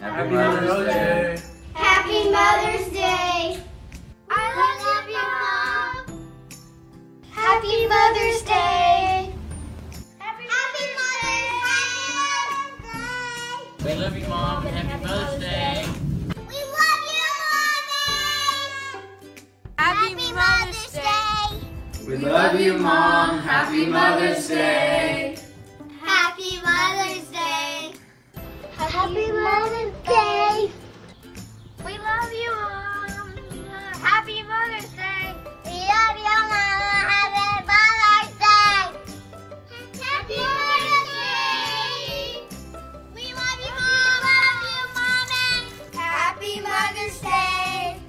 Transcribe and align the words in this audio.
Happy 0.00 0.30
Mother's 0.30 0.86
Day. 0.86 1.38
Happy 1.74 2.30
Mother's 2.30 2.88
Day. 2.92 3.60
I 4.30 4.42
love 4.54 5.08
you, 5.10 5.26
Mom. 5.42 6.30
Happy 7.32 7.86
Mother's 7.88 8.42
Day. 8.42 9.34
Happy 10.18 10.46
Mother's 10.46 10.94
Day. 11.20 11.54
We 13.84 13.94
love 13.94 14.16
you, 14.16 14.28
Mom. 14.28 14.66
Happy 14.66 15.04
Mother's 15.04 15.40
Day. 15.40 15.84
We 16.46 16.58
love 16.78 17.02
you, 17.10 17.28
Mommy. 17.42 18.62
Happy 19.78 20.32
Mother's 20.32 20.92
Day. 20.92 22.06
We 22.06 22.16
love 22.18 22.60
you, 22.60 22.74
Mom. 22.78 23.38
Happy 23.40 23.86
Mother's 23.86 24.46
Day. 24.48 25.38
Happy 28.98 29.30
Mother's 29.30 29.94
Day. 30.06 30.70
We 31.86 31.92
love 31.98 32.32
you, 32.32 32.50
Mom. 32.50 33.30
Happy 34.02 34.42
Mother's 34.42 34.90
Day. 34.90 35.34
We 35.64 35.78
love 35.86 36.18
you, 36.18 36.38
Mom. 36.50 36.90
Happy 37.14 37.62
Mother's 37.70 38.34
Day. 38.42 38.82
Happy 40.02 40.38
Mother's 40.50 41.10
Day. 41.14 42.42
We 43.14 43.24
love 43.38 43.60
you, 43.62 43.74
Mom. 43.78 44.18
Love 44.26 44.62
you, 44.66 44.82
Mommy. 44.98 45.54
Happy 45.94 46.54
Mother's 46.60 47.18
Day. 47.20 48.00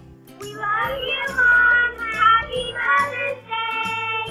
We 0.41 0.49
love 0.55 0.97
you, 1.11 1.23
Mom. 1.35 1.91
Happy 2.17 2.65
Mother's 2.81 3.41
Day. 3.53 4.25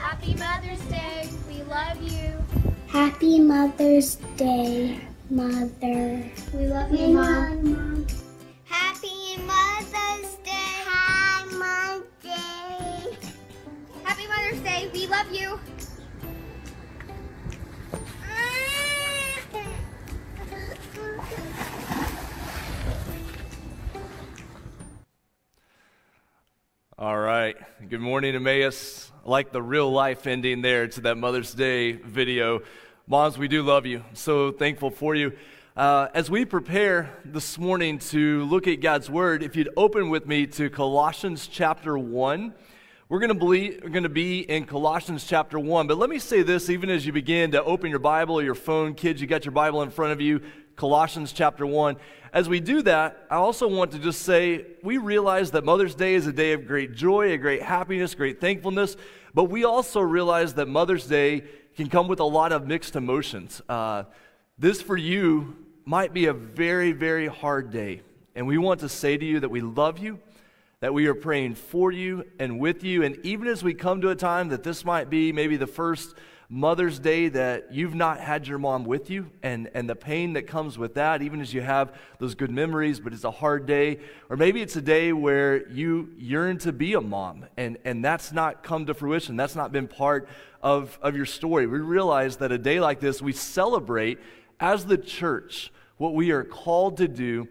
Happy 0.00 0.32
Mother's 0.34 0.84
Day. 0.90 1.28
We 1.48 1.62
love 1.62 2.02
you. 2.02 2.28
Happy 2.88 3.38
Mother's 3.38 4.16
Day, 4.36 5.00
Mother. 5.30 6.28
We 6.52 6.66
love 6.66 6.92
you, 6.92 7.08
Mom. 7.14 8.04
Happy 8.64 9.36
Mother's 9.36 10.34
Day. 10.42 10.50
Hi, 10.50 11.44
Mom 11.52 12.04
Day. 12.20 13.16
Happy 14.02 14.26
Mother's 14.26 14.60
Day. 14.64 14.90
We 14.92 15.06
love 15.06 15.32
you. 15.32 15.60
All 26.98 27.16
right. 27.16 27.56
Good 27.88 28.00
morning, 28.00 28.34
Emmaus. 28.34 29.12
I 29.24 29.30
like 29.30 29.52
the 29.52 29.62
real 29.62 29.92
life 29.92 30.26
ending 30.26 30.60
there 30.60 30.88
to 30.88 31.00
that 31.02 31.16
Mother's 31.16 31.54
Day 31.54 31.92
video. 31.92 32.62
Moms, 33.10 33.36
we 33.36 33.48
do 33.48 33.64
love 33.64 33.86
you. 33.86 34.04
So 34.14 34.52
thankful 34.52 34.92
for 34.92 35.16
you. 35.16 35.32
Uh, 35.76 36.06
as 36.14 36.30
we 36.30 36.44
prepare 36.44 37.10
this 37.24 37.58
morning 37.58 37.98
to 37.98 38.44
look 38.44 38.68
at 38.68 38.80
God's 38.80 39.10
Word, 39.10 39.42
if 39.42 39.56
you'd 39.56 39.70
open 39.76 40.10
with 40.10 40.28
me 40.28 40.46
to 40.46 40.70
Colossians 40.70 41.48
chapter 41.48 41.98
1. 41.98 42.54
We're 43.08 43.18
going 43.18 44.04
to 44.04 44.08
be 44.08 44.38
in 44.48 44.64
Colossians 44.64 45.24
chapter 45.24 45.58
1. 45.58 45.88
But 45.88 45.98
let 45.98 46.08
me 46.08 46.20
say 46.20 46.42
this 46.42 46.70
even 46.70 46.88
as 46.88 47.04
you 47.04 47.12
begin 47.12 47.50
to 47.50 47.64
open 47.64 47.90
your 47.90 47.98
Bible 47.98 48.38
or 48.38 48.44
your 48.44 48.54
phone. 48.54 48.94
Kids, 48.94 49.20
you 49.20 49.26
got 49.26 49.44
your 49.44 49.50
Bible 49.50 49.82
in 49.82 49.90
front 49.90 50.12
of 50.12 50.20
you. 50.20 50.40
Colossians 50.76 51.32
chapter 51.32 51.66
1. 51.66 51.96
As 52.32 52.48
we 52.48 52.60
do 52.60 52.80
that, 52.82 53.26
I 53.28 53.34
also 53.34 53.66
want 53.66 53.90
to 53.90 53.98
just 53.98 54.22
say 54.22 54.66
we 54.84 54.98
realize 54.98 55.50
that 55.50 55.64
Mother's 55.64 55.96
Day 55.96 56.14
is 56.14 56.28
a 56.28 56.32
day 56.32 56.52
of 56.52 56.64
great 56.64 56.94
joy, 56.94 57.32
a 57.32 57.36
great 57.38 57.62
happiness, 57.62 58.14
great 58.14 58.40
thankfulness. 58.40 58.96
But 59.34 59.44
we 59.44 59.64
also 59.64 60.00
realize 60.00 60.54
that 60.54 60.68
Mother's 60.68 61.06
Day 61.06 61.42
can 61.76 61.88
come 61.88 62.08
with 62.08 62.20
a 62.20 62.24
lot 62.24 62.52
of 62.52 62.66
mixed 62.66 62.96
emotions. 62.96 63.62
Uh, 63.68 64.04
this 64.58 64.82
for 64.82 64.96
you 64.96 65.56
might 65.84 66.12
be 66.12 66.26
a 66.26 66.32
very, 66.32 66.92
very 66.92 67.26
hard 67.26 67.70
day. 67.70 68.02
And 68.34 68.46
we 68.46 68.58
want 68.58 68.80
to 68.80 68.88
say 68.88 69.16
to 69.16 69.24
you 69.24 69.40
that 69.40 69.50
we 69.50 69.60
love 69.60 69.98
you 69.98 70.20
that 70.80 70.94
we 70.94 71.06
are 71.06 71.14
praying 71.14 71.54
for 71.54 71.92
you 71.92 72.24
and 72.38 72.58
with 72.58 72.82
you. 72.82 73.02
And 73.02 73.18
even 73.24 73.46
as 73.48 73.62
we 73.62 73.74
come 73.74 74.00
to 74.00 74.08
a 74.08 74.16
time 74.16 74.48
that 74.48 74.62
this 74.62 74.84
might 74.84 75.10
be 75.10 75.30
maybe 75.30 75.56
the 75.56 75.66
first 75.66 76.16
Mother's 76.52 76.98
Day 76.98 77.28
that 77.28 77.72
you've 77.72 77.94
not 77.94 78.18
had 78.18 78.48
your 78.48 78.58
mom 78.58 78.84
with 78.84 79.08
you, 79.08 79.30
and, 79.40 79.70
and 79.72 79.88
the 79.88 79.94
pain 79.94 80.32
that 80.32 80.48
comes 80.48 80.76
with 80.76 80.94
that, 80.94 81.22
even 81.22 81.40
as 81.40 81.54
you 81.54 81.60
have 81.60 81.96
those 82.18 82.34
good 82.34 82.50
memories, 82.50 82.98
but 82.98 83.12
it's 83.12 83.22
a 83.22 83.30
hard 83.30 83.66
day. 83.66 84.00
Or 84.28 84.36
maybe 84.36 84.60
it's 84.60 84.74
a 84.74 84.82
day 84.82 85.12
where 85.12 85.68
you 85.68 86.10
yearn 86.18 86.58
to 86.58 86.72
be 86.72 86.94
a 86.94 87.00
mom, 87.00 87.46
and, 87.56 87.78
and 87.84 88.04
that's 88.04 88.32
not 88.32 88.64
come 88.64 88.84
to 88.86 88.94
fruition. 88.94 89.36
That's 89.36 89.54
not 89.54 89.70
been 89.70 89.86
part 89.86 90.28
of, 90.60 90.98
of 91.00 91.14
your 91.14 91.24
story. 91.24 91.68
We 91.68 91.78
realize 91.78 92.38
that 92.38 92.50
a 92.50 92.58
day 92.58 92.80
like 92.80 92.98
this, 92.98 93.22
we 93.22 93.32
celebrate 93.32 94.18
as 94.58 94.86
the 94.86 94.98
church 94.98 95.72
what 95.98 96.14
we 96.14 96.32
are 96.32 96.42
called 96.42 96.96
to 96.96 97.06
do 97.06 97.46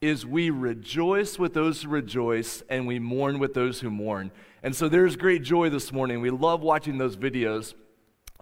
is 0.00 0.26
we 0.26 0.50
rejoice 0.50 1.38
with 1.38 1.54
those 1.54 1.82
who 1.82 1.90
rejoice 1.90 2.64
and 2.68 2.88
we 2.88 2.98
mourn 2.98 3.38
with 3.38 3.54
those 3.54 3.78
who 3.78 3.88
mourn. 3.88 4.32
And 4.64 4.74
so 4.74 4.88
there's 4.88 5.14
great 5.14 5.44
joy 5.44 5.70
this 5.70 5.92
morning. 5.92 6.20
We 6.20 6.30
love 6.30 6.60
watching 6.60 6.98
those 6.98 7.16
videos. 7.16 7.74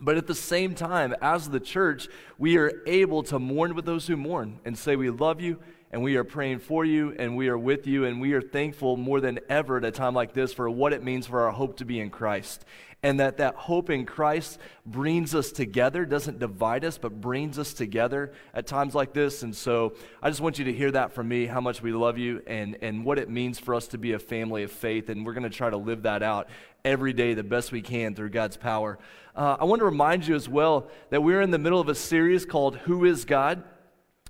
But 0.01 0.17
at 0.17 0.27
the 0.27 0.35
same 0.35 0.75
time, 0.75 1.15
as 1.21 1.51
the 1.51 1.61
church, 1.61 2.09
we 2.39 2.57
are 2.57 2.83
able 2.87 3.23
to 3.25 3.39
mourn 3.39 3.75
with 3.75 3.85
those 3.85 4.07
who 4.07 4.17
mourn 4.17 4.59
and 4.65 4.77
say, 4.77 4.97
We 4.97 5.11
love 5.11 5.41
you 5.41 5.59
and 5.93 6.03
we 6.03 6.17
are 6.17 6.25
praying 6.25 6.61
for 6.61 6.85
you 6.85 7.15
and 7.19 7.37
we 7.37 7.49
are 7.49 7.59
with 7.59 7.87
you 7.87 8.05
and 8.05 8.21
we 8.21 8.33
are 8.33 8.41
thankful 8.41 8.97
more 8.97 9.21
than 9.21 9.41
ever 9.49 9.77
at 9.79 9.85
a 9.85 9.91
time 9.91 10.15
like 10.15 10.33
this 10.33 10.53
for 10.53 10.71
what 10.71 10.93
it 10.93 11.03
means 11.03 11.27
for 11.27 11.43
our 11.43 11.51
hope 11.51 11.77
to 11.79 11.85
be 11.85 12.01
in 12.01 12.11
Christ 12.11 12.65
and 13.03 13.21
that 13.21 13.39
that 13.39 13.55
hope 13.55 13.89
in 13.89 14.05
Christ 14.05 14.59
brings 14.85 15.35
us 15.35 15.53
together, 15.53 16.05
doesn't 16.05 16.39
divide 16.39 16.85
us, 16.85 16.99
but 16.99 17.21
brings 17.21 17.59
us 17.59 17.73
together 17.73 18.33
at 18.53 18.67
times 18.67 18.95
like 18.95 19.15
this. 19.15 19.43
And 19.43 19.57
so 19.57 19.95
I 20.23 20.29
just 20.29 20.41
want 20.41 20.59
you 20.59 20.67
to 20.67 20.73
hear 20.73 20.91
that 20.91 21.13
from 21.13 21.29
me, 21.29 21.47
how 21.47 21.63
much 21.63 21.81
we 21.81 21.93
love 21.93 22.19
you 22.19 22.43
and, 22.47 22.77
and 22.83 23.05
what 23.05 23.19
it 23.19 23.31
means 23.31 23.59
for 23.59 23.75
us 23.75 23.89
to 23.89 23.99
be 23.99 24.13
a 24.13 24.19
family 24.19 24.65
of 24.65 24.73
faith. 24.73 25.09
And 25.09 25.25
we're 25.25 25.33
going 25.33 25.45
to 25.45 25.51
try 25.51 25.71
to 25.71 25.79
live 25.79 26.03
that 26.03 26.23
out 26.23 26.49
every 26.85 27.13
day 27.13 27.35
the 27.35 27.43
best 27.43 27.73
we 27.73 27.83
can 27.83 28.15
through 28.15 28.31
God's 28.31 28.57
power. 28.57 28.99
Uh, 29.35 29.57
I 29.61 29.65
want 29.65 29.81
to 29.81 29.85
remind 29.85 30.27
you 30.27 30.35
as 30.35 30.49
well 30.49 30.89
that 31.11 31.23
we're 31.23 31.41
in 31.41 31.51
the 31.51 31.59
middle 31.59 31.81
of 31.81 31.89
a 31.89 31.95
series 31.95 32.45
called 32.45 32.77
Who 32.79 33.05
is 33.05 33.25
God? 33.25 33.63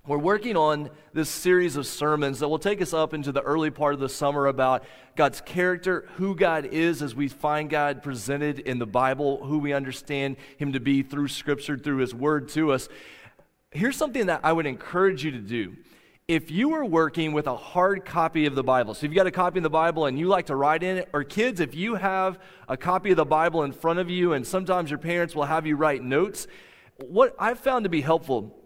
We're 0.06 0.18
working 0.18 0.56
on 0.56 0.90
this 1.12 1.28
series 1.28 1.76
of 1.76 1.86
sermons 1.86 2.38
that 2.40 2.48
will 2.48 2.58
take 2.58 2.80
us 2.80 2.94
up 2.94 3.12
into 3.12 3.32
the 3.32 3.42
early 3.42 3.70
part 3.70 3.92
of 3.92 4.00
the 4.00 4.08
summer 4.08 4.46
about 4.46 4.82
God's 5.14 5.42
character, 5.42 6.08
who 6.14 6.34
God 6.34 6.64
is 6.64 7.02
as 7.02 7.14
we 7.14 7.28
find 7.28 7.68
God 7.68 8.02
presented 8.02 8.60
in 8.60 8.78
the 8.78 8.86
Bible, 8.86 9.44
who 9.44 9.58
we 9.58 9.74
understand 9.74 10.36
Him 10.56 10.72
to 10.72 10.80
be 10.80 11.02
through 11.02 11.28
Scripture, 11.28 11.76
through 11.76 11.98
His 11.98 12.14
Word 12.14 12.48
to 12.50 12.72
us. 12.72 12.88
Here's 13.72 13.96
something 13.96 14.26
that 14.26 14.40
I 14.42 14.52
would 14.52 14.66
encourage 14.66 15.22
you 15.22 15.32
to 15.32 15.38
do. 15.38 15.76
If 16.30 16.48
you 16.48 16.74
are 16.74 16.84
working 16.84 17.32
with 17.32 17.48
a 17.48 17.56
hard 17.56 18.04
copy 18.04 18.46
of 18.46 18.54
the 18.54 18.62
Bible, 18.62 18.94
so 18.94 18.98
if 19.04 19.10
you've 19.10 19.16
got 19.16 19.26
a 19.26 19.32
copy 19.32 19.58
of 19.58 19.64
the 19.64 19.68
Bible 19.68 20.06
and 20.06 20.16
you 20.16 20.28
like 20.28 20.46
to 20.46 20.54
write 20.54 20.84
in 20.84 20.98
it, 20.98 21.08
or 21.12 21.24
kids, 21.24 21.58
if 21.58 21.74
you 21.74 21.96
have 21.96 22.38
a 22.68 22.76
copy 22.76 23.10
of 23.10 23.16
the 23.16 23.24
Bible 23.24 23.64
in 23.64 23.72
front 23.72 23.98
of 23.98 24.08
you 24.08 24.32
and 24.32 24.46
sometimes 24.46 24.90
your 24.90 25.00
parents 25.00 25.34
will 25.34 25.46
have 25.46 25.66
you 25.66 25.74
write 25.74 26.04
notes, 26.04 26.46
what 26.98 27.34
I've 27.36 27.58
found 27.58 27.82
to 27.82 27.88
be 27.88 28.00
helpful 28.00 28.56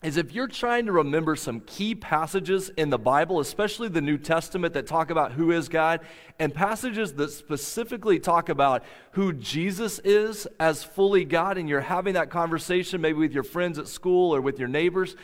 is 0.00 0.16
if 0.16 0.32
you're 0.32 0.46
trying 0.46 0.86
to 0.86 0.92
remember 0.92 1.34
some 1.34 1.58
key 1.62 1.96
passages 1.96 2.70
in 2.76 2.88
the 2.88 2.98
Bible, 3.00 3.40
especially 3.40 3.88
the 3.88 4.00
New 4.00 4.16
Testament 4.16 4.72
that 4.74 4.86
talk 4.86 5.10
about 5.10 5.32
who 5.32 5.50
is 5.50 5.68
God, 5.68 6.02
and 6.38 6.54
passages 6.54 7.14
that 7.14 7.32
specifically 7.32 8.20
talk 8.20 8.48
about 8.48 8.84
who 9.10 9.32
Jesus 9.32 9.98
is 10.04 10.46
as 10.60 10.84
fully 10.84 11.24
God, 11.24 11.58
and 11.58 11.68
you're 11.68 11.80
having 11.80 12.14
that 12.14 12.30
conversation 12.30 13.00
maybe 13.00 13.18
with 13.18 13.32
your 13.32 13.42
friends 13.42 13.76
at 13.76 13.88
school 13.88 14.32
or 14.32 14.40
with 14.40 14.60
your 14.60 14.68
neighbors, 14.68 15.16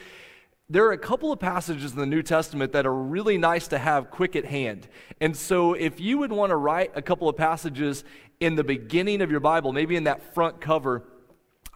there 0.68 0.86
are 0.86 0.92
a 0.92 0.98
couple 0.98 1.30
of 1.30 1.38
passages 1.38 1.92
in 1.92 1.98
the 1.98 2.06
New 2.06 2.22
Testament 2.22 2.72
that 2.72 2.86
are 2.86 2.94
really 2.94 3.36
nice 3.36 3.68
to 3.68 3.78
have 3.78 4.10
quick 4.10 4.34
at 4.34 4.46
hand. 4.46 4.88
And 5.20 5.36
so, 5.36 5.74
if 5.74 6.00
you 6.00 6.18
would 6.18 6.32
want 6.32 6.50
to 6.50 6.56
write 6.56 6.90
a 6.94 7.02
couple 7.02 7.28
of 7.28 7.36
passages 7.36 8.02
in 8.40 8.54
the 8.54 8.64
beginning 8.64 9.20
of 9.20 9.30
your 9.30 9.40
Bible, 9.40 9.72
maybe 9.72 9.94
in 9.94 10.04
that 10.04 10.34
front 10.34 10.60
cover, 10.62 11.04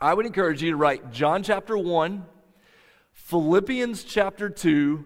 I 0.01 0.15
would 0.15 0.25
encourage 0.25 0.63
you 0.63 0.71
to 0.71 0.77
write 0.77 1.13
John 1.13 1.43
chapter 1.43 1.77
1 1.77 2.25
Philippians 3.13 4.05
chapter 4.05 4.49
2, 4.49 5.05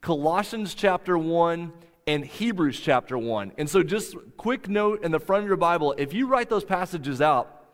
Colossians 0.00 0.74
chapter 0.74 1.18
1, 1.18 1.72
and 2.06 2.24
Hebrews 2.24 2.78
chapter 2.78 3.18
1. 3.18 3.52
And 3.58 3.68
so, 3.68 3.82
just 3.82 4.14
quick 4.36 4.68
note 4.68 5.02
in 5.02 5.10
the 5.10 5.18
front 5.18 5.42
of 5.42 5.48
your 5.48 5.56
Bible 5.56 5.92
if 5.98 6.12
you 6.12 6.28
write 6.28 6.50
those 6.50 6.64
passages 6.64 7.20
out, 7.20 7.64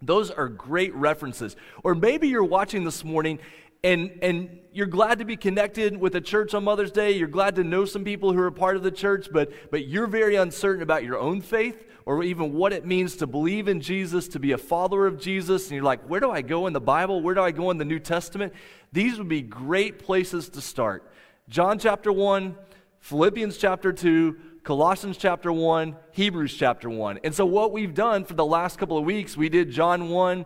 those 0.00 0.30
are 0.30 0.48
great 0.48 0.94
references. 0.94 1.56
Or 1.82 1.94
maybe 1.94 2.28
you're 2.28 2.44
watching 2.44 2.84
this 2.84 3.04
morning 3.04 3.38
and, 3.84 4.16
and 4.22 4.60
you're 4.72 4.86
glad 4.86 5.18
to 5.18 5.24
be 5.24 5.36
connected 5.36 5.96
with 5.96 6.14
a 6.14 6.20
church 6.20 6.54
on 6.54 6.62
Mother's 6.62 6.92
Day. 6.92 7.12
You're 7.12 7.26
glad 7.26 7.56
to 7.56 7.64
know 7.64 7.84
some 7.84 8.04
people 8.04 8.32
who 8.32 8.38
are 8.38 8.50
part 8.52 8.76
of 8.76 8.84
the 8.84 8.92
church, 8.92 9.28
but, 9.32 9.50
but 9.72 9.88
you're 9.88 10.06
very 10.06 10.36
uncertain 10.36 10.82
about 10.82 11.02
your 11.02 11.18
own 11.18 11.40
faith 11.40 11.84
or 12.06 12.22
even 12.22 12.52
what 12.52 12.72
it 12.72 12.86
means 12.86 13.16
to 13.16 13.26
believe 13.26 13.66
in 13.66 13.80
Jesus, 13.80 14.28
to 14.28 14.38
be 14.38 14.52
a 14.52 14.58
follower 14.58 15.08
of 15.08 15.20
Jesus. 15.20 15.64
And 15.64 15.74
you're 15.74 15.84
like, 15.84 16.08
where 16.08 16.20
do 16.20 16.30
I 16.30 16.42
go 16.42 16.68
in 16.68 16.72
the 16.72 16.80
Bible? 16.80 17.22
Where 17.22 17.34
do 17.34 17.42
I 17.42 17.50
go 17.50 17.72
in 17.72 17.78
the 17.78 17.84
New 17.84 17.98
Testament? 17.98 18.52
These 18.92 19.18
would 19.18 19.28
be 19.28 19.42
great 19.42 19.98
places 19.98 20.48
to 20.50 20.60
start. 20.60 21.10
John 21.48 21.80
chapter 21.80 22.12
1, 22.12 22.54
Philippians 23.00 23.56
chapter 23.56 23.92
2, 23.92 24.36
Colossians 24.62 25.16
chapter 25.16 25.52
1, 25.52 25.96
Hebrews 26.12 26.54
chapter 26.54 26.88
1. 26.88 27.18
And 27.24 27.34
so, 27.34 27.44
what 27.44 27.72
we've 27.72 27.94
done 27.94 28.24
for 28.24 28.34
the 28.34 28.46
last 28.46 28.78
couple 28.78 28.96
of 28.96 29.04
weeks, 29.04 29.36
we 29.36 29.48
did 29.48 29.72
John 29.72 30.08
1, 30.08 30.42
Uh, 30.42 30.44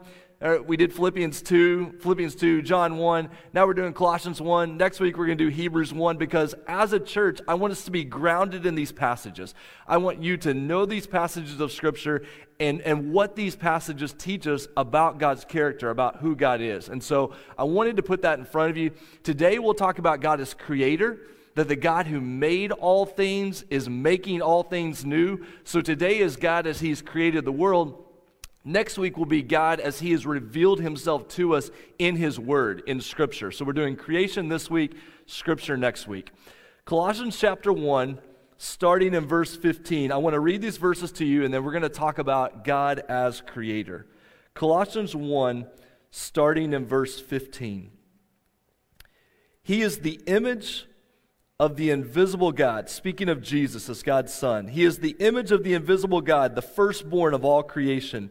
we 0.67 0.77
did 0.77 0.93
Philippians 0.93 1.41
2, 1.41 1.95
Philippians 2.01 2.35
2, 2.35 2.61
John 2.61 2.99
1. 2.99 3.31
Now 3.55 3.67
we're 3.67 3.73
doing 3.73 3.95
Colossians 3.95 4.39
1. 4.39 4.77
Next 4.77 5.01
week 5.01 5.17
we're 5.17 5.25
going 5.27 5.39
to 5.39 5.45
do 5.45 5.51
Hebrews 5.51 5.95
1 5.95 6.19
because 6.19 6.55
as 6.69 6.93
a 6.93 7.01
church, 7.01 7.41
I 7.49 7.55
want 7.55 7.73
us 7.73 7.85
to 7.87 7.91
be 7.91 8.05
grounded 8.05 8.67
in 8.67 8.75
these 8.75 8.93
passages. 8.93 9.55
I 9.89 9.97
want 9.97 10.23
you 10.23 10.37
to 10.39 10.53
know 10.53 10.85
these 10.85 11.07
passages 11.07 11.59
of 11.61 11.73
Scripture 11.73 12.23
and, 12.61 12.83
and 12.83 13.13
what 13.13 13.35
these 13.35 13.57
passages 13.57 14.13
teach 14.13 14.47
us 14.47 14.69
about 14.77 15.19
God's 15.19 15.47
character, 15.47 15.89
about 15.89 16.17
who 16.17 16.37
God 16.37 16.61
is. 16.61 16.91
And 16.91 17.03
so 17.03 17.35
I 17.57 17.65
wanted 17.65 17.97
to 17.97 18.03
put 18.03 18.21
that 18.23 18.39
in 18.39 18.45
front 18.45 18.71
of 18.71 18.77
you. 18.77 18.91
Today 19.23 19.59
we'll 19.59 19.75
talk 19.75 19.99
about 19.99 20.21
God 20.21 20.41
as 20.41 20.53
creator 20.53 21.19
that 21.55 21.69
the 21.69 21.77
God 21.77 22.07
who 22.07 22.21
made 22.21 22.71
all 22.71 23.07
things 23.07 23.65
is 23.71 23.89
making 23.89 24.43
all 24.43 24.63
things 24.63 25.07
new. 25.07 25.47
So 25.65 25.81
today 25.81 26.19
is 26.19 26.37
God 26.37 26.67
as 26.67 26.81
He's 26.81 27.01
created 27.01 27.47
the 27.47 27.53
world. 27.53 28.06
Next 28.69 28.99
week 28.99 29.17
will 29.17 29.27
be 29.27 29.43
God 29.43 29.79
as 29.79 30.01
He 30.01 30.11
has 30.11 30.27
revealed 30.27 30.81
Himself 30.81 31.29
to 31.29 31.55
us 31.55 31.71
in 32.01 32.17
His 32.17 32.37
Word, 32.37 32.83
in 32.89 33.01
Scripture. 33.01 33.53
So 33.53 33.65
we're 33.65 33.73
doing 33.73 33.95
creation 33.95 34.49
this 34.49 34.69
week, 34.69 34.97
Scripture 35.27 35.77
next 35.77 36.09
week. 36.09 36.33
Colossians 36.85 37.39
chapter 37.39 37.73
1, 37.73 38.19
starting 38.57 39.15
in 39.15 39.25
verse 39.25 39.55
15. 39.55 40.11
I 40.11 40.17
want 40.17 40.35
to 40.35 40.41
read 40.41 40.63
these 40.63 40.79
verses 40.79 41.13
to 41.13 41.25
you, 41.25 41.45
and 41.45 41.55
then 41.55 41.63
we're 41.63 41.71
going 41.71 41.83
to 41.83 41.89
talk 41.89 42.19
about 42.19 42.65
God 42.65 43.05
as 43.09 43.41
Creator. 43.41 44.09
Colossians 44.53 45.15
1, 45.15 45.69
starting 46.11 46.73
in 46.73 46.87
verse 46.87 47.21
15. 47.21 47.93
He 49.63 49.81
is 49.81 49.99
the 49.99 50.21
image 50.27 50.87
of 51.61 51.77
the 51.77 51.91
invisible 51.91 52.51
God, 52.51 52.89
speaking 52.89 53.29
of 53.29 53.43
Jesus 53.43 53.89
as 53.89 54.03
God's 54.03 54.35
Son. 54.35 54.67
He 54.67 54.85
is 54.85 54.99
the 54.99 55.15
image 55.21 55.53
of 55.53 55.63
the 55.63 55.75
invisible 55.75 56.21
God, 56.21 56.57
the 56.57 56.63
firstborn 56.63 57.33
of 57.33 57.45
all 57.45 57.63
creation. 57.63 58.31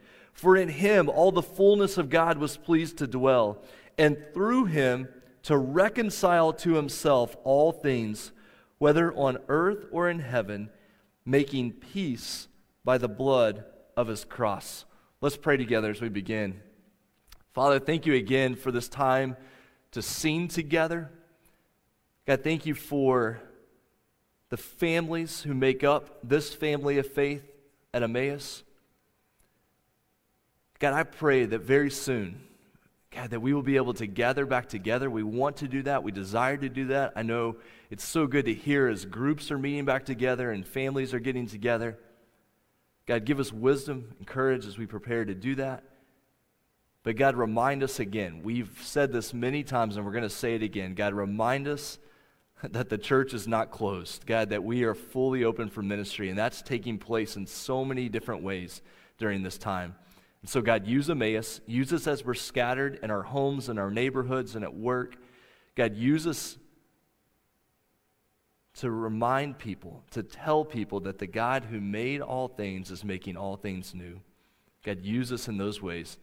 For 0.33 0.55
in 0.55 0.69
him 0.69 1.09
all 1.09 1.31
the 1.31 1.41
fullness 1.41 1.97
of 1.97 2.09
God 2.09 2.37
was 2.37 2.57
pleased 2.57 2.97
to 2.97 3.07
dwell, 3.07 3.63
and 3.97 4.17
through 4.33 4.65
him 4.65 5.07
to 5.43 5.57
reconcile 5.57 6.53
to 6.53 6.75
himself 6.75 7.35
all 7.43 7.71
things, 7.71 8.31
whether 8.77 9.13
on 9.13 9.37
earth 9.47 9.85
or 9.91 10.09
in 10.09 10.19
heaven, 10.19 10.69
making 11.25 11.73
peace 11.73 12.47
by 12.83 12.97
the 12.97 13.07
blood 13.07 13.63
of 13.95 14.07
his 14.07 14.25
cross. 14.25 14.85
Let's 15.19 15.37
pray 15.37 15.57
together 15.57 15.91
as 15.91 16.01
we 16.01 16.09
begin. 16.09 16.61
Father, 17.53 17.79
thank 17.79 18.05
you 18.05 18.15
again 18.15 18.55
for 18.55 18.71
this 18.71 18.87
time 18.87 19.35
to 19.91 20.01
sing 20.01 20.47
together. 20.47 21.11
God, 22.25 22.43
thank 22.43 22.65
you 22.65 22.73
for 22.73 23.41
the 24.49 24.57
families 24.57 25.41
who 25.41 25.53
make 25.53 25.83
up 25.83 26.19
this 26.23 26.53
family 26.53 26.97
of 26.97 27.07
faith 27.07 27.43
at 27.93 28.03
Emmaus. 28.03 28.63
God, 30.81 30.93
I 30.95 31.03
pray 31.03 31.45
that 31.45 31.59
very 31.59 31.91
soon, 31.91 32.41
God, 33.11 33.29
that 33.29 33.39
we 33.39 33.53
will 33.53 33.61
be 33.61 33.75
able 33.75 33.93
to 33.93 34.07
gather 34.07 34.47
back 34.47 34.67
together. 34.67 35.11
We 35.11 35.21
want 35.21 35.57
to 35.57 35.67
do 35.67 35.83
that. 35.83 36.01
We 36.01 36.11
desire 36.11 36.57
to 36.57 36.69
do 36.69 36.87
that. 36.87 37.13
I 37.15 37.21
know 37.21 37.57
it's 37.91 38.03
so 38.03 38.25
good 38.25 38.45
to 38.45 38.53
hear 38.55 38.87
as 38.87 39.05
groups 39.05 39.51
are 39.51 39.59
meeting 39.59 39.85
back 39.85 40.05
together 40.05 40.49
and 40.49 40.65
families 40.65 41.13
are 41.13 41.19
getting 41.19 41.45
together. 41.45 41.99
God, 43.05 43.25
give 43.25 43.39
us 43.39 43.53
wisdom 43.53 44.15
and 44.17 44.25
courage 44.25 44.65
as 44.65 44.79
we 44.79 44.87
prepare 44.87 45.23
to 45.23 45.35
do 45.35 45.53
that. 45.53 45.83
But 47.03 47.15
God, 47.15 47.35
remind 47.35 47.83
us 47.83 47.99
again. 47.99 48.41
We've 48.41 48.75
said 48.81 49.11
this 49.11 49.35
many 49.35 49.63
times 49.63 49.97
and 49.97 50.05
we're 50.05 50.13
going 50.13 50.23
to 50.23 50.31
say 50.31 50.55
it 50.55 50.63
again. 50.63 50.95
God, 50.95 51.13
remind 51.13 51.67
us 51.67 51.99
that 52.63 52.89
the 52.89 52.97
church 52.97 53.35
is 53.35 53.47
not 53.47 53.69
closed. 53.69 54.25
God, 54.25 54.49
that 54.49 54.63
we 54.63 54.83
are 54.83 54.95
fully 54.95 55.43
open 55.43 55.69
for 55.69 55.83
ministry. 55.83 56.29
And 56.29 56.39
that's 56.39 56.63
taking 56.63 56.97
place 56.97 57.35
in 57.35 57.45
so 57.45 57.85
many 57.85 58.09
different 58.09 58.41
ways 58.41 58.81
during 59.19 59.43
this 59.43 59.59
time. 59.59 59.93
And 60.41 60.49
so, 60.49 60.61
God, 60.61 60.87
use 60.87 61.09
Emmaus. 61.09 61.61
Use 61.67 61.93
us 61.93 62.07
as 62.07 62.25
we're 62.25 62.33
scattered 62.33 62.99
in 63.03 63.11
our 63.11 63.21
homes 63.21 63.69
and 63.69 63.77
our 63.77 63.91
neighborhoods 63.91 64.55
and 64.55 64.63
at 64.63 64.73
work. 64.73 65.15
God, 65.75 65.95
use 65.95 66.25
us 66.25 66.57
to 68.75 68.89
remind 68.89 69.57
people, 69.57 70.03
to 70.11 70.23
tell 70.23 70.65
people 70.65 71.01
that 71.01 71.19
the 71.19 71.27
God 71.27 71.65
who 71.65 71.79
made 71.79 72.21
all 72.21 72.47
things 72.47 72.89
is 72.89 73.03
making 73.03 73.37
all 73.37 73.55
things 73.55 73.93
new. 73.93 74.19
God, 74.83 75.03
use 75.03 75.31
us 75.31 75.47
in 75.47 75.57
those 75.57 75.81
ways. 75.81 76.17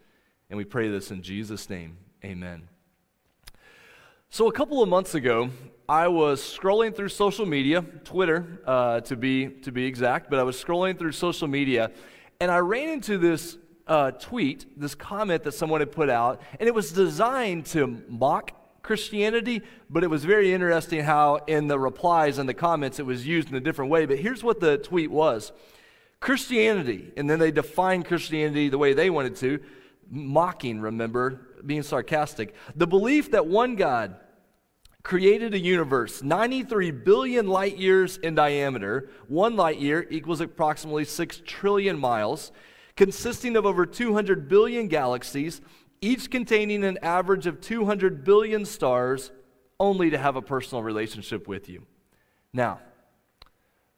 And 0.50 0.56
we 0.56 0.64
pray 0.64 0.88
this 0.88 1.10
in 1.10 1.22
Jesus' 1.22 1.68
name. 1.68 1.98
Amen. 2.24 2.68
So, 4.30 4.48
a 4.48 4.52
couple 4.52 4.82
of 4.82 4.88
months 4.88 5.14
ago, 5.14 5.50
I 5.88 6.08
was 6.08 6.40
scrolling 6.40 6.94
through 6.94 7.08
social 7.10 7.46
media, 7.46 7.82
Twitter 8.04 8.60
uh, 8.66 9.00
to, 9.00 9.16
be, 9.16 9.48
to 9.48 9.72
be 9.72 9.86
exact, 9.86 10.28
but 10.28 10.38
I 10.38 10.42
was 10.42 10.62
scrolling 10.62 10.98
through 10.98 11.12
social 11.12 11.48
media, 11.48 11.90
and 12.40 12.50
I 12.50 12.58
ran 12.58 12.90
into 12.90 13.16
this 13.16 13.56
uh, 13.88 14.10
tweet, 14.12 14.66
this 14.78 14.94
comment 14.94 15.42
that 15.44 15.52
someone 15.52 15.80
had 15.80 15.90
put 15.90 16.10
out, 16.10 16.40
and 16.60 16.68
it 16.68 16.74
was 16.74 16.92
designed 16.92 17.66
to 17.66 18.02
mock 18.08 18.52
Christianity, 18.82 19.62
but 19.90 20.04
it 20.04 20.08
was 20.08 20.24
very 20.24 20.52
interesting 20.52 21.02
how 21.02 21.36
in 21.46 21.68
the 21.68 21.78
replies 21.78 22.38
and 22.38 22.48
the 22.48 22.54
comments 22.54 22.98
it 22.98 23.06
was 23.06 23.26
used 23.26 23.48
in 23.48 23.54
a 23.54 23.60
different 23.60 23.90
way. 23.90 24.06
But 24.06 24.18
here's 24.18 24.44
what 24.44 24.60
the 24.60 24.78
tweet 24.78 25.10
was 25.10 25.52
Christianity, 26.20 27.12
and 27.16 27.28
then 27.28 27.38
they 27.38 27.50
defined 27.50 28.06
Christianity 28.06 28.68
the 28.68 28.78
way 28.78 28.92
they 28.92 29.10
wanted 29.10 29.36
to, 29.36 29.60
mocking, 30.10 30.80
remember, 30.80 31.40
being 31.64 31.82
sarcastic. 31.82 32.54
The 32.76 32.86
belief 32.86 33.32
that 33.32 33.46
one 33.46 33.76
God 33.76 34.16
created 35.02 35.54
a 35.54 35.58
universe 35.58 36.22
93 36.22 36.90
billion 36.90 37.46
light 37.46 37.78
years 37.78 38.18
in 38.18 38.34
diameter, 38.34 39.10
one 39.28 39.56
light 39.56 39.78
year 39.78 40.06
equals 40.10 40.40
approximately 40.40 41.04
6 41.04 41.42
trillion 41.46 41.98
miles 41.98 42.52
consisting 42.98 43.54
of 43.54 43.64
over 43.64 43.86
200 43.86 44.48
billion 44.48 44.88
galaxies, 44.88 45.60
each 46.00 46.28
containing 46.32 46.82
an 46.82 46.98
average 47.00 47.46
of 47.46 47.60
200 47.60 48.24
billion 48.24 48.64
stars, 48.64 49.30
only 49.78 50.10
to 50.10 50.18
have 50.18 50.34
a 50.34 50.42
personal 50.42 50.82
relationship 50.82 51.46
with 51.46 51.68
you. 51.68 51.86
Now, 52.52 52.80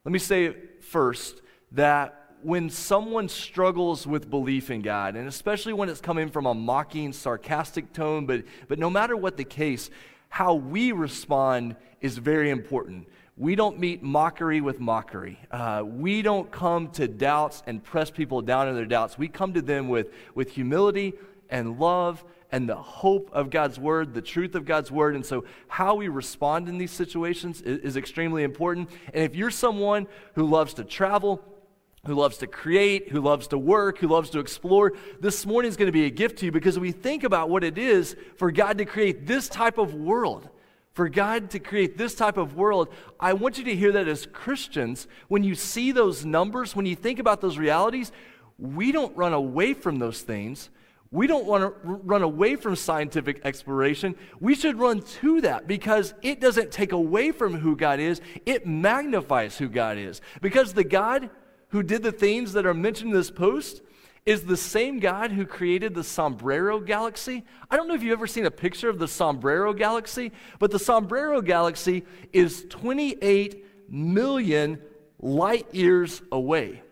let 0.05 0.13
me 0.13 0.19
say 0.19 0.55
first 0.83 1.41
that 1.73 2.35
when 2.43 2.69
someone 2.69 3.31
struggles 3.31 4.07
with 4.07 4.29
belief 4.29 4.71
in 4.71 4.83
God, 4.83 5.17
and 5.17 5.27
especially 5.27 5.73
when 5.73 5.89
it's 5.89 6.03
coming 6.03 6.29
from 6.29 6.45
a 6.45 6.53
mocking, 6.53 7.15
sarcastic 7.15 7.95
tone, 7.95 8.27
but, 8.27 8.45
but 8.69 8.79
no 8.79 8.91
matter 8.91 9.17
what 9.17 9.39
the 9.39 9.45
case, 9.45 9.89
how 10.29 10.53
we 10.53 10.93
respond 10.93 11.75
is 12.03 12.19
very 12.19 12.51
important. 12.51 13.09
We 13.41 13.55
don't 13.55 13.81
meet 13.81 14.03
mockery 14.03 14.61
with 14.61 14.81
mockery. 14.81 15.39
Uh, 15.51 15.83
we 15.83 16.21
don't 16.21 16.51
come 16.51 16.91
to 16.91 17.09
doubts 17.09 17.63
and 17.67 17.83
press 17.83 18.11
people 18.11 18.43
down 18.43 18.69
in 18.69 18.75
their 18.75 18.85
doubts. 18.85 19.17
We 19.17 19.29
come 19.29 19.55
to 19.55 19.63
them 19.63 19.89
with, 19.89 20.09
with 20.35 20.51
humility 20.51 21.15
and 21.49 21.81
love 21.81 22.23
and 22.53 22.69
the 22.69 22.77
hope 22.77 23.31
of 23.33 23.49
God's 23.49 23.79
word, 23.79 24.13
the 24.13 24.21
truth 24.21 24.55
of 24.55 24.67
God's 24.67 24.91
word. 24.91 25.15
And 25.15 25.25
so, 25.25 25.47
how 25.69 25.95
we 25.95 26.09
respond 26.09 26.69
in 26.69 26.77
these 26.77 26.91
situations 26.91 27.63
is, 27.63 27.79
is 27.79 27.97
extremely 27.97 28.43
important. 28.43 28.91
And 29.15 29.25
if 29.25 29.35
you're 29.35 29.51
someone 29.51 30.07
who 30.35 30.45
loves 30.45 30.75
to 30.75 30.85
travel, 30.85 31.43
who 32.05 32.13
loves 32.13 32.37
to 32.39 32.47
create, 32.47 33.09
who 33.09 33.23
loves 33.23 33.47
to 33.49 33.59
work, 33.59 33.97
who 33.97 34.09
loves 34.09 34.29
to 34.31 34.41
explore, 34.41 34.93
this 35.19 35.47
morning 35.47 35.71
is 35.71 35.79
going 35.79 35.87
to 35.87 35.93
be 35.93 36.05
a 36.05 36.11
gift 36.11 36.41
to 36.41 36.45
you 36.45 36.53
because 36.53 36.79
we 36.79 36.93
think 36.93 37.25
about 37.25 37.49
what 37.49 37.65
it 37.65 37.79
is 37.79 38.17
for 38.37 38.53
God 38.53 38.77
to 38.77 38.85
create 38.85 39.27
this 39.27 39.49
type 39.49 39.79
of 39.79 39.95
world 39.95 40.51
for 41.01 41.09
God 41.09 41.49
to 41.53 41.59
create 41.59 41.97
this 41.97 42.15
type 42.15 42.37
of 42.37 42.57
world, 42.57 42.89
I 43.19 43.33
want 43.33 43.57
you 43.57 43.65
to 43.65 43.75
hear 43.75 43.91
that 43.93 44.07
as 44.07 44.27
Christians, 44.27 45.09
when 45.29 45.43
you 45.43 45.55
see 45.55 45.93
those 45.93 46.27
numbers, 46.27 46.77
when 46.77 46.85
you 46.85 46.95
think 46.95 47.19
about 47.19 47.41
those 47.41 47.57
realities, 47.57 48.13
we 48.59 48.93
don't 48.93 49.17
run 49.17 49.33
away 49.33 49.73
from 49.73 49.99
those 49.99 50.21
things. 50.21 50.69
We 51.11 51.27
don't 51.27 51.47
want 51.47 51.63
to 51.63 51.73
run 51.83 52.21
away 52.21 52.55
from 52.57 52.77
scientific 52.77 53.41
exploration. 53.45 54.15
We 54.41 54.55
should 54.55 54.79
run 54.79 55.01
to 55.01 55.41
that 55.41 55.67
because 55.67 56.13
it 56.21 56.39
doesn't 56.39 56.71
take 56.71 56.93
away 56.93 57.33
from 57.33 57.55
who 57.55 57.77
God 57.77 57.99
is, 57.99 58.21
it 58.45 58.67
magnifies 58.67 59.57
who 59.57 59.71
God 59.71 59.97
is. 59.97 60.21
Because 60.43 60.75
the 60.75 60.85
God 60.85 61.31
who 61.69 61.83
did 61.83 62.03
the 62.03 62.13
things 62.13 62.53
that 62.53 62.67
are 62.67 62.75
mentioned 62.75 63.13
in 63.13 63.17
this 63.17 63.31
post, 63.31 63.81
is 64.27 64.45
the 64.45 64.57
same 64.57 65.01
God 65.01 65.33
who 65.33 65.47
created 65.47 65.95
the 65.95 66.05
Sombrero 66.05 66.81
Galaxy. 66.81 67.45
I 67.71 67.77
don't 67.77 67.89
know 67.89 67.95
if 67.95 68.03
you've 68.03 68.13
ever 68.13 68.27
seen 68.27 68.47
a 68.47 68.51
picture 68.51 68.89
of 68.89 68.99
the 68.99 69.09
Sombrero 69.09 69.73
Galaxy, 69.73 70.33
but 70.59 70.71
the 70.71 70.79
Sombrero 70.79 71.41
Galaxy 71.41 72.05
is 72.33 72.67
28 72.69 73.65
million 73.89 74.81
light 75.19 75.75
years 75.75 76.23
away. 76.31 76.83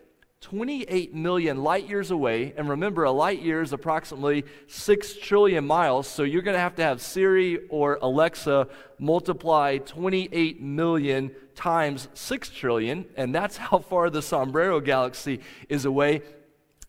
28 0.41 1.15
million 1.15 1.65
light 1.65 1.89
years 1.89 2.11
away. 2.11 2.55
And 2.57 2.69
remember, 2.69 3.05
a 3.05 3.11
light 3.11 3.43
year 3.43 3.61
is 3.61 3.73
approximately 3.73 4.45
6 4.69 5.15
trillion 5.19 5.67
miles. 5.67 6.07
So 6.07 6.23
you're 6.23 6.43
going 6.43 6.55
to 6.55 6.61
have 6.61 6.77
to 6.77 6.83
have 6.83 7.03
Siri 7.03 7.67
or 7.69 7.99
Alexa 8.01 8.69
multiply 8.99 9.79
28 9.79 10.63
million 10.63 11.33
times 11.57 12.09
6 12.15 12.51
trillion. 12.51 13.05
And 13.17 13.35
that's 13.35 13.57
how 13.57 13.79
far 13.79 14.11
the 14.11 14.23
Sombrero 14.23 14.81
galaxy 14.81 15.41
is 15.69 15.85
away. 15.85 16.23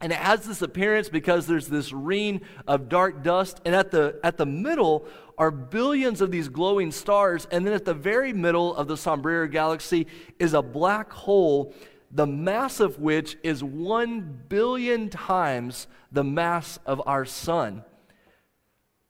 And 0.01 0.13
it 0.13 0.19
has 0.19 0.45
this 0.45 0.61
appearance 0.61 1.09
because 1.09 1.45
there's 1.45 1.67
this 1.67 1.91
ring 1.91 2.41
of 2.67 2.87
dark 2.87 3.21
dust. 3.21 3.59
And 3.65 3.75
at 3.75 3.91
the, 3.91 4.19
at 4.23 4.37
the 4.37 4.45
middle 4.45 5.05
are 5.37 5.51
billions 5.51 6.21
of 6.21 6.31
these 6.31 6.47
glowing 6.47 6.91
stars. 6.91 7.47
And 7.51 7.65
then 7.65 7.73
at 7.73 7.85
the 7.85 7.93
very 7.93 8.31
middle 8.31 8.75
of 8.75 8.87
the 8.87 8.95
Sombrero 8.95 9.47
galaxy 9.47 10.07
is 10.39 10.53
a 10.53 10.61
black 10.61 11.11
hole 11.11 11.73
the 12.11 12.27
mass 12.27 12.79
of 12.79 12.99
which 12.99 13.37
is 13.43 13.63
one 13.63 14.41
billion 14.49 15.09
times 15.09 15.87
the 16.11 16.23
mass 16.23 16.79
of 16.85 17.01
our 17.05 17.25
sun. 17.25 17.83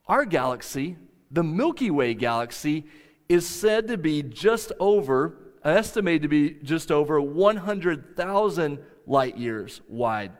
Our 0.08 0.25
galaxy, 0.25 0.98
the 1.31 1.43
Milky 1.43 1.91
Way 1.91 2.13
galaxy, 2.13 2.86
is 3.29 3.48
said 3.48 3.88
to 3.88 3.98
be 3.98 4.24
just 4.24 4.72
over, 4.79 5.38
estimated 5.63 6.24
to 6.24 6.27
be 6.27 6.51
just 6.63 6.91
over 6.91 7.22
100,000 7.22 8.79
light 9.05 9.38
years 9.38 9.81
wide. 9.88 10.31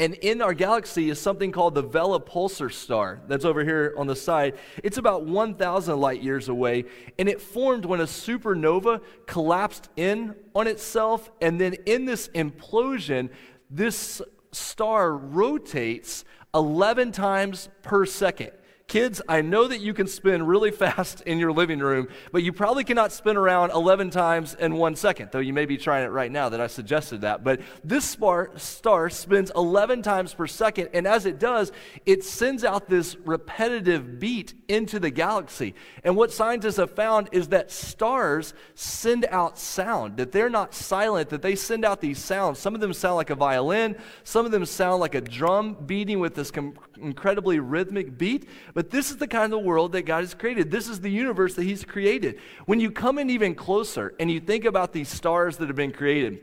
And 0.00 0.14
in 0.14 0.40
our 0.40 0.54
galaxy 0.54 1.10
is 1.10 1.20
something 1.20 1.52
called 1.52 1.74
the 1.74 1.82
Vela 1.82 2.20
Pulsar 2.20 2.72
star 2.72 3.20
that's 3.28 3.44
over 3.44 3.62
here 3.62 3.92
on 3.98 4.06
the 4.06 4.16
side. 4.16 4.56
It's 4.82 4.96
about 4.96 5.26
1,000 5.26 6.00
light 6.00 6.22
years 6.22 6.48
away, 6.48 6.86
and 7.18 7.28
it 7.28 7.38
formed 7.38 7.84
when 7.84 8.00
a 8.00 8.04
supernova 8.04 9.02
collapsed 9.26 9.90
in 9.96 10.34
on 10.54 10.68
itself. 10.68 11.30
And 11.42 11.60
then 11.60 11.74
in 11.84 12.06
this 12.06 12.28
implosion, 12.28 13.28
this 13.68 14.22
star 14.52 15.14
rotates 15.14 16.24
11 16.54 17.12
times 17.12 17.68
per 17.82 18.06
second. 18.06 18.52
Kids, 18.90 19.22
I 19.28 19.40
know 19.40 19.68
that 19.68 19.78
you 19.78 19.94
can 19.94 20.08
spin 20.08 20.44
really 20.44 20.70
fast 20.82 21.20
in 21.20 21.38
your 21.38 21.52
living 21.52 21.78
room, 21.78 22.08
but 22.32 22.42
you 22.42 22.52
probably 22.52 22.82
cannot 22.82 23.12
spin 23.12 23.36
around 23.36 23.70
11 23.70 24.10
times 24.10 24.54
in 24.54 24.74
one 24.74 24.96
second, 24.96 25.28
though 25.30 25.38
you 25.38 25.52
may 25.52 25.64
be 25.64 25.76
trying 25.76 26.02
it 26.02 26.08
right 26.08 26.32
now 26.32 26.48
that 26.48 26.60
I 26.60 26.66
suggested 26.66 27.20
that. 27.20 27.44
But 27.44 27.60
this 27.84 28.04
star, 28.04 28.50
star 28.56 29.08
spins 29.08 29.52
11 29.54 30.02
times 30.02 30.34
per 30.34 30.48
second, 30.48 30.88
and 30.92 31.06
as 31.06 31.24
it 31.24 31.38
does, 31.38 31.70
it 32.04 32.24
sends 32.24 32.64
out 32.64 32.88
this 32.88 33.14
repetitive 33.18 34.18
beat 34.18 34.54
into 34.66 34.98
the 34.98 35.10
galaxy. 35.10 35.76
And 36.02 36.16
what 36.16 36.32
scientists 36.32 36.78
have 36.78 36.90
found 36.90 37.28
is 37.30 37.46
that 37.50 37.70
stars 37.70 38.54
send 38.74 39.24
out 39.26 39.56
sound, 39.56 40.16
that 40.16 40.32
they're 40.32 40.50
not 40.50 40.74
silent, 40.74 41.28
that 41.28 41.42
they 41.42 41.54
send 41.54 41.84
out 41.84 42.00
these 42.00 42.18
sounds. 42.18 42.58
Some 42.58 42.74
of 42.74 42.80
them 42.80 42.92
sound 42.92 43.14
like 43.14 43.30
a 43.30 43.36
violin, 43.36 43.94
some 44.24 44.46
of 44.46 44.50
them 44.50 44.64
sound 44.64 44.98
like 44.98 45.14
a 45.14 45.20
drum 45.20 45.76
beating 45.86 46.18
with 46.18 46.34
this 46.34 46.50
com- 46.50 46.74
incredibly 47.00 47.58
rhythmic 47.58 48.16
beat. 48.16 48.48
But 48.74 48.90
this 48.90 49.10
is 49.10 49.16
the 49.16 49.28
kind 49.28 49.52
of 49.52 49.62
world 49.62 49.92
that 49.92 50.02
God 50.02 50.20
has 50.20 50.34
created. 50.34 50.70
This 50.70 50.88
is 50.88 51.00
the 51.00 51.10
universe 51.10 51.54
that 51.54 51.64
He's 51.64 51.84
created. 51.84 52.38
When 52.66 52.80
you 52.80 52.90
come 52.90 53.18
in 53.18 53.30
even 53.30 53.54
closer 53.54 54.14
and 54.20 54.30
you 54.30 54.40
think 54.40 54.64
about 54.64 54.92
these 54.92 55.08
stars 55.08 55.56
that 55.58 55.68
have 55.68 55.76
been 55.76 55.92
created, 55.92 56.40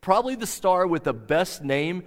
probably 0.00 0.34
the 0.34 0.46
star 0.46 0.86
with 0.86 1.04
the 1.04 1.14
best 1.14 1.62
name 1.62 2.04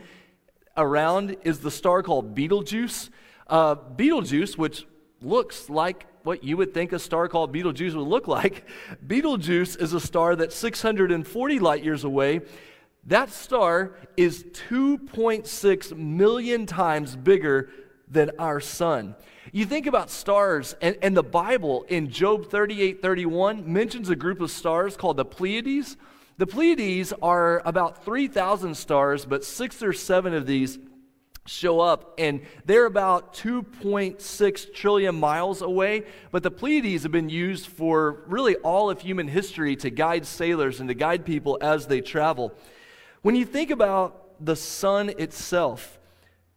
around 0.76 1.38
is 1.44 1.60
the 1.60 1.72
star 1.72 2.04
called 2.04 2.36
Betelgeuse. 2.36 3.10
Uh, 3.48 3.76
Betelgeuse, 3.76 4.58
which 4.58 4.86
looks 5.22 5.70
like 5.70 6.08
what 6.24 6.44
you 6.44 6.58
would 6.58 6.74
think 6.74 6.94
a 6.94 7.00
star 7.00 7.28
called 7.28 7.52
Betelgeuse 7.52 7.96
would 7.96 8.08
look 8.08 8.28
like. 8.28 8.66
Betelgeuse 9.08 9.76
is 9.76 9.94
a 9.94 10.00
star 10.00 10.36
that's 10.36 10.56
640 10.56 11.60
light 11.60 11.84
years 11.84 12.04
away. 12.04 12.42
That 13.06 13.32
star 13.32 13.96
is 14.16 14.46
2.6 14.70 15.98
million 15.98 16.66
times 16.66 17.16
bigger 17.16 17.70
than 18.14 18.32
our 18.40 18.60
sun. 18.60 19.16
You 19.52 19.66
think 19.66 19.88
about 19.88 20.10
stars, 20.10 20.76
and, 20.82 20.98
and 21.02 21.18
the 21.18 21.24
Bible 21.24 21.84
in 21.90 22.10
Job 22.10 22.50
38 22.50 23.02
31 23.02 23.72
mentions 23.72 24.10
a 24.10 24.16
group 24.16 24.40
of 24.40 24.50
stars 24.52 24.96
called 24.96 25.18
the 25.18 25.26
Pleiades. 25.26 25.98
The 26.38 26.48
Pleiades 26.48 27.14
are 27.22 27.62
about 27.66 28.06
3,000 28.06 28.76
stars, 28.76 29.26
but 29.26 29.44
six 29.44 29.84
or 29.84 29.94
seven 29.94 30.34
of 30.34 30.48
these 30.48 30.80
show 31.46 31.82
up, 31.82 32.16
and 32.18 32.42
they're 32.66 32.86
about 32.86 33.34
2.6 33.34 34.74
trillion 34.74 35.16
miles 35.16 35.62
away. 35.62 36.04
But 36.32 36.42
the 36.42 36.52
Pleiades 36.52 37.04
have 37.04 37.12
been 37.12 37.30
used 37.30 37.68
for 37.68 38.24
really 38.28 38.56
all 38.58 38.90
of 38.90 39.02
human 39.02 39.28
history 39.28 39.76
to 39.78 39.90
guide 39.90 40.26
sailors 40.26 40.80
and 40.80 40.88
to 40.88 40.96
guide 40.96 41.26
people 41.26 41.58
as 41.62 41.88
they 41.88 42.02
travel. 42.02 42.54
When 43.22 43.36
you 43.36 43.46
think 43.46 43.72
about 43.72 44.44
the 44.44 44.56
sun 44.56 45.10
itself, 45.18 46.00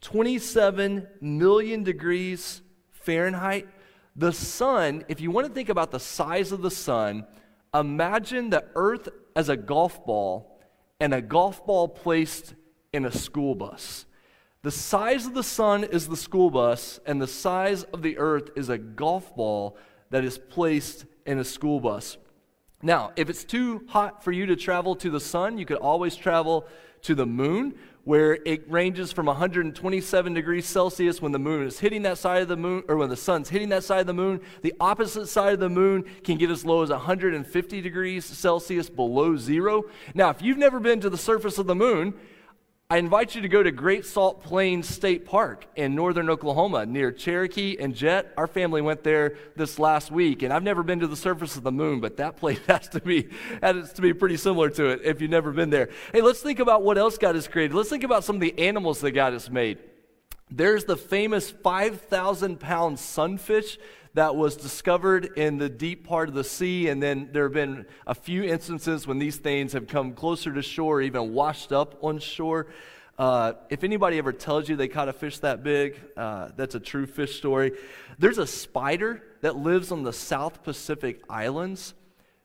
27 0.01 1.07
million 1.21 1.83
degrees 1.83 2.63
Fahrenheit. 2.93 3.69
The 4.15 4.33
sun, 4.33 5.05
if 5.09 5.21
you 5.21 5.31
want 5.31 5.47
to 5.47 5.53
think 5.53 5.69
about 5.69 5.91
the 5.91 6.01
size 6.01 6.53
of 6.53 6.63
the 6.63 6.71
sun, 6.71 7.27
imagine 7.75 8.51
the 8.51 8.65
earth 8.75 9.09
as 9.35 9.49
a 9.49 9.57
golf 9.57 10.05
ball 10.07 10.61
and 11.01 11.13
a 11.13 11.21
golf 11.21 11.67
ball 11.67 11.89
placed 11.89 12.55
in 12.93 13.05
a 13.05 13.13
school 13.13 13.55
bus. 13.55 14.07
The 14.63 14.71
size 14.71 15.27
of 15.27 15.35
the 15.35 15.43
sun 15.43 15.85
is 15.85 16.09
the 16.09 16.17
school 16.17 16.51
bus, 16.51 16.99
and 17.07 17.23
the 17.23 17.29
size 17.29 17.85
of 17.85 18.03
the 18.03 18.19
earth 18.19 18.51
is 18.57 18.69
a 18.69 18.79
golf 18.79 19.37
ball 19.37 19.77
that 20.11 20.25
is 20.25 20.39
placed 20.39 21.05
in 21.25 21.39
a 21.39 21.45
school 21.45 21.79
bus. 21.79 22.17
Now, 22.83 23.13
if 23.17 23.31
it's 23.31 23.45
too 23.45 23.85
hot 23.89 24.25
for 24.25 24.33
you 24.33 24.47
to 24.47 24.57
travel 24.57 24.97
to 24.97 25.11
the 25.11 25.21
sun, 25.21 25.59
you 25.59 25.67
could 25.67 25.79
always 25.79 26.17
travel 26.17 26.67
to 27.03 27.15
the 27.15 27.27
moon, 27.27 27.75
where 28.07 28.39
it 28.45 28.63
ranges 28.71 29.11
from 29.11 29.27
127 29.27 30.33
degrees 30.33 30.65
Celsius 30.65 31.21
when 31.21 31.33
the 31.33 31.41
moon 31.41 31.67
is 31.67 31.81
hitting 31.81 32.03
that 32.03 32.17
side 32.17 32.41
of 32.41 32.47
the 32.47 32.57
moon, 32.57 32.85
or 32.87 32.97
when 32.97 33.09
the 33.09 33.17
sun's 33.17 33.49
hitting 33.49 33.69
that 33.71 33.83
side 33.83 33.99
of 33.99 34.07
the 34.07 34.15
moon. 34.15 34.41
The 34.63 34.73
opposite 34.79 35.27
side 35.27 35.55
of 35.55 35.59
the 35.59 35.69
moon 35.69 36.05
can 36.23 36.39
get 36.39 36.49
as 36.49 36.65
low 36.65 36.85
as 36.85 36.91
150 36.91 37.81
degrees 37.81 38.25
Celsius 38.25 38.89
below 38.89 39.37
zero. 39.37 39.87
Now, 40.15 40.31
if 40.31 40.41
you've 40.41 40.57
never 40.57 40.79
been 40.79 41.01
to 41.01 41.11
the 41.11 41.19
surface 41.19 41.59
of 41.59 41.67
the 41.67 41.75
moon, 41.75 42.15
I 42.89 42.99
invite 42.99 43.35
you 43.35 43.43
to 43.43 43.49
go 43.49 43.65
to 43.65 43.73
Great 43.73 44.07
Salt 44.07 44.45
Plains 44.45 44.89
State 44.89 45.27
Park 45.27 45.67
in 45.75 45.97
northern 45.97 46.31
Oklahoma 46.31 46.87
near 46.87 47.11
Cherokee 47.11 47.77
and 47.81 47.97
Jet. 47.97 48.33
Our 48.37 48.47
family 48.47 48.81
went 48.81 49.03
there 49.03 49.39
this 49.57 49.81
last 49.81 50.13
week, 50.13 50.45
and 50.45 50.53
I've 50.53 50.63
never 50.63 50.85
been 50.85 51.01
to 51.01 51.09
the 51.09 51.17
surface 51.17 51.57
of 51.57 51.65
the 51.65 51.73
moon, 51.73 51.99
but 51.99 52.19
that 52.19 52.37
place 52.37 52.61
has 52.69 52.89
to 52.91 53.01
be 53.01 53.29
has 53.61 53.93
to 53.95 54.03
be 54.03 54.15
pretty 54.15 54.37
similar 54.37 54.71
to 54.71 54.87
it 54.87 55.01
if 55.03 55.21
you've 55.21 55.33
never 55.33 55.51
been 55.51 55.69
there. 55.69 55.89
Hey, 56.13 56.21
let's 56.21 56.41
think 56.43 56.61
about 56.61 56.85
what 56.85 56.97
else 56.97 57.19
God 57.19 57.35
has 57.35 57.49
created. 57.49 57.75
Let's 57.75 57.89
think 57.89 58.05
about 58.05 58.23
some 58.23 58.37
of 58.37 58.41
the 58.41 58.57
animals 58.57 59.01
that 59.01 59.11
God 59.11 59.33
has 59.33 59.51
made. 59.51 59.79
There's 60.49 60.85
the 60.85 60.97
famous 60.97 61.51
5,000 61.51 62.61
pound 62.61 63.01
sunfish 63.01 63.79
that 64.17 64.35
was 64.35 64.57
discovered 64.57 65.27
in 65.37 65.59
the 65.59 65.69
deep 65.69 66.07
part 66.07 66.31
of 66.31 66.35
the 66.35 66.43
sea, 66.43 66.89
and 66.89 67.03
then 67.03 67.29
there 67.33 67.43
have 67.43 67.53
been 67.53 67.85
a 68.07 68.15
few 68.15 68.43
instances 68.43 69.07
when 69.07 69.19
these 69.19 69.37
things 69.37 69.75
have 69.75 69.87
come 69.87 70.15
closer 70.15 70.55
to 70.55 70.63
shore, 70.63 71.03
even 71.03 71.35
washed 71.35 71.71
up 71.71 72.03
on 72.03 72.19
shore. 72.19 72.67
Uh, 73.19 73.53
if 73.69 73.85
anybody 73.85 74.17
ever 74.17 74.33
tells 74.33 74.71
you 74.71 74.77
they 74.77 74.89
caught 74.89 75.11
a 75.11 75.13
fish 75.13 75.39
that 75.41 75.63
big, 75.63 76.01
uh, 76.17 76.49
that's 76.57 76.75
a 76.75 76.81
true 76.81 77.05
fish 77.05 77.37
story. 77.37 77.73
There's 78.19 78.39
a 78.39 78.47
spider 78.47 79.23
that 79.43 79.57
lives 79.57 79.93
on 79.93 80.03
the 80.03 80.15
South 80.15 80.63
Pacific 80.63 81.21
Islands 81.29 81.93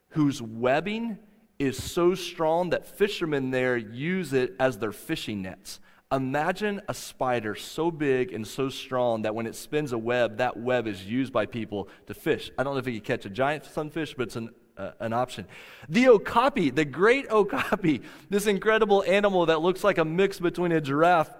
whose 0.09 0.41
webbing 0.41 1.19
is 1.57 1.81
so 1.81 2.15
strong 2.15 2.71
that 2.71 2.85
fishermen 2.85 3.49
there 3.49 3.77
use 3.77 4.33
it 4.33 4.55
as 4.59 4.77
their 4.77 4.91
fishing 4.91 5.41
nets. 5.41 5.79
Imagine 6.11 6.81
a 6.89 6.93
spider 6.93 7.55
so 7.55 7.89
big 7.89 8.33
and 8.33 8.45
so 8.45 8.67
strong 8.67 9.21
that 9.21 9.33
when 9.33 9.47
it 9.47 9.55
spins 9.55 9.93
a 9.93 9.97
web, 9.97 10.37
that 10.37 10.57
web 10.57 10.85
is 10.85 11.05
used 11.05 11.31
by 11.31 11.45
people 11.45 11.87
to 12.07 12.13
fish. 12.13 12.51
I 12.57 12.63
don't 12.63 12.73
know 12.73 12.79
if 12.79 12.87
you 12.87 12.95
could 12.95 13.05
catch 13.05 13.25
a 13.25 13.29
giant 13.29 13.65
sunfish, 13.65 14.13
but 14.15 14.23
it's 14.23 14.35
an, 14.35 14.49
uh, 14.77 14.91
an 14.99 15.13
option. 15.13 15.47
The 15.87 16.09
okapi, 16.09 16.69
the 16.69 16.83
great 16.83 17.29
okapi, 17.29 18.01
this 18.29 18.45
incredible 18.45 19.03
animal 19.07 19.45
that 19.45 19.61
looks 19.61 19.85
like 19.85 19.97
a 19.97 20.05
mix 20.05 20.37
between 20.39 20.73
a 20.73 20.81
giraffe 20.81 21.33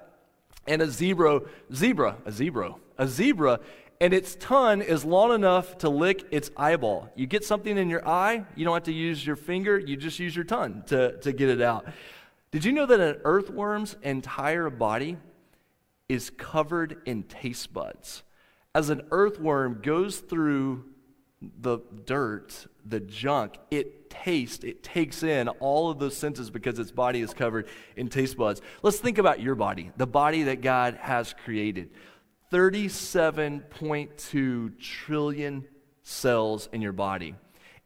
and 0.67 0.81
a 0.81 0.87
zebra, 0.89 1.41
zebra, 1.73 2.15
a 2.25 2.31
zebra, 2.31 2.75
a 2.97 3.07
zebra, 3.07 3.59
and 3.99 4.13
its 4.13 4.35
tongue 4.35 4.81
is 4.81 5.05
long 5.05 5.33
enough 5.33 5.77
to 5.79 5.89
lick 5.89 6.25
its 6.31 6.49
eyeball. 6.57 7.11
You 7.15 7.27
get 7.27 7.43
something 7.43 7.77
in 7.77 7.89
your 7.89 8.07
eye, 8.07 8.45
you 8.55 8.65
don't 8.65 8.73
have 8.73 8.83
to 8.83 8.93
use 8.93 9.25
your 9.25 9.35
finger, 9.35 9.77
you 9.77 9.95
just 9.97 10.17
use 10.17 10.35
your 10.35 10.45
tongue 10.45 10.83
to, 10.87 11.17
to 11.17 11.31
get 11.33 11.49
it 11.49 11.61
out. 11.61 11.85
Did 12.51 12.63
you 12.65 12.73
know 12.73 12.85
that 12.85 12.99
an 12.99 13.15
earthworm's 13.23 13.95
entire 14.03 14.69
body 14.69 15.15
is 16.09 16.29
covered 16.29 17.01
in 17.05 17.23
taste 17.23 17.73
buds? 17.73 18.23
As 18.75 18.89
an 18.89 19.03
earthworm 19.11 19.79
goes 19.81 20.19
through 20.19 20.83
the 21.41 21.79
dirt, 22.05 22.67
the 22.85 22.99
junk, 22.99 23.57
it 23.71 24.09
tastes, 24.09 24.65
it 24.65 24.83
takes 24.83 25.23
in 25.23 25.47
all 25.47 25.89
of 25.89 25.97
those 25.97 26.17
senses 26.17 26.49
because 26.49 26.77
its 26.77 26.91
body 26.91 27.21
is 27.21 27.33
covered 27.33 27.69
in 27.95 28.09
taste 28.09 28.35
buds. 28.35 28.61
Let's 28.83 28.99
think 28.99 29.17
about 29.17 29.39
your 29.39 29.55
body, 29.55 29.93
the 29.95 30.05
body 30.05 30.43
that 30.43 30.59
God 30.61 30.97
has 31.01 31.33
created. 31.45 31.91
37.2 32.51 34.77
trillion 34.77 35.65
cells 36.03 36.67
in 36.73 36.81
your 36.81 36.91
body. 36.91 37.33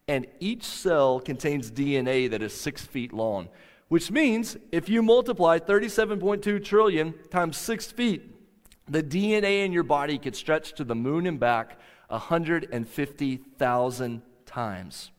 And 0.08 0.26
each 0.40 0.64
cell 0.64 1.20
contains 1.20 1.72
DNA 1.72 2.32
that 2.32 2.42
is 2.42 2.52
six 2.54 2.84
feet 2.84 3.14
long 3.14 3.50
which 3.88 4.12
means 4.12 4.58
if 4.72 4.90
you 4.90 5.02
multiply 5.02 5.58
37.2 5.60 6.64
trillion 6.64 7.14
times 7.30 7.58
six 7.58 7.92
feet, 7.92 8.32
the 8.88 9.04
DNA 9.04 9.66
in 9.66 9.72
your 9.72 9.84
body 9.84 10.18
could 10.18 10.36
stretch 10.36 10.74
to 10.74 10.84
the 10.84 10.96
moon 10.96 11.28
and 11.28 11.40
back 11.40 11.80
150,000 12.08 14.22
times. 14.46 15.12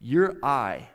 Your 0.00 0.36
eye 0.42 0.88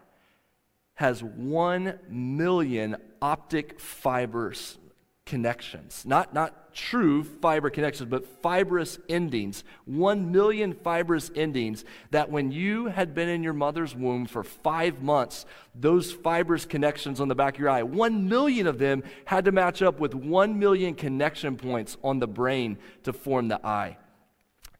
has 0.95 1.23
1 1.23 1.99
million 2.09 2.97
optic 3.21 3.79
fibers 3.79 4.79
connections. 5.29 6.03
Not, 6.07 6.33
not 6.33 6.73
true 6.73 7.23
fiber 7.23 7.69
connections, 7.69 8.09
but 8.09 8.25
fibrous 8.41 8.97
endings. 9.07 9.63
1 9.85 10.31
million 10.31 10.73
fibrous 10.73 11.29
endings 11.35 11.85
that 12.09 12.31
when 12.31 12.51
you 12.51 12.87
had 12.87 13.13
been 13.13 13.29
in 13.29 13.43
your 13.43 13.53
mother's 13.53 13.95
womb 13.95 14.25
for 14.25 14.43
five 14.43 15.03
months, 15.03 15.45
those 15.75 16.11
fibrous 16.11 16.65
connections 16.65 17.21
on 17.21 17.27
the 17.27 17.35
back 17.35 17.53
of 17.53 17.59
your 17.59 17.69
eye, 17.69 17.83
1 17.83 18.27
million 18.27 18.65
of 18.65 18.79
them 18.79 19.03
had 19.25 19.45
to 19.45 19.51
match 19.51 19.83
up 19.83 19.99
with 19.99 20.15
1 20.15 20.57
million 20.57 20.95
connection 20.95 21.55
points 21.55 21.95
on 22.03 22.17
the 22.17 22.27
brain 22.27 22.79
to 23.03 23.13
form 23.13 23.49
the 23.49 23.63
eye. 23.63 23.97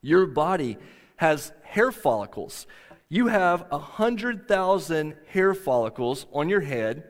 Your 0.01 0.25
body 0.25 0.77
has 1.17 1.53
hair 1.61 1.91
follicles. 1.91 2.65
You 3.07 3.27
have 3.27 3.65
100,000 3.69 5.15
hair 5.27 5.53
follicles 5.53 6.25
on 6.33 6.49
your 6.49 6.61
head 6.61 7.03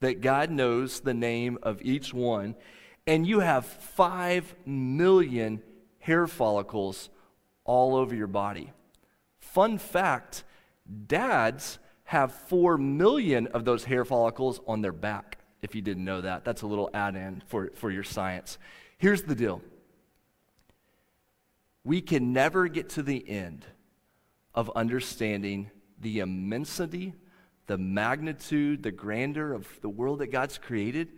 that 0.00 0.20
God 0.20 0.50
knows 0.50 1.00
the 1.00 1.14
name 1.14 1.58
of 1.62 1.82
each 1.82 2.14
one, 2.14 2.54
and 3.06 3.26
you 3.26 3.40
have 3.40 3.66
5 3.66 4.54
million 4.66 5.62
hair 5.98 6.26
follicles 6.26 7.10
all 7.64 7.96
over 7.96 8.14
your 8.14 8.26
body. 8.26 8.72
Fun 9.40 9.78
fact 9.78 10.44
dads 11.06 11.78
have 12.04 12.32
4 12.32 12.78
million 12.78 13.46
of 13.48 13.64
those 13.64 13.84
hair 13.84 14.04
follicles 14.04 14.60
on 14.66 14.80
their 14.80 14.92
back, 14.92 15.38
if 15.62 15.74
you 15.74 15.82
didn't 15.82 16.04
know 16.04 16.20
that. 16.20 16.44
That's 16.44 16.62
a 16.62 16.66
little 16.66 16.90
add 16.94 17.16
in 17.16 17.42
for, 17.46 17.70
for 17.74 17.90
your 17.90 18.04
science. 18.04 18.58
Here's 18.98 19.22
the 19.22 19.34
deal 19.34 19.62
we 21.84 22.00
can 22.00 22.32
never 22.32 22.68
get 22.68 22.90
to 22.90 23.02
the 23.02 23.28
end 23.28 23.64
of 24.54 24.70
understanding 24.76 25.70
the 26.00 26.20
immensity 26.20 27.14
the 27.68 27.78
magnitude, 27.78 28.82
the 28.82 28.90
grandeur 28.90 29.52
of 29.52 29.68
the 29.82 29.88
world 29.88 30.18
that 30.18 30.32
God's 30.32 30.58
created. 30.58 31.08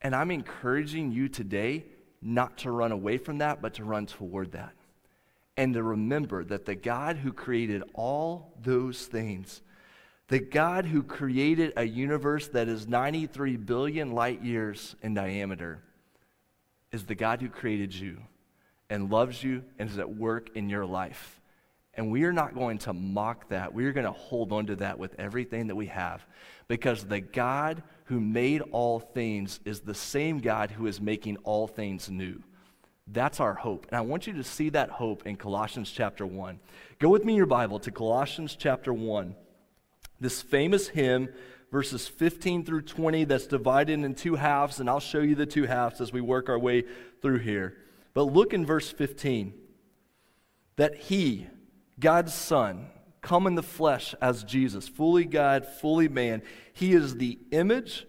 And 0.00 0.16
I'm 0.16 0.30
encouraging 0.30 1.12
you 1.12 1.28
today 1.28 1.84
not 2.20 2.58
to 2.58 2.70
run 2.70 2.90
away 2.90 3.18
from 3.18 3.38
that, 3.38 3.62
but 3.62 3.74
to 3.74 3.84
run 3.84 4.06
toward 4.06 4.52
that. 4.52 4.72
And 5.56 5.74
to 5.74 5.82
remember 5.82 6.42
that 6.44 6.64
the 6.64 6.74
God 6.74 7.16
who 7.16 7.32
created 7.32 7.84
all 7.92 8.54
those 8.60 9.06
things, 9.06 9.62
the 10.28 10.40
God 10.40 10.86
who 10.86 11.02
created 11.02 11.74
a 11.76 11.84
universe 11.84 12.48
that 12.48 12.66
is 12.66 12.88
93 12.88 13.56
billion 13.58 14.12
light 14.12 14.42
years 14.42 14.96
in 15.02 15.14
diameter, 15.14 15.80
is 16.90 17.04
the 17.04 17.14
God 17.14 17.42
who 17.42 17.48
created 17.50 17.94
you 17.94 18.18
and 18.88 19.10
loves 19.10 19.44
you 19.44 19.64
and 19.78 19.90
is 19.90 19.98
at 19.98 20.16
work 20.16 20.50
in 20.56 20.70
your 20.70 20.86
life. 20.86 21.40
And 21.96 22.10
we 22.10 22.24
are 22.24 22.32
not 22.32 22.54
going 22.54 22.78
to 22.78 22.92
mock 22.92 23.48
that. 23.48 23.72
We 23.72 23.84
are 23.86 23.92
going 23.92 24.06
to 24.06 24.12
hold 24.12 24.52
on 24.52 24.66
to 24.66 24.76
that 24.76 24.98
with 24.98 25.14
everything 25.18 25.68
that 25.68 25.76
we 25.76 25.86
have. 25.86 26.24
Because 26.66 27.04
the 27.04 27.20
God 27.20 27.82
who 28.06 28.20
made 28.20 28.62
all 28.72 29.00
things 29.00 29.60
is 29.64 29.80
the 29.80 29.94
same 29.94 30.40
God 30.40 30.70
who 30.70 30.86
is 30.86 31.00
making 31.00 31.36
all 31.38 31.66
things 31.66 32.10
new. 32.10 32.42
That's 33.06 33.38
our 33.38 33.54
hope. 33.54 33.86
And 33.88 33.96
I 33.96 34.00
want 34.00 34.26
you 34.26 34.32
to 34.34 34.44
see 34.44 34.70
that 34.70 34.90
hope 34.90 35.26
in 35.26 35.36
Colossians 35.36 35.90
chapter 35.90 36.26
1. 36.26 36.58
Go 36.98 37.10
with 37.10 37.24
me 37.24 37.34
in 37.34 37.36
your 37.36 37.46
Bible 37.46 37.78
to 37.80 37.90
Colossians 37.90 38.56
chapter 38.58 38.92
1. 38.92 39.36
This 40.20 40.40
famous 40.40 40.88
hymn, 40.88 41.28
verses 41.70 42.08
15 42.08 42.64
through 42.64 42.82
20, 42.82 43.24
that's 43.24 43.46
divided 43.46 44.00
in 44.00 44.14
two 44.14 44.36
halves, 44.36 44.80
and 44.80 44.88
I'll 44.88 45.00
show 45.00 45.20
you 45.20 45.34
the 45.34 45.44
two 45.44 45.64
halves 45.64 46.00
as 46.00 46.12
we 46.12 46.20
work 46.20 46.48
our 46.48 46.58
way 46.58 46.84
through 47.20 47.40
here. 47.40 47.76
But 48.14 48.32
look 48.32 48.54
in 48.54 48.64
verse 48.64 48.90
15 48.90 49.52
that 50.76 50.96
he, 50.96 51.46
God's 52.04 52.34
Son, 52.34 52.88
come 53.22 53.46
in 53.46 53.54
the 53.54 53.62
flesh 53.62 54.14
as 54.20 54.44
Jesus, 54.44 54.86
fully 54.86 55.24
God, 55.24 55.64
fully 55.66 56.06
man. 56.06 56.42
He 56.74 56.92
is 56.92 57.16
the 57.16 57.38
image 57.50 58.06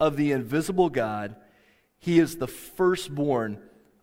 of 0.00 0.16
the 0.16 0.32
invisible 0.32 0.88
God. 0.88 1.36
He 1.98 2.18
is 2.18 2.36
the 2.36 2.46
firstborn 2.46 3.58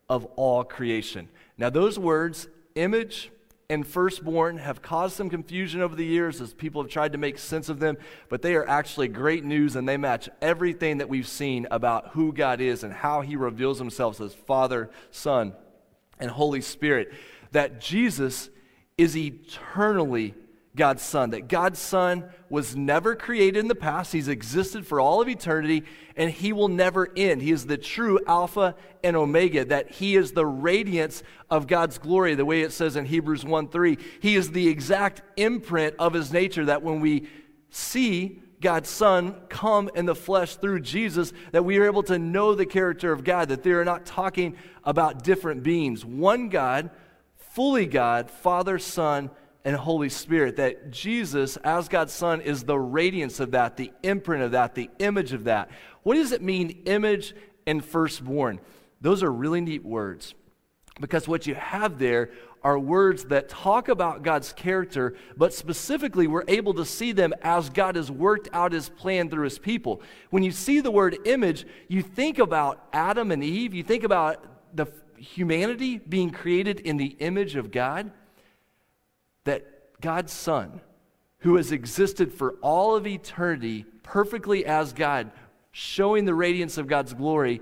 of 0.07 0.25
all 0.35 0.63
creation. 0.63 1.29
Now, 1.57 1.71
those 1.71 1.97
words, 1.97 2.47
image 2.75 3.31
and 3.71 3.87
firstborn, 3.87 4.59
have 4.59 4.83
caused 4.83 5.15
some 5.15 5.31
confusion 5.31 5.81
over 5.81 5.95
the 5.95 6.05
years 6.05 6.39
as 6.39 6.53
people 6.53 6.83
have 6.83 6.91
tried 6.91 7.13
to 7.13 7.17
make 7.17 7.39
sense 7.39 7.69
of 7.69 7.79
them, 7.79 7.97
but 8.29 8.43
they 8.43 8.53
are 8.53 8.69
actually 8.69 9.07
great 9.07 9.43
news 9.43 9.75
and 9.75 9.89
they 9.89 9.97
match 9.97 10.29
everything 10.43 10.99
that 10.99 11.09
we've 11.09 11.27
seen 11.27 11.65
about 11.71 12.09
who 12.09 12.33
God 12.33 12.61
is 12.61 12.83
and 12.83 12.93
how 12.93 13.21
he 13.21 13.35
reveals 13.35 13.79
himself 13.79 14.21
as 14.21 14.35
Father, 14.35 14.91
Son, 15.09 15.53
and 16.19 16.29
Holy 16.29 16.61
Spirit. 16.61 17.11
That 17.51 17.81
Jesus 17.81 18.51
is 18.97 19.17
eternally 19.17 20.35
God's 20.75 21.03
Son. 21.03 21.31
That 21.31 21.47
God's 21.47 21.79
Son 21.79 22.25
was 22.49 22.75
never 22.75 23.15
created 23.15 23.57
in 23.57 23.67
the 23.67 23.75
past, 23.75 24.13
He's 24.13 24.27
existed 24.27 24.85
for 24.85 24.99
all 24.99 25.21
of 25.21 25.29
eternity, 25.29 25.83
and 26.15 26.31
He 26.31 26.53
will 26.53 26.67
never 26.67 27.11
end. 27.15 27.41
He 27.41 27.51
is 27.51 27.65
the 27.65 27.77
true 27.77 28.19
Alpha 28.27 28.75
and 29.03 29.15
Omega, 29.15 29.65
that 29.65 29.91
He 29.91 30.15
is 30.15 30.31
the 30.31 30.45
radiance 30.45 31.23
of 31.49 31.67
God's 31.67 31.97
glory, 31.97 32.35
the 32.35 32.45
way 32.45 32.61
it 32.61 32.71
says 32.71 32.95
in 32.95 33.05
Hebrews 33.05 33.45
1 33.45 33.69
3. 33.69 33.97
He 34.19 34.35
is 34.35 34.51
the 34.51 34.67
exact 34.67 35.21
imprint 35.37 35.95
of 35.99 36.13
His 36.13 36.31
nature, 36.31 36.65
that 36.65 36.83
when 36.83 36.99
we 36.99 37.27
see 37.69 38.39
God's 38.61 38.89
Son 38.89 39.35
come 39.49 39.89
in 39.93 40.05
the 40.05 40.15
flesh 40.15 40.55
through 40.55 40.79
Jesus, 40.79 41.33
that 41.51 41.65
we 41.65 41.77
are 41.77 41.85
able 41.85 42.03
to 42.03 42.17
know 42.17 42.55
the 42.55 42.65
character 42.65 43.11
of 43.11 43.23
God, 43.23 43.49
that 43.49 43.61
they 43.61 43.71
are 43.71 43.85
not 43.85 44.05
talking 44.05 44.55
about 44.83 45.23
different 45.23 45.63
beings. 45.63 46.05
One 46.05 46.49
God 46.49 46.89
fully 47.53 47.85
God, 47.85 48.31
Father, 48.31 48.79
Son, 48.79 49.29
and 49.63 49.75
Holy 49.75 50.09
Spirit. 50.09 50.55
That 50.55 50.91
Jesus, 50.91 51.57
as 51.57 51.87
God's 51.87 52.13
Son, 52.13 52.41
is 52.41 52.63
the 52.63 52.77
radiance 52.77 53.39
of 53.39 53.51
that, 53.51 53.77
the 53.77 53.91
imprint 54.01 54.43
of 54.43 54.51
that, 54.51 54.75
the 54.75 54.89
image 54.99 55.33
of 55.33 55.43
that. 55.43 55.69
What 56.01 56.15
does 56.15 56.31
it 56.31 56.41
mean, 56.41 56.81
image 56.85 57.35
and 57.67 57.83
firstborn? 57.83 58.59
Those 59.01 59.21
are 59.21 59.31
really 59.31 59.61
neat 59.61 59.85
words 59.85 60.33
because 60.99 61.27
what 61.27 61.45
you 61.45 61.55
have 61.55 61.99
there 61.99 62.31
are 62.63 62.79
words 62.79 63.25
that 63.25 63.49
talk 63.49 63.89
about 63.89 64.23
God's 64.23 64.53
character, 64.53 65.15
but 65.35 65.53
specifically, 65.53 66.27
we're 66.27 66.45
able 66.47 66.73
to 66.75 66.85
see 66.85 67.11
them 67.11 67.33
as 67.41 67.69
God 67.69 67.97
has 67.97 68.09
worked 68.09 68.47
out 68.53 68.71
his 68.71 68.89
plan 68.89 69.29
through 69.29 69.43
his 69.43 69.59
people. 69.59 70.01
When 70.29 70.43
you 70.43 70.51
see 70.51 70.79
the 70.79 70.91
word 70.91 71.17
image, 71.25 71.67
you 71.87 72.01
think 72.01 72.39
about 72.39 72.87
Adam 72.93 73.31
and 73.31 73.43
Eve, 73.43 73.73
you 73.73 73.83
think 73.83 74.03
about 74.03 74.45
the 74.73 74.87
humanity 75.23 75.97
being 75.97 76.29
created 76.29 76.79
in 76.79 76.97
the 76.97 77.15
image 77.19 77.55
of 77.55 77.71
God, 77.71 78.11
that 79.45 80.01
God's 80.01 80.33
Son, 80.33 80.81
who 81.39 81.55
has 81.55 81.71
existed 81.71 82.33
for 82.33 82.55
all 82.61 82.95
of 82.95 83.07
eternity 83.07 83.85
perfectly 84.03 84.65
as 84.65 84.93
God, 84.93 85.31
showing 85.71 86.25
the 86.25 86.35
radiance 86.35 86.77
of 86.77 86.87
God's 86.87 87.13
glory, 87.13 87.61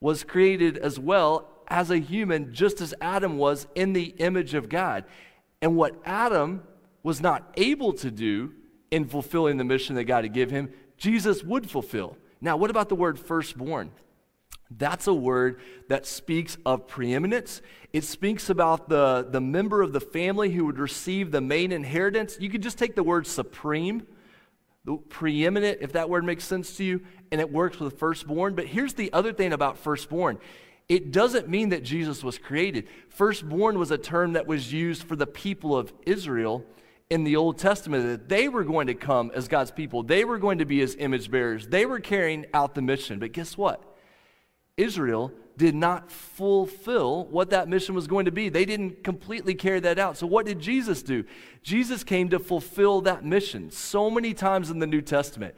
was 0.00 0.24
created 0.24 0.76
as 0.78 0.98
well 0.98 1.48
as 1.68 1.90
a 1.90 1.98
human, 1.98 2.52
just 2.52 2.80
as 2.80 2.94
Adam 3.00 3.38
was 3.38 3.66
in 3.74 3.92
the 3.92 4.14
image 4.18 4.54
of 4.54 4.68
God. 4.68 5.04
And 5.62 5.76
what 5.76 5.94
Adam 6.04 6.62
was 7.02 7.20
not 7.20 7.52
able 7.56 7.92
to 7.94 8.10
do 8.10 8.52
in 8.90 9.06
fulfilling 9.06 9.56
the 9.56 9.64
mission 9.64 9.94
that 9.96 10.04
God 10.04 10.24
had 10.24 10.32
given 10.32 10.54
him, 10.54 10.72
Jesus 10.96 11.42
would 11.42 11.70
fulfill. 11.70 12.16
Now, 12.40 12.56
what 12.56 12.70
about 12.70 12.88
the 12.88 12.94
word 12.94 13.18
firstborn? 13.18 13.90
That's 14.70 15.06
a 15.06 15.14
word 15.14 15.60
that 15.88 16.06
speaks 16.06 16.56
of 16.64 16.88
preeminence. 16.88 17.62
It 17.92 18.04
speaks 18.04 18.50
about 18.50 18.88
the, 18.88 19.26
the 19.28 19.40
member 19.40 19.82
of 19.82 19.92
the 19.92 20.00
family 20.00 20.50
who 20.50 20.64
would 20.64 20.78
receive 20.78 21.30
the 21.30 21.40
main 21.40 21.70
inheritance. 21.70 22.36
You 22.40 22.50
could 22.50 22.62
just 22.62 22.78
take 22.78 22.94
the 22.94 23.02
word 23.02 23.26
supreme, 23.26 24.06
the 24.84 24.96
preeminent, 24.96 25.78
if 25.80 25.92
that 25.92 26.08
word 26.08 26.24
makes 26.24 26.44
sense 26.44 26.76
to 26.78 26.84
you, 26.84 27.02
and 27.30 27.40
it 27.40 27.52
works 27.52 27.78
with 27.78 27.98
firstborn. 27.98 28.54
But 28.54 28.66
here's 28.66 28.94
the 28.94 29.12
other 29.12 29.32
thing 29.32 29.52
about 29.52 29.78
firstborn 29.78 30.38
it 30.88 31.12
doesn't 31.12 31.48
mean 31.48 31.70
that 31.70 31.82
Jesus 31.82 32.22
was 32.22 32.36
created. 32.36 32.88
Firstborn 33.08 33.78
was 33.78 33.90
a 33.90 33.96
term 33.96 34.34
that 34.34 34.46
was 34.46 34.70
used 34.72 35.04
for 35.04 35.16
the 35.16 35.26
people 35.26 35.76
of 35.76 35.92
Israel 36.04 36.64
in 37.08 37.24
the 37.24 37.36
Old 37.36 37.58
Testament 37.58 38.04
that 38.06 38.28
they 38.28 38.48
were 38.48 38.64
going 38.64 38.88
to 38.88 38.94
come 38.94 39.30
as 39.34 39.48
God's 39.48 39.70
people. 39.70 40.02
They 40.02 40.24
were 40.24 40.38
going 40.38 40.58
to 40.58 40.66
be 40.66 40.80
his 40.80 40.94
image 40.98 41.30
bearers. 41.30 41.68
They 41.68 41.86
were 41.86 42.00
carrying 42.00 42.44
out 42.52 42.74
the 42.74 42.82
mission. 42.82 43.18
But 43.18 43.32
guess 43.32 43.56
what? 43.56 43.93
Israel 44.76 45.32
did 45.56 45.74
not 45.74 46.10
fulfill 46.10 47.26
what 47.26 47.50
that 47.50 47.68
mission 47.68 47.94
was 47.94 48.06
going 48.06 48.24
to 48.24 48.32
be. 48.32 48.48
They 48.48 48.64
didn't 48.64 49.04
completely 49.04 49.54
carry 49.54 49.80
that 49.80 49.98
out. 49.98 50.16
So, 50.16 50.26
what 50.26 50.46
did 50.46 50.58
Jesus 50.58 51.02
do? 51.02 51.24
Jesus 51.62 52.02
came 52.02 52.28
to 52.30 52.38
fulfill 52.38 53.00
that 53.02 53.24
mission. 53.24 53.70
So 53.70 54.10
many 54.10 54.34
times 54.34 54.70
in 54.70 54.80
the 54.80 54.86
New 54.86 55.00
Testament, 55.00 55.54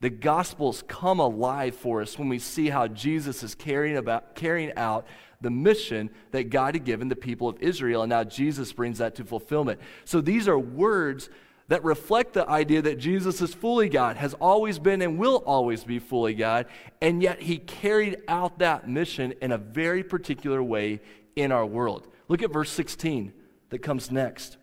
the 0.00 0.10
Gospels 0.10 0.84
come 0.86 1.18
alive 1.18 1.74
for 1.74 2.00
us 2.00 2.18
when 2.18 2.28
we 2.28 2.38
see 2.38 2.68
how 2.68 2.86
Jesus 2.86 3.42
is 3.42 3.54
carrying, 3.54 3.96
about, 3.96 4.34
carrying 4.34 4.72
out 4.76 5.06
the 5.40 5.50
mission 5.50 6.10
that 6.30 6.50
God 6.50 6.74
had 6.74 6.84
given 6.84 7.08
the 7.08 7.16
people 7.16 7.48
of 7.48 7.60
Israel, 7.60 8.02
and 8.02 8.10
now 8.10 8.22
Jesus 8.24 8.72
brings 8.72 8.98
that 8.98 9.16
to 9.16 9.24
fulfillment. 9.24 9.80
So, 10.04 10.20
these 10.20 10.46
are 10.46 10.58
words 10.58 11.28
that 11.70 11.84
reflect 11.84 12.32
the 12.32 12.48
idea 12.48 12.82
that 12.82 12.98
Jesus 12.98 13.40
is 13.40 13.54
fully 13.54 13.88
God, 13.88 14.16
has 14.16 14.34
always 14.34 14.80
been 14.80 15.00
and 15.02 15.16
will 15.16 15.36
always 15.46 15.84
be 15.84 16.00
fully 16.00 16.34
God, 16.34 16.66
and 17.00 17.22
yet 17.22 17.40
he 17.40 17.58
carried 17.58 18.22
out 18.26 18.58
that 18.58 18.88
mission 18.88 19.34
in 19.40 19.52
a 19.52 19.56
very 19.56 20.02
particular 20.02 20.60
way 20.60 21.00
in 21.36 21.52
our 21.52 21.64
world. 21.64 22.08
Look 22.26 22.42
at 22.42 22.52
verse 22.52 22.70
16 22.70 23.32
that 23.68 23.78
comes 23.78 24.10
next. 24.10 24.56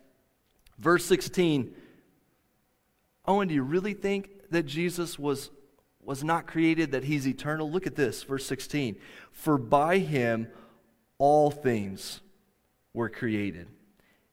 Verse 0.78 1.04
16 1.06 1.74
Owen, 3.26 3.48
do 3.48 3.54
you 3.54 3.62
really 3.62 3.94
think 3.94 4.50
that 4.50 4.64
Jesus 4.64 5.18
was, 5.18 5.50
was 6.02 6.22
not 6.22 6.46
created, 6.46 6.92
that 6.92 7.04
he's 7.04 7.26
eternal? 7.26 7.70
Look 7.70 7.86
at 7.86 7.96
this, 7.96 8.22
verse 8.22 8.44
16. 8.44 8.96
For 9.32 9.56
by 9.56 9.98
him 9.98 10.48
all 11.16 11.50
things 11.50 12.20
were 12.92 13.08
created, 13.08 13.66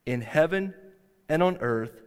in 0.05 0.19
heaven 0.19 0.73
and 1.29 1.41
on 1.41 1.57
earth, 1.57 2.01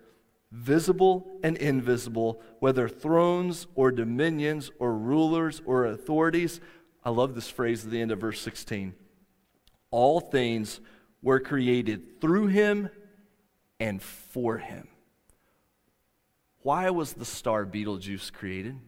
visible 0.51 1.39
and 1.43 1.57
invisible, 1.57 2.41
whether 2.61 2.89
thrones 2.89 3.67
or 3.75 3.91
dominions 3.91 4.71
or 4.79 4.95
rulers 4.95 5.61
or 5.65 5.87
authorities. 5.87 6.61
I 7.05 7.11
love 7.11 7.35
this 7.35 7.49
phrase 7.49 7.85
at 7.85 7.91
the 7.91 8.01
end 8.01 8.13
of 8.13 8.21
verse 8.21 8.41
16. 8.41 8.95
All 9.91 10.21
things 10.21 10.81
were 11.23 11.41
created 11.41 12.21
through 12.21 12.49
him 12.49 12.89
and 13.81 14.03
for 14.03 14.59
him. 14.59 14.89
Why 16.63 16.91
was 16.91 17.13
the 17.13 17.25
star 17.25 17.65
Betelgeuse 17.65 18.31
created? 18.31 18.79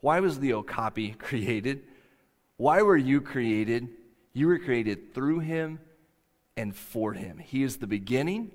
Why 0.00 0.20
was 0.20 0.38
the 0.38 0.52
Okapi 0.54 1.10
created? 1.18 1.84
Why 2.56 2.82
were 2.82 2.96
you 2.96 3.20
created? 3.20 3.88
You 4.32 4.48
were 4.48 4.58
created 4.58 5.14
through 5.14 5.40
him 5.40 5.80
and 6.56 6.74
for 6.74 7.12
him. 7.12 7.38
He 7.38 7.62
is 7.62 7.76
the 7.76 7.86
beginning, 7.86 8.52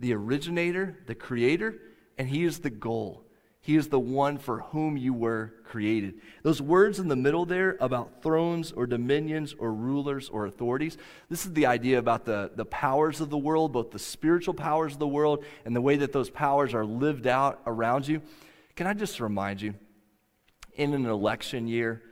the 0.00 0.14
originator, 0.14 0.96
the 1.06 1.14
creator, 1.14 1.76
and 2.18 2.28
he 2.28 2.44
is 2.44 2.60
the 2.60 2.70
goal. 2.70 3.24
He 3.62 3.76
is 3.76 3.88
the 3.88 4.00
one 4.00 4.38
for 4.38 4.60
whom 4.60 4.96
you 4.96 5.12
were 5.12 5.52
created. 5.64 6.14
Those 6.42 6.62
words 6.62 6.98
in 6.98 7.08
the 7.08 7.16
middle 7.16 7.44
there 7.44 7.76
about 7.78 8.22
thrones 8.22 8.72
or 8.72 8.86
dominions 8.86 9.54
or 9.58 9.72
rulers 9.72 10.30
or 10.30 10.46
authorities, 10.46 10.96
this 11.28 11.44
is 11.44 11.52
the 11.52 11.66
idea 11.66 11.98
about 11.98 12.24
the, 12.24 12.50
the 12.56 12.64
powers 12.64 13.20
of 13.20 13.28
the 13.28 13.36
world, 13.36 13.72
both 13.72 13.90
the 13.90 13.98
spiritual 13.98 14.54
powers 14.54 14.94
of 14.94 14.98
the 14.98 15.06
world 15.06 15.44
and 15.66 15.76
the 15.76 15.80
way 15.80 15.96
that 15.96 16.12
those 16.12 16.30
powers 16.30 16.72
are 16.72 16.86
lived 16.86 17.26
out 17.26 17.60
around 17.66 18.08
you. 18.08 18.22
Can 18.76 18.86
I 18.86 18.94
just 18.94 19.20
remind 19.20 19.60
you, 19.60 19.74
in 20.74 20.94
an 20.94 21.04
election 21.04 21.68
year, 21.68 22.02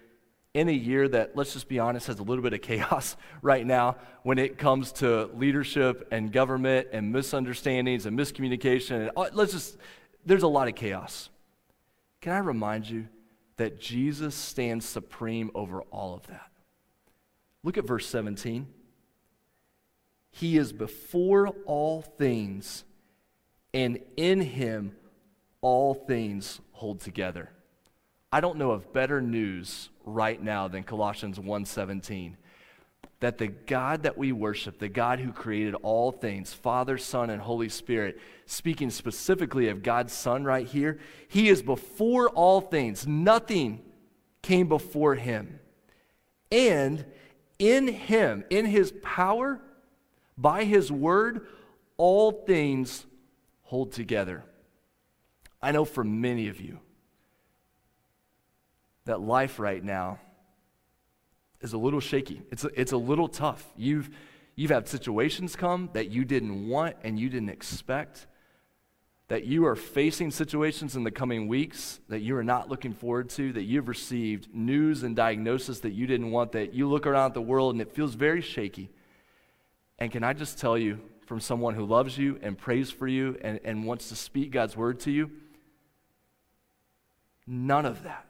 in 0.59 0.68
a 0.68 0.73
year 0.73 1.07
that, 1.09 1.37
let's 1.37 1.53
just 1.53 1.68
be 1.68 1.79
honest, 1.79 2.09
has 2.09 2.18
a 2.18 2.23
little 2.23 2.42
bit 2.42 2.53
of 2.53 2.61
chaos 2.62 3.16
right 3.42 3.64
now 3.64 3.97
when 4.25 4.38
it 4.38 4.59
comes 4.59 4.92
to 4.92 5.27
leadership 5.35 6.09
and 6.11 6.33
government 6.33 6.88
and 6.92 7.12
misunderstandings 7.12 8.07
and 8.07 8.18
miscommunication. 8.18 9.03
And 9.03 9.11
uh, 9.16 9.29
let's 9.33 9.53
just, 9.53 9.77
there's 10.27 10.42
a 10.42 10.49
lot 10.49 10.66
of 10.66 10.75
chaos. 10.75 11.31
Can 12.21 12.33
I 12.33 12.38
remind 12.38 12.90
you 12.90 13.07
that 13.57 13.81
Jesus 13.81 14.35
stands 14.35 14.85
supreme 14.85 15.51
over 15.55 15.83
all 15.83 16.14
of 16.14 16.27
that? 16.27 16.51
Look 17.62 17.79
at 17.79 17.87
verse 17.87 18.07
17. 18.07 18.66
He 20.31 20.57
is 20.57 20.73
before 20.73 21.49
all 21.66 22.03
things, 22.03 22.85
and 23.73 24.01
in 24.16 24.40
him 24.40 24.97
all 25.61 25.94
things 25.94 26.61
hold 26.73 27.01
together. 27.01 27.51
I 28.30 28.40
don't 28.40 28.58
know 28.58 28.72
of 28.72 28.92
better 28.92 29.20
news 29.20 29.88
right 30.04 30.42
now 30.42 30.68
than 30.68 30.82
Colossians 30.82 31.38
1:17 31.38 32.36
that 33.20 33.38
the 33.38 33.48
God 33.48 34.04
that 34.04 34.16
we 34.16 34.30
worship, 34.30 34.78
the 34.78 34.88
God 34.88 35.18
who 35.18 35.32
created 35.32 35.74
all 35.82 36.12
things, 36.12 36.52
Father, 36.52 36.96
Son, 36.96 37.30
and 37.30 37.42
Holy 37.42 37.68
Spirit, 37.68 38.20
speaking 38.46 38.90
specifically 38.90 39.68
of 39.68 39.82
God's 39.82 40.12
Son 40.12 40.44
right 40.44 40.66
here, 40.66 41.00
He 41.26 41.48
is 41.48 41.62
before 41.62 42.28
all 42.28 42.60
things. 42.60 43.06
Nothing 43.06 43.80
came 44.42 44.68
before 44.68 45.16
Him. 45.16 45.58
And 46.52 47.04
in 47.58 47.88
Him, 47.88 48.44
in 48.50 48.66
His 48.66 48.92
power, 49.02 49.60
by 50.36 50.62
His 50.62 50.92
word, 50.92 51.46
all 51.96 52.30
things 52.30 53.04
hold 53.62 53.90
together. 53.90 54.44
I 55.60 55.72
know 55.72 55.84
for 55.84 56.04
many 56.04 56.46
of 56.46 56.60
you 56.60 56.78
that 59.09 59.23
life 59.23 59.59
right 59.59 59.83
now 59.83 60.18
is 61.62 61.73
a 61.73 61.79
little 61.79 61.99
shaky. 61.99 62.42
It's 62.53 62.64
a, 62.64 62.68
it's 62.79 62.92
a 62.92 62.99
little 62.99 63.27
tough. 63.27 63.64
You've, 63.75 64.11
you've 64.55 64.71
had 64.71 64.87
situations 64.87 65.57
come 65.57 65.88
that 65.94 66.11
you 66.11 66.27
didn't 66.27 66.68
want 66.68 66.97
and 67.03 67.18
you 67.18 67.31
didn't 67.31 67.49
expect. 67.49 68.27
That 69.29 69.47
you 69.47 69.64
are 69.64 69.75
facing 69.75 70.31
situations 70.31 70.94
in 70.94 71.05
the 71.05 71.11
coming 71.11 71.49
weeks 71.49 72.01
that 72.11 72.21
you 72.21 72.37
are 72.37 72.44
not 72.44 72.68
looking 72.68 72.92
forward 72.92 73.31
to, 73.31 73.51
that 73.55 73.62
you've 73.62 73.88
received 73.88 74.55
news 74.55 75.03
and 75.03 75.16
diagnosis 75.16 75.81
that 75.81 75.92
you 75.92 76.07
didn't 76.07 76.31
want, 76.31 76.53
that 76.53 76.75
you 76.75 76.87
look 76.87 77.07
around 77.07 77.31
at 77.31 77.35
the 77.35 77.40
world 77.40 77.75
and 77.75 77.81
it 77.81 77.90
feels 77.90 78.12
very 78.12 78.42
shaky. 78.42 78.90
And 79.99 80.12
can 80.12 80.23
I 80.23 80.35
just 80.35 80.59
tell 80.59 80.77
you, 80.77 81.01
from 81.25 81.40
someone 81.40 81.75
who 81.75 81.87
loves 81.87 82.18
you 82.18 82.38
and 82.42 82.59
prays 82.59 82.90
for 82.90 83.07
you 83.07 83.38
and, 83.40 83.59
and 83.64 83.87
wants 83.87 84.11
to 84.11 84.16
speak 84.16 84.51
God's 84.51 84.77
word 84.77 85.01
to 85.01 85.11
you, 85.11 85.31
none 87.47 87.87
of 87.87 88.03
that 88.03 88.27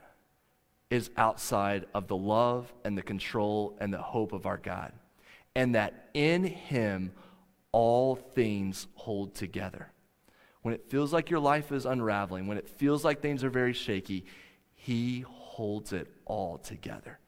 is 0.90 1.10
outside 1.16 1.86
of 1.94 2.08
the 2.08 2.16
love 2.16 2.72
and 2.84 2.96
the 2.96 3.02
control 3.02 3.76
and 3.80 3.92
the 3.92 3.98
hope 3.98 4.32
of 4.32 4.46
our 4.46 4.56
God. 4.56 4.92
And 5.54 5.74
that 5.74 6.08
in 6.14 6.44
Him, 6.44 7.12
all 7.72 8.16
things 8.16 8.86
hold 8.94 9.34
together. 9.34 9.90
When 10.62 10.74
it 10.74 10.88
feels 10.88 11.12
like 11.12 11.30
your 11.30 11.40
life 11.40 11.72
is 11.72 11.86
unraveling, 11.86 12.46
when 12.46 12.58
it 12.58 12.68
feels 12.68 13.04
like 13.04 13.20
things 13.20 13.44
are 13.44 13.50
very 13.50 13.72
shaky, 13.72 14.24
He 14.74 15.20
holds 15.20 15.92
it 15.92 16.08
all 16.24 16.58
together. 16.58 17.18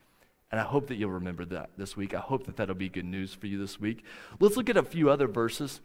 And 0.51 0.61
I 0.61 0.65
hope 0.65 0.89
that 0.89 0.97
you'll 0.97 1.11
remember 1.11 1.45
that 1.47 1.71
this 1.77 1.97
week. 1.97 2.15
I 2.15 2.19
hope 2.19 2.47
that 2.47 2.57
that'll 2.57 2.75
be 2.75 2.89
good 2.89 3.05
news 3.05 3.35
for 3.35 3.47
you 3.47 3.59
this 3.59 3.79
week. 3.79 4.05
Let's 4.41 4.57
look 4.57 4.69
at 4.69 4.77
a 4.77 4.83
few 4.83 5.09
other 5.09 5.29
verses 5.29 5.81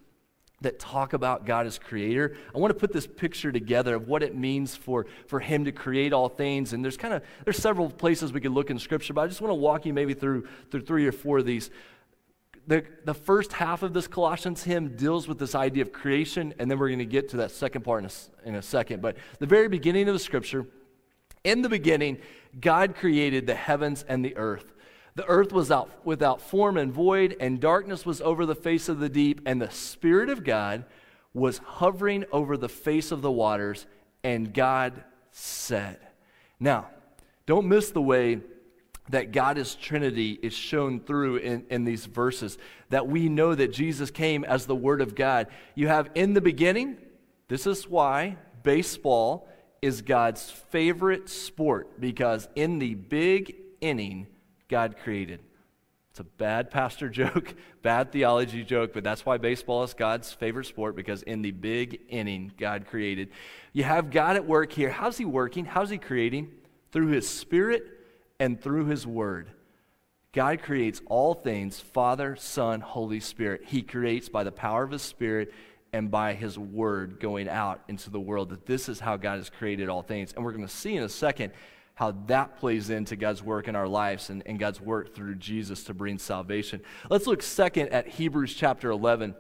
that 0.62 0.80
talk 0.80 1.14
about 1.14 1.46
God 1.46 1.66
as 1.66 1.78
creator. 1.78 2.36
I 2.54 2.58
want 2.58 2.74
to 2.74 2.80
put 2.80 2.94
this 2.94 3.06
picture 3.06 3.52
together 3.52 3.96
of 3.96 4.08
what 4.08 4.24
it 4.24 4.36
means 4.36 4.76
for, 4.76 5.06
for 5.28 5.40
him 5.40 5.66
to 5.66 5.72
create 5.72 6.14
all 6.14 6.30
things. 6.30 6.74
And 6.74 6.84
there's 6.84 6.98
kind 6.98 7.14
of 7.14 7.24
there's 7.44 7.58
several 7.58 7.90
places 7.90 8.32
we 8.32 8.42
could 8.42 8.52
look 8.52 8.70
in 8.70 8.80
scripture, 8.80 9.14
but 9.14 9.22
I 9.22 9.28
just 9.28 9.42
want 9.42 9.52
to 9.52 9.56
walk 9.56 9.86
you 9.86 9.94
maybe 9.94 10.14
through 10.14 10.48
through 10.72 10.82
three 10.82 11.06
or 11.06 11.12
four 11.12 11.40
of 11.40 11.46
these. 11.46 11.70
The, 12.68 12.84
the 13.04 13.14
first 13.14 13.54
half 13.54 13.84
of 13.84 13.94
this 13.94 14.08
Colossians 14.08 14.64
hymn 14.64 14.96
deals 14.96 15.28
with 15.28 15.38
this 15.38 15.54
idea 15.54 15.84
of 15.84 15.94
creation, 15.94 16.52
and 16.58 16.72
then 16.72 16.80
we're 16.80 16.88
going 16.88 16.98
to 16.98 17.06
get 17.06 17.30
to 17.30 17.38
that 17.38 17.52
second 17.52 17.84
part 17.84 18.04
in 18.04 18.10
a, 18.10 18.50
in 18.50 18.56
a 18.56 18.62
second. 18.62 19.04
But 19.04 19.18
the 19.38 19.46
very 19.46 19.68
beginning 19.68 20.08
of 20.08 20.16
the 20.16 20.20
scripture, 20.20 20.66
in 21.44 21.62
the 21.62 21.70
beginning, 21.70 22.18
God 22.60 22.96
created 22.96 23.46
the 23.46 23.54
heavens 23.54 24.04
and 24.08 24.26
the 24.26 24.36
earth. 24.36 24.74
The 25.16 25.26
earth 25.26 25.54
was 25.54 25.72
out 25.72 26.06
without 26.06 26.42
form 26.42 26.78
and 26.78 26.92
void, 26.92 27.38
and 27.40 27.62
darkness 27.62 28.06
was 28.06 28.20
over 28.20 28.46
the 28.46 28.56
face 28.56 28.90
of 28.90 29.00
the 29.00 29.10
deep, 29.10 29.42
and 29.46 29.62
the 29.62 29.72
Spirit 29.72 30.30
of 30.30 30.44
God 30.44 30.84
was 31.34 31.60
hovering 31.60 32.26
over 32.32 32.58
the 32.58 32.70
face 32.70 33.12
of 33.12 33.22
the 33.22 33.32
waters, 33.32 33.88
and 34.24 34.54
God 34.54 35.04
said. 35.32 36.00
Now, 36.60 36.88
don't 37.46 37.68
miss 37.68 37.92
the 37.92 38.02
way 38.02 38.42
that 39.10 39.32
God 39.32 39.58
is 39.58 39.76
Trinity 39.76 40.40
is 40.42 40.54
shown 40.54 41.00
through 41.00 41.38
in, 41.38 41.66
in 41.70 41.86
these 41.86 42.06
verses, 42.06 42.58
that 42.90 43.08
we 43.08 43.30
know 43.30 43.56
that 43.56 43.72
Jesus 43.72 44.12
came 44.12 44.44
as 44.44 44.66
the 44.66 44.76
Word 44.76 45.00
of 45.00 45.16
God. 45.16 45.48
You 45.76 45.88
have 45.88 46.10
in 46.16 46.34
the 46.34 46.42
beginning, 46.42 46.98
this 47.48 47.68
is 47.68 47.88
why 47.88 48.38
baseball 48.64 49.48
is 49.82 50.02
God's 50.02 50.50
favorite 50.50 51.30
sport, 51.30 52.02
because 52.02 52.50
in 52.56 52.80
the 52.80 52.96
big 52.96 53.56
inning, 53.80 54.28
God 54.68 54.96
created. 55.04 55.42
It's 56.12 56.22
a 56.22 56.24
bad 56.24 56.72
pastor 56.72 57.10
joke, 57.22 57.54
bad 57.82 58.14
theology 58.14 58.64
joke, 58.64 58.94
but 58.94 59.04
that's 59.04 59.26
why 59.26 59.38
baseball 59.38 59.84
is 59.84 59.94
God's 59.94 60.32
favorite 60.32 60.66
sport 60.66 60.96
because 60.96 61.24
in 61.24 61.42
the 61.42 61.52
big 61.52 62.00
inning, 62.08 62.54
God 62.58 62.88
created. 62.88 63.30
You 63.74 63.84
have 63.84 64.12
God 64.12 64.38
at 64.38 64.46
work 64.46 64.72
here. 64.72 64.90
How's 64.90 65.18
He 65.18 65.26
working? 65.26 65.66
How's 65.66 65.90
He 65.90 65.98
creating? 65.98 66.52
Through 66.92 67.08
His 67.08 67.28
Spirit 67.28 67.84
and 68.40 68.62
through 68.62 68.86
His 68.86 69.06
Word. 69.06 69.50
God 70.32 70.62
creates 70.62 71.02
all 71.08 71.34
things 71.34 71.80
Father, 71.80 72.38
Son, 72.38 72.80
Holy 72.80 73.20
Spirit. 73.20 73.64
He 73.66 73.82
creates 73.82 74.30
by 74.30 74.46
the 74.46 74.54
power 74.54 74.84
of 74.84 74.92
His 74.92 75.02
Spirit 75.02 75.54
and 75.92 76.10
by 76.10 76.34
His 76.34 76.58
Word 76.58 77.20
going 77.20 77.50
out 77.50 77.82
into 77.90 78.10
the 78.10 78.22
world. 78.22 78.52
That 78.52 78.66
this 78.66 78.88
is 78.88 79.02
how 79.02 79.18
God 79.18 79.38
has 79.38 79.50
created 79.50 79.90
all 79.90 80.02
things. 80.02 80.32
And 80.32 80.46
we're 80.46 80.54
going 80.54 80.66
to 80.66 80.74
see 80.74 80.96
in 80.96 81.04
a 81.04 81.10
second 81.10 81.52
how 81.96 82.12
that 82.28 82.60
plays 82.60 82.90
into 82.90 83.16
God's 83.16 83.42
work 83.42 83.68
in 83.68 83.76
our 83.76 83.88
lives 83.88 84.30
and, 84.30 84.44
and 84.46 84.60
God's 84.60 84.82
work 84.82 85.16
through 85.16 85.36
Jesus 85.36 85.86
to 85.86 85.94
bring 85.94 86.18
salvation. 86.18 86.82
Let's 87.10 87.26
look 87.26 87.42
second 87.42 87.90
at 87.90 88.08
Hebrews 88.08 88.54
chapter 88.54 88.92
11. 88.92 89.34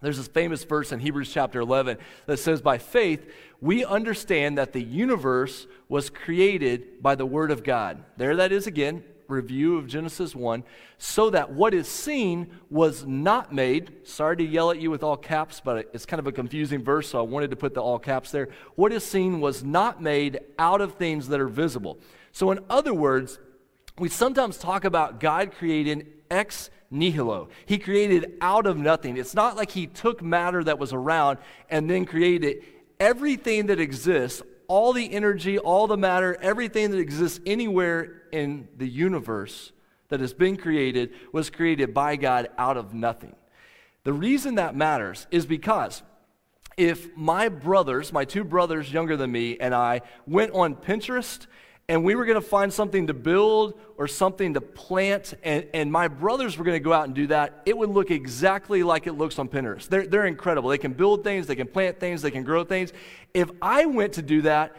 There's 0.00 0.16
this 0.16 0.28
famous 0.28 0.64
verse 0.64 0.92
in 0.92 1.00
Hebrews 1.00 1.30
chapter 1.30 1.60
11 1.60 1.98
that 2.24 2.38
says, 2.38 2.62
By 2.62 2.78
faith, 2.78 3.30
we 3.60 3.84
understand 3.84 4.56
that 4.56 4.72
the 4.72 4.82
universe 4.82 5.66
was 5.90 6.08
created 6.08 7.02
by 7.02 7.14
the 7.14 7.26
Word 7.26 7.50
of 7.50 7.62
God. 7.62 8.02
There 8.16 8.36
that 8.36 8.50
is 8.50 8.66
again, 8.66 9.04
review 9.30 9.76
of 9.76 9.86
Genesis 9.86 10.34
1 10.34 10.64
so 10.98 11.30
that 11.30 11.52
what 11.52 11.72
is 11.72 11.88
seen 11.88 12.50
was 12.68 13.06
not 13.06 13.54
made. 13.54 14.06
Sorry 14.06 14.36
to 14.36 14.44
yell 14.44 14.70
at 14.70 14.78
you 14.78 14.90
with 14.90 15.02
all 15.02 15.16
caps, 15.16 15.60
but 15.64 15.90
it's 15.94 16.04
kind 16.04 16.20
of 16.20 16.26
a 16.26 16.32
confusing 16.32 16.82
verse, 16.82 17.08
so 17.08 17.18
I 17.18 17.22
wanted 17.22 17.50
to 17.50 17.56
put 17.56 17.74
the 17.74 17.82
all 17.82 17.98
caps 17.98 18.30
there. 18.30 18.48
What 18.74 18.92
is 18.92 19.04
seen 19.04 19.40
was 19.40 19.64
not 19.64 20.02
made 20.02 20.40
out 20.58 20.80
of 20.80 20.94
things 20.94 21.28
that 21.28 21.40
are 21.40 21.48
visible. 21.48 21.98
So, 22.32 22.50
in 22.50 22.60
other 22.68 22.94
words, 22.94 23.38
we 23.98 24.08
sometimes 24.08 24.58
talk 24.58 24.84
about 24.84 25.20
God 25.20 25.52
creating 25.52 26.06
ex 26.30 26.70
nihilo. 26.90 27.48
He 27.66 27.78
created 27.78 28.36
out 28.40 28.66
of 28.66 28.76
nothing. 28.76 29.16
It's 29.16 29.34
not 29.34 29.56
like 29.56 29.70
he 29.70 29.86
took 29.86 30.22
matter 30.22 30.62
that 30.64 30.78
was 30.78 30.92
around 30.92 31.38
and 31.68 31.88
then 31.88 32.04
created 32.04 32.64
everything 32.98 33.66
that 33.66 33.80
exists, 33.80 34.42
all 34.68 34.92
the 34.92 35.12
energy, 35.12 35.58
all 35.58 35.86
the 35.86 35.96
matter, 35.96 36.36
everything 36.40 36.90
that 36.90 36.98
exists 36.98 37.40
anywhere 37.46 38.19
in 38.32 38.68
the 38.76 38.88
universe 38.88 39.72
that 40.08 40.20
has 40.20 40.34
been 40.34 40.56
created 40.56 41.12
was 41.32 41.50
created 41.50 41.94
by 41.94 42.16
God 42.16 42.48
out 42.58 42.76
of 42.76 42.92
nothing. 42.94 43.34
The 44.04 44.12
reason 44.12 44.56
that 44.56 44.74
matters 44.74 45.26
is 45.30 45.46
because 45.46 46.02
if 46.76 47.14
my 47.16 47.48
brothers, 47.48 48.12
my 48.12 48.24
two 48.24 48.44
brothers 48.44 48.92
younger 48.92 49.16
than 49.16 49.30
me, 49.30 49.58
and 49.58 49.74
I 49.74 50.02
went 50.26 50.52
on 50.52 50.74
Pinterest 50.74 51.46
and 51.88 52.04
we 52.04 52.14
were 52.14 52.24
going 52.24 52.40
to 52.40 52.48
find 52.48 52.72
something 52.72 53.08
to 53.08 53.14
build 53.14 53.78
or 53.96 54.06
something 54.06 54.54
to 54.54 54.60
plant, 54.60 55.34
and, 55.42 55.66
and 55.74 55.90
my 55.90 56.06
brothers 56.06 56.56
were 56.56 56.64
going 56.64 56.76
to 56.76 56.84
go 56.84 56.92
out 56.92 57.04
and 57.04 57.14
do 57.14 57.26
that, 57.26 57.62
it 57.66 57.76
would 57.76 57.90
look 57.90 58.12
exactly 58.12 58.84
like 58.84 59.08
it 59.08 59.14
looks 59.14 59.40
on 59.40 59.48
Pinterest. 59.48 59.88
They're, 59.88 60.06
they're 60.06 60.26
incredible. 60.26 60.70
They 60.70 60.78
can 60.78 60.92
build 60.92 61.24
things, 61.24 61.48
they 61.48 61.56
can 61.56 61.66
plant 61.66 61.98
things, 61.98 62.22
they 62.22 62.30
can 62.30 62.44
grow 62.44 62.62
things. 62.62 62.92
If 63.34 63.50
I 63.60 63.86
went 63.86 64.12
to 64.14 64.22
do 64.22 64.42
that, 64.42 64.76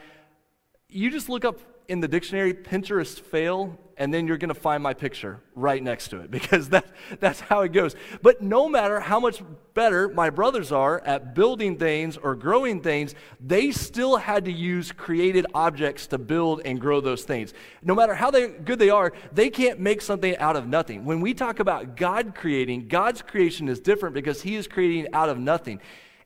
you 0.88 1.10
just 1.10 1.28
look 1.28 1.44
up 1.44 1.60
in 1.88 2.00
the 2.00 2.08
dictionary 2.08 2.54
Pinterest 2.54 3.20
fail, 3.20 3.78
and 3.96 4.12
then 4.12 4.26
you're 4.26 4.38
going 4.38 4.48
to 4.48 4.54
find 4.54 4.82
my 4.82 4.94
picture 4.94 5.40
right 5.54 5.82
next 5.82 6.08
to 6.08 6.20
it 6.20 6.30
because 6.30 6.70
that, 6.70 6.86
that's 7.20 7.40
how 7.40 7.60
it 7.60 7.72
goes. 7.72 7.94
But 8.22 8.42
no 8.42 8.68
matter 8.68 9.00
how 9.00 9.20
much 9.20 9.42
better 9.74 10.08
my 10.08 10.30
brothers 10.30 10.72
are 10.72 11.00
at 11.00 11.34
building 11.34 11.78
things 11.78 12.16
or 12.16 12.34
growing 12.34 12.80
things, 12.80 13.14
they 13.40 13.70
still 13.70 14.16
had 14.16 14.44
to 14.46 14.52
use 14.52 14.92
created 14.92 15.46
objects 15.54 16.06
to 16.08 16.18
build 16.18 16.62
and 16.64 16.80
grow 16.80 17.00
those 17.00 17.24
things. 17.24 17.54
No 17.82 17.94
matter 17.94 18.14
how 18.14 18.30
they, 18.30 18.48
good 18.48 18.78
they 18.78 18.90
are, 18.90 19.12
they 19.32 19.50
can't 19.50 19.78
make 19.78 20.02
something 20.02 20.36
out 20.38 20.56
of 20.56 20.66
nothing. 20.66 21.04
When 21.04 21.20
we 21.20 21.34
talk 21.34 21.60
about 21.60 21.96
God 21.96 22.34
creating, 22.34 22.88
God's 22.88 23.22
creation 23.22 23.68
is 23.68 23.80
different 23.80 24.14
because 24.14 24.42
He 24.42 24.56
is 24.56 24.66
creating 24.66 25.12
out 25.12 25.28
of 25.28 25.38
nothing. 25.38 25.80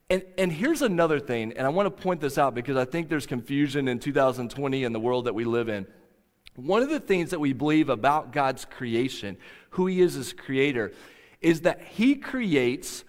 And, 0.09 0.23
and 0.39 0.53
here's 0.53 0.83
another 0.83 1.19
thing, 1.19 1.53
and 1.57 1.67
I 1.67 1.71
want 1.71 1.87
to 1.87 2.03
point 2.03 2.21
this 2.21 2.39
out 2.39 2.55
because 2.55 2.77
I 2.77 2.85
think 2.85 3.09
there's 3.09 3.27
confusion 3.27 3.89
in 3.89 3.99
2020 3.99 4.85
in 4.85 4.93
the 4.93 5.01
world 5.01 5.25
that 5.25 5.35
we 5.35 5.45
live 5.45 5.69
in. 5.69 5.87
One 6.55 6.83
of 6.83 6.89
the 6.89 7.01
things 7.01 7.31
that 7.31 7.41
we 7.41 7.53
believe 7.53 7.89
about 7.89 8.33
God's 8.33 8.65
creation, 8.65 9.37
who 9.71 9.87
He 9.87 10.01
is 10.01 10.17
as 10.17 10.33
creator, 10.33 10.93
is 11.41 11.63
that 11.63 11.83
He 11.83 12.15
creates 12.15 13.05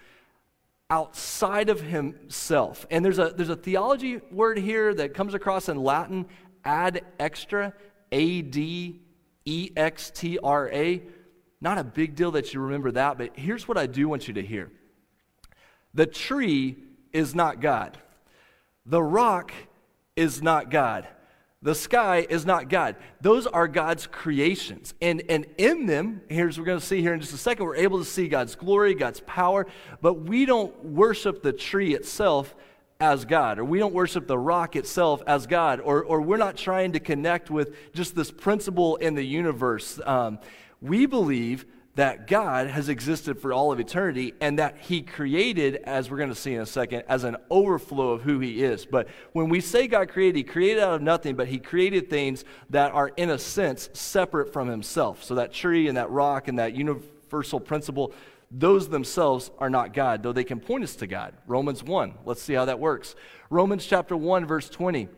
outside 0.89 1.69
of 1.69 1.81
Himself. 1.81 2.87
And 2.89 3.05
there's 3.05 3.19
a, 3.19 3.29
there's 3.29 3.49
a 3.49 3.55
theology 3.55 4.19
word 4.31 4.57
here 4.57 4.91
that 4.95 5.13
comes 5.13 5.35
across 5.35 5.69
in 5.69 5.77
Latin, 5.77 6.25
ad 6.65 7.05
extra, 7.19 7.73
A 8.11 8.41
D 8.41 9.01
E 9.45 9.71
X 9.77 10.09
T 10.09 10.39
R 10.41 10.67
A. 10.71 11.03
Not 11.61 11.77
a 11.77 11.83
big 11.83 12.15
deal 12.15 12.31
that 12.31 12.55
you 12.55 12.59
remember 12.59 12.91
that, 12.91 13.19
but 13.19 13.37
here's 13.37 13.67
what 13.67 13.77
I 13.77 13.85
do 13.85 14.09
want 14.09 14.27
you 14.27 14.33
to 14.33 14.43
hear 14.43 14.71
the 15.93 16.05
tree 16.05 16.77
is 17.17 17.33
not 17.33 17.59
God. 17.59 17.97
The 18.85 19.01
rock 19.01 19.51
is 20.15 20.43
not 20.43 20.69
God. 20.69 21.07
The 21.63 21.73
sky 21.73 22.27
is 22.29 22.45
not 22.45 22.69
God. 22.69 22.95
Those 23.21 23.47
are 23.47 23.67
God's 23.67 24.05
creations. 24.05 24.93
And, 25.01 25.23
and 25.27 25.47
in 25.57 25.87
them, 25.87 26.21
here's 26.29 26.59
we're 26.59 26.65
going 26.65 26.79
to 26.79 26.85
see 26.85 27.01
here 27.01 27.15
in 27.15 27.19
just 27.19 27.33
a 27.33 27.37
second, 27.37 27.65
we're 27.65 27.75
able 27.75 27.97
to 27.97 28.05
see 28.05 28.27
God's 28.27 28.55
glory, 28.55 28.93
God's 28.93 29.21
power, 29.21 29.65
but 29.99 30.13
we 30.13 30.45
don't 30.45 30.85
worship 30.85 31.41
the 31.41 31.51
tree 31.51 31.95
itself 31.95 32.55
as 32.99 33.25
God, 33.25 33.57
or 33.57 33.65
we 33.65 33.79
don't 33.79 33.95
worship 33.95 34.27
the 34.27 34.37
rock 34.37 34.75
itself 34.75 35.23
as 35.25 35.47
God, 35.47 35.79
or, 35.79 36.03
or 36.03 36.21
we're 36.21 36.37
not 36.37 36.55
trying 36.55 36.91
to 36.91 36.99
connect 36.99 37.49
with 37.49 37.75
just 37.93 38.15
this 38.15 38.29
principle 38.29 38.95
in 38.97 39.15
the 39.15 39.25
universe. 39.25 39.99
Um, 40.05 40.37
we 40.81 41.07
believe 41.07 41.65
that 41.97 42.27
God 42.27 42.67
has 42.67 42.89
existed 42.89 43.39
for 43.39 43.51
all 43.51 43.71
of 43.71 43.79
eternity 43.79 44.35
and 44.39 44.59
that 44.59 44.77
He 44.77 45.01
created, 45.01 45.77
as 45.77 46.11
we're 46.11 46.17
going 46.17 46.29
to 46.29 46.35
see 46.35 46.53
in 46.53 46.61
a 46.61 46.65
second, 46.65 47.03
as 47.09 47.23
an 47.23 47.37
overflow 47.49 48.11
of 48.11 48.21
who 48.21 48.39
He 48.39 48.63
is. 48.63 48.85
But 48.85 49.07
when 49.33 49.49
we 49.49 49.61
say 49.61 49.87
God 49.87 50.09
created, 50.09 50.35
He 50.35 50.43
created 50.43 50.83
out 50.83 50.93
of 50.93 51.01
nothing, 51.01 51.35
but 51.35 51.47
He 51.47 51.57
created 51.57 52.07
things 52.07 52.45
that 52.69 52.91
are, 52.91 53.07
in 53.17 53.31
a 53.31 53.39
sense, 53.39 53.89
separate 53.93 54.53
from 54.53 54.67
Himself. 54.67 55.23
So 55.23 55.33
that 55.35 55.51
tree 55.51 55.87
and 55.87 55.97
that 55.97 56.11
rock 56.11 56.47
and 56.47 56.59
that 56.59 56.75
universal 56.75 57.59
principle, 57.59 58.13
those 58.51 58.89
themselves 58.89 59.49
are 59.57 59.69
not 59.71 59.91
God, 59.91 60.21
though 60.21 60.33
they 60.33 60.43
can 60.43 60.59
point 60.59 60.83
us 60.83 60.95
to 60.97 61.07
God. 61.07 61.33
Romans 61.47 61.83
1, 61.83 62.13
let's 62.25 62.43
see 62.43 62.53
how 62.53 62.65
that 62.65 62.79
works. 62.79 63.15
Romans 63.49 63.83
chapter 63.83 64.15
1, 64.15 64.45
verse 64.45 64.69
20. 64.69 65.09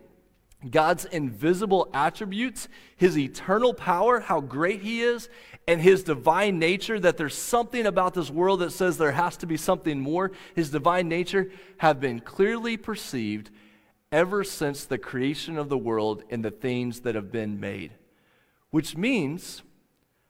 God's 0.68 1.06
invisible 1.06 1.90
attributes, 1.94 2.68
his 2.98 3.18
eternal 3.18 3.74
power, 3.74 4.20
how 4.20 4.42
great 4.42 4.82
he 4.82 5.02
is, 5.02 5.30
and 5.68 5.82
his 5.82 6.04
divine 6.04 6.60
nature, 6.60 7.00
that 7.00 7.16
there's 7.16 7.36
something 7.36 7.86
about 7.86 8.14
this 8.14 8.30
world 8.30 8.60
that 8.60 8.72
says 8.72 8.98
there 8.98 9.14
has 9.14 9.38
to 9.38 9.46
be 9.46 9.56
something 9.56 10.00
more, 10.00 10.32
his 10.56 10.70
divine 10.70 11.08
nature, 11.08 11.50
have 11.78 12.02
been 12.02 12.20
clearly 12.20 12.76
perceived 12.76 13.50
ever 14.12 14.44
since 14.44 14.84
the 14.86 14.98
creation 14.98 15.58
of 15.58 15.70
the 15.70 15.78
world 15.78 16.24
and 16.30 16.44
the 16.44 16.52
things 16.52 17.02
that 17.02 17.16
have 17.16 17.32
been 17.32 17.60
made. 17.60 17.94
Which 18.70 18.98
means 18.98 19.64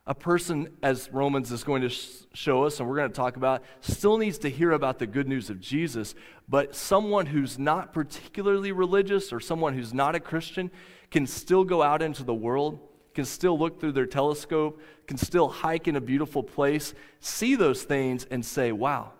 a 0.08 0.16
person, 0.16 0.70
as 0.82 1.10
Romans 1.12 1.52
is 1.52 1.64
going 1.64 1.84
to 1.84 1.90
sh- 1.90 2.24
show 2.34 2.64
us, 2.64 2.80
and 2.80 2.90
we're 2.90 2.96
going 2.96 3.10
to 3.10 3.16
talk 3.16 3.36
about, 3.36 3.64
still 3.82 4.18
needs 4.18 4.40
to 4.40 4.50
hear 4.50 4.72
about 4.72 4.98
the 4.98 5.06
good 5.06 5.28
news 5.28 5.50
of 5.50 5.60
Jesus, 5.60 6.16
but 6.48 6.76
someone 6.76 7.28
who's 7.28 7.60
not 7.60 7.94
particularly 7.94 8.72
religious 8.72 9.32
or 9.32 9.40
someone 9.40 9.76
who's 9.76 9.94
not 9.94 10.16
a 10.16 10.20
Christian 10.20 10.72
can 11.12 11.28
still 11.28 11.64
go 11.64 11.84
out 11.84 12.02
into 12.02 12.24
the 12.24 12.34
world, 12.34 12.80
can 13.14 13.26
still 13.26 13.58
look 13.58 13.80
through 13.80 13.92
their 13.92 14.06
telescope, 14.06 14.82
can 15.06 15.18
still 15.18 15.48
hike 15.48 15.88
in 15.88 15.96
a 15.96 16.02
beautiful 16.02 16.42
place, 16.42 16.94
see 17.20 17.56
those 17.56 17.84
things, 17.84 18.26
and 18.32 18.44
say, 18.44 18.72
wow, 18.72 19.12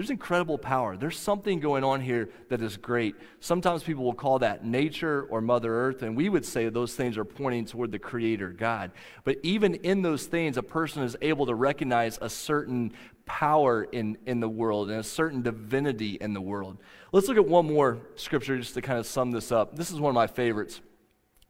there's 0.00 0.08
incredible 0.08 0.56
power. 0.56 0.96
There's 0.96 1.18
something 1.18 1.60
going 1.60 1.84
on 1.84 2.00
here 2.00 2.30
that 2.48 2.62
is 2.62 2.78
great. 2.78 3.16
Sometimes 3.38 3.82
people 3.82 4.02
will 4.02 4.14
call 4.14 4.38
that 4.38 4.64
nature 4.64 5.26
or 5.28 5.42
Mother 5.42 5.70
Earth, 5.70 6.00
and 6.00 6.16
we 6.16 6.30
would 6.30 6.46
say 6.46 6.70
those 6.70 6.94
things 6.94 7.18
are 7.18 7.24
pointing 7.26 7.66
toward 7.66 7.92
the 7.92 7.98
Creator, 7.98 8.54
God. 8.54 8.92
But 9.24 9.36
even 9.42 9.74
in 9.74 10.00
those 10.00 10.24
things, 10.24 10.56
a 10.56 10.62
person 10.62 11.02
is 11.02 11.18
able 11.20 11.44
to 11.44 11.54
recognize 11.54 12.18
a 12.22 12.30
certain 12.30 12.94
power 13.26 13.82
in, 13.82 14.16
in 14.24 14.40
the 14.40 14.48
world 14.48 14.88
and 14.88 15.00
a 15.00 15.04
certain 15.04 15.42
divinity 15.42 16.16
in 16.18 16.32
the 16.32 16.40
world. 16.40 16.78
Let's 17.12 17.28
look 17.28 17.36
at 17.36 17.46
one 17.46 17.66
more 17.66 17.98
scripture 18.14 18.56
just 18.56 18.72
to 18.72 18.80
kind 18.80 18.98
of 18.98 19.04
sum 19.04 19.32
this 19.32 19.52
up. 19.52 19.76
This 19.76 19.90
is 19.90 20.00
one 20.00 20.08
of 20.08 20.14
my 20.14 20.28
favorites. 20.28 20.80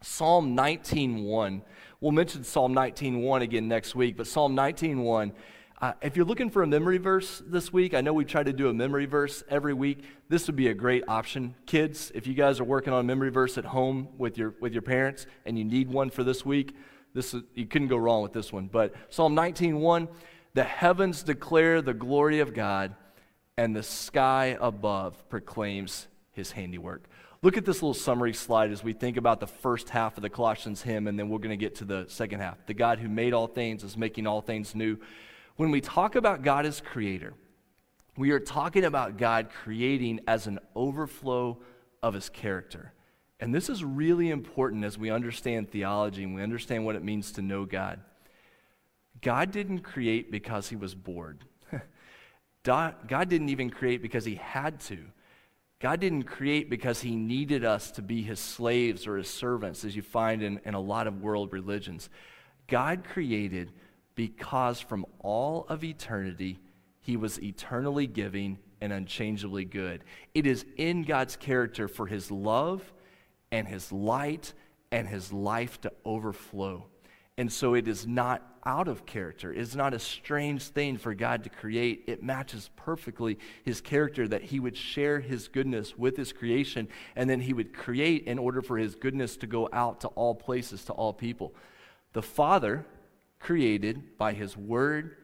Psalm 0.02 0.56
19:1. 0.56 1.62
We'll 2.00 2.10
mention 2.10 2.42
Psalm 2.42 2.74
19:1 2.74 3.42
again 3.42 3.68
next 3.68 3.94
week, 3.94 4.16
but 4.16 4.26
Psalm 4.26 4.56
19:1 4.56 5.30
uh, 5.80 5.94
if 6.02 6.14
you're 6.14 6.26
looking 6.26 6.50
for 6.50 6.62
a 6.62 6.66
memory 6.66 6.98
verse 6.98 7.42
this 7.46 7.72
week, 7.72 7.94
I 7.94 8.02
know 8.02 8.12
we 8.12 8.26
try 8.26 8.42
to 8.42 8.52
do 8.52 8.68
a 8.68 8.74
memory 8.74 9.06
verse 9.06 9.42
every 9.48 9.72
week. 9.72 10.04
This 10.28 10.46
would 10.46 10.56
be 10.56 10.68
a 10.68 10.74
great 10.74 11.04
option. 11.08 11.54
Kids, 11.64 12.12
if 12.14 12.26
you 12.26 12.34
guys 12.34 12.60
are 12.60 12.64
working 12.64 12.92
on 12.92 13.00
a 13.00 13.02
memory 13.02 13.30
verse 13.30 13.56
at 13.56 13.64
home 13.64 14.08
with 14.18 14.36
your, 14.36 14.54
with 14.60 14.74
your 14.74 14.82
parents 14.82 15.26
and 15.46 15.56
you 15.56 15.64
need 15.64 15.88
one 15.88 16.10
for 16.10 16.22
this 16.22 16.44
week, 16.44 16.76
this 17.14 17.32
is, 17.32 17.42
you 17.54 17.64
couldn't 17.64 17.88
go 17.88 17.96
wrong 17.96 18.22
with 18.22 18.34
this 18.34 18.52
one. 18.52 18.66
But 18.66 18.94
Psalm 19.08 19.34
19:1, 19.34 20.08
the 20.52 20.64
heavens 20.64 21.22
declare 21.22 21.80
the 21.80 21.94
glory 21.94 22.40
of 22.40 22.52
God, 22.52 22.94
and 23.56 23.74
the 23.74 23.82
sky 23.82 24.58
above 24.60 25.28
proclaims 25.28 26.08
his 26.32 26.52
handiwork. 26.52 27.08
Look 27.42 27.56
at 27.56 27.64
this 27.64 27.76
little 27.76 27.94
summary 27.94 28.34
slide 28.34 28.70
as 28.70 28.84
we 28.84 28.92
think 28.92 29.16
about 29.16 29.40
the 29.40 29.46
first 29.46 29.88
half 29.88 30.18
of 30.18 30.22
the 30.22 30.28
Colossians 30.28 30.82
hymn, 30.82 31.06
and 31.06 31.18
then 31.18 31.30
we're 31.30 31.38
going 31.38 31.50
to 31.50 31.56
get 31.56 31.76
to 31.76 31.86
the 31.86 32.04
second 32.08 32.40
half. 32.40 32.58
The 32.66 32.74
God 32.74 32.98
who 32.98 33.08
made 33.08 33.32
all 33.32 33.46
things 33.46 33.82
is 33.82 33.96
making 33.96 34.26
all 34.26 34.42
things 34.42 34.74
new. 34.74 34.98
When 35.60 35.70
we 35.70 35.82
talk 35.82 36.14
about 36.14 36.40
God 36.40 36.64
as 36.64 36.80
creator, 36.80 37.34
we 38.16 38.30
are 38.30 38.40
talking 38.40 38.82
about 38.82 39.18
God 39.18 39.50
creating 39.50 40.20
as 40.26 40.46
an 40.46 40.58
overflow 40.74 41.58
of 42.02 42.14
his 42.14 42.30
character. 42.30 42.94
And 43.40 43.54
this 43.54 43.68
is 43.68 43.84
really 43.84 44.30
important 44.30 44.84
as 44.84 44.96
we 44.96 45.10
understand 45.10 45.70
theology 45.70 46.24
and 46.24 46.34
we 46.34 46.42
understand 46.42 46.86
what 46.86 46.96
it 46.96 47.04
means 47.04 47.32
to 47.32 47.42
know 47.42 47.66
God. 47.66 48.00
God 49.20 49.50
didn't 49.50 49.80
create 49.80 50.30
because 50.30 50.70
he 50.70 50.76
was 50.76 50.94
bored. 50.94 51.44
God 52.64 53.28
didn't 53.28 53.50
even 53.50 53.68
create 53.68 54.00
because 54.00 54.24
he 54.24 54.36
had 54.36 54.80
to. 54.80 54.96
God 55.78 56.00
didn't 56.00 56.22
create 56.22 56.70
because 56.70 57.02
he 57.02 57.14
needed 57.14 57.66
us 57.66 57.90
to 57.90 58.00
be 58.00 58.22
his 58.22 58.40
slaves 58.40 59.06
or 59.06 59.18
his 59.18 59.28
servants, 59.28 59.84
as 59.84 59.94
you 59.94 60.00
find 60.00 60.42
in, 60.42 60.58
in 60.64 60.72
a 60.72 60.80
lot 60.80 61.06
of 61.06 61.20
world 61.20 61.52
religions. 61.52 62.08
God 62.66 63.04
created 63.04 63.72
because 64.20 64.82
from 64.82 65.06
all 65.20 65.64
of 65.70 65.82
eternity, 65.82 66.58
he 67.00 67.16
was 67.16 67.42
eternally 67.42 68.06
giving 68.06 68.58
and 68.82 68.92
unchangeably 68.92 69.64
good. 69.64 70.04
It 70.34 70.46
is 70.46 70.66
in 70.76 71.04
God's 71.04 71.36
character 71.36 71.88
for 71.88 72.06
his 72.06 72.30
love 72.30 72.82
and 73.50 73.66
his 73.66 73.90
light 73.90 74.52
and 74.92 75.08
his 75.08 75.32
life 75.32 75.80
to 75.80 75.92
overflow. 76.04 76.84
And 77.38 77.50
so 77.50 77.72
it 77.72 77.88
is 77.88 78.06
not 78.06 78.46
out 78.66 78.88
of 78.88 79.06
character. 79.06 79.54
It's 79.54 79.74
not 79.74 79.94
a 79.94 79.98
strange 79.98 80.64
thing 80.64 80.98
for 80.98 81.14
God 81.14 81.42
to 81.44 81.48
create. 81.48 82.04
It 82.06 82.22
matches 82.22 82.68
perfectly 82.76 83.38
his 83.64 83.80
character 83.80 84.28
that 84.28 84.42
he 84.42 84.60
would 84.60 84.76
share 84.76 85.20
his 85.20 85.48
goodness 85.48 85.96
with 85.96 86.18
his 86.18 86.30
creation 86.30 86.88
and 87.16 87.30
then 87.30 87.40
he 87.40 87.54
would 87.54 87.72
create 87.72 88.24
in 88.24 88.38
order 88.38 88.60
for 88.60 88.76
his 88.76 88.96
goodness 88.96 89.38
to 89.38 89.46
go 89.46 89.70
out 89.72 90.02
to 90.02 90.08
all 90.08 90.34
places, 90.34 90.84
to 90.84 90.92
all 90.92 91.14
people. 91.14 91.54
The 92.12 92.20
Father 92.20 92.84
created 93.40 94.16
by 94.16 94.32
his 94.32 94.56
word 94.56 95.16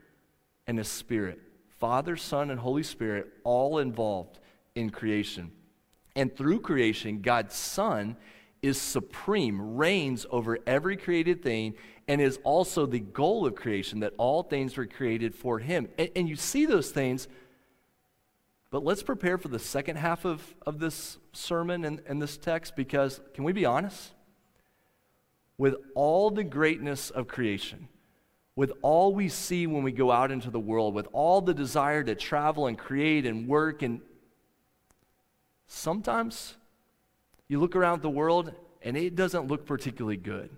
and 0.67 0.79
his 0.79 0.89
spirit. 0.89 1.41
Father, 1.79 2.17
Son, 2.17 2.51
and 2.51 2.59
Holy 2.59 2.83
Spirit 2.83 3.29
all 3.45 3.79
involved 3.79 4.41
in 4.75 4.91
creation. 4.91 5.53
And 6.17 6.35
through 6.35 6.61
creation, 6.61 7.21
God's 7.21 7.55
Son 7.55 8.17
is 8.63 8.81
supreme, 8.81 9.77
reigns 9.77 10.27
over 10.31 10.59
every 10.67 10.97
created 10.97 11.43
thing, 11.43 11.75
and 12.09 12.21
is 12.21 12.39
also 12.43 12.87
the 12.87 13.01
goal 13.01 13.47
of 13.47 13.55
creation 13.55 14.01
that 14.01 14.15
all 14.17 14.43
things 14.43 14.77
were 14.77 14.87
created 14.87 15.35
for 15.35 15.59
Him. 15.59 15.89
And, 15.99 16.11
and 16.17 16.29
you 16.29 16.37
see 16.37 16.65
those 16.65 16.91
things, 16.91 17.29
but 18.71 18.85
let's 18.85 19.03
prepare 19.03 19.39
for 19.39 19.49
the 19.49 19.59
second 19.59 19.97
half 19.97 20.25
of, 20.25 20.55
of 20.67 20.79
this 20.79 21.19
sermon 21.33 21.85
and, 21.85 22.01
and 22.07 22.21
this 22.21 22.37
text 22.37 22.77
because, 22.77 23.21
can 23.35 23.45
we 23.45 23.53
be 23.53 23.65
honest? 23.65 24.13
With 25.59 25.75
all 25.95 26.31
the 26.31 26.45
greatness 26.45 27.11
of 27.11 27.29
creation, 27.29 27.89
with 28.57 28.73
all 28.81 29.15
we 29.15 29.29
see 29.29 29.67
when 29.67 29.83
we 29.83 29.93
go 29.93 30.11
out 30.11 30.33
into 30.33 30.51
the 30.51 30.59
world, 30.59 30.95
with 30.95 31.07
all 31.13 31.43
the 31.43 31.55
desire 31.55 32.03
to 32.03 32.15
travel 32.15 32.67
and 32.67 32.79
create 32.79 33.27
and 33.27 33.47
work, 33.47 33.83
and 33.83 34.01
sometimes 35.67 36.57
you 37.49 37.61
look 37.61 37.77
around 37.77 38.01
the 38.01 38.11
world 38.11 38.53
and 38.83 38.97
it 38.97 39.15
doesn't 39.15 39.47
look 39.47 39.67
particularly 39.67 40.17
good. 40.17 40.51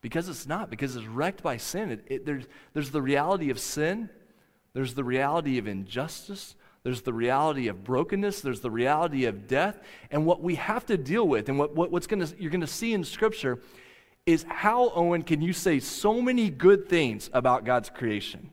Because 0.00 0.28
it's 0.28 0.46
not, 0.46 0.68
because 0.68 0.96
it's 0.96 1.06
wrecked 1.06 1.42
by 1.42 1.56
sin. 1.56 1.90
It, 1.92 2.04
it, 2.06 2.26
there's, 2.26 2.44
there's 2.74 2.90
the 2.90 3.02
reality 3.02 3.50
of 3.50 3.58
sin, 3.58 4.10
there's 4.72 4.94
the 4.94 5.04
reality 5.04 5.58
of 5.58 5.66
injustice, 5.66 6.54
there's 6.82 7.02
the 7.02 7.12
reality 7.12 7.68
of 7.68 7.82
brokenness, 7.82 8.40
there's 8.40 8.60
the 8.60 8.70
reality 8.70 9.24
of 9.24 9.48
death. 9.48 9.80
And 10.10 10.26
what 10.26 10.42
we 10.42 10.56
have 10.56 10.86
to 10.86 10.96
deal 10.96 11.26
with, 11.26 11.48
and 11.48 11.58
what, 11.58 11.74
what 11.74 11.90
what's 11.90 12.06
gonna, 12.06 12.28
you're 12.38 12.50
going 12.50 12.60
to 12.60 12.66
see 12.66 12.92
in 12.92 13.02
Scripture, 13.04 13.60
is 14.26 14.44
how, 14.48 14.90
Owen, 14.90 15.22
can 15.22 15.40
you 15.40 15.52
say 15.52 15.78
so 15.78 16.20
many 16.20 16.50
good 16.50 16.88
things 16.88 17.30
about 17.32 17.64
God's 17.64 17.88
creation? 17.88 18.50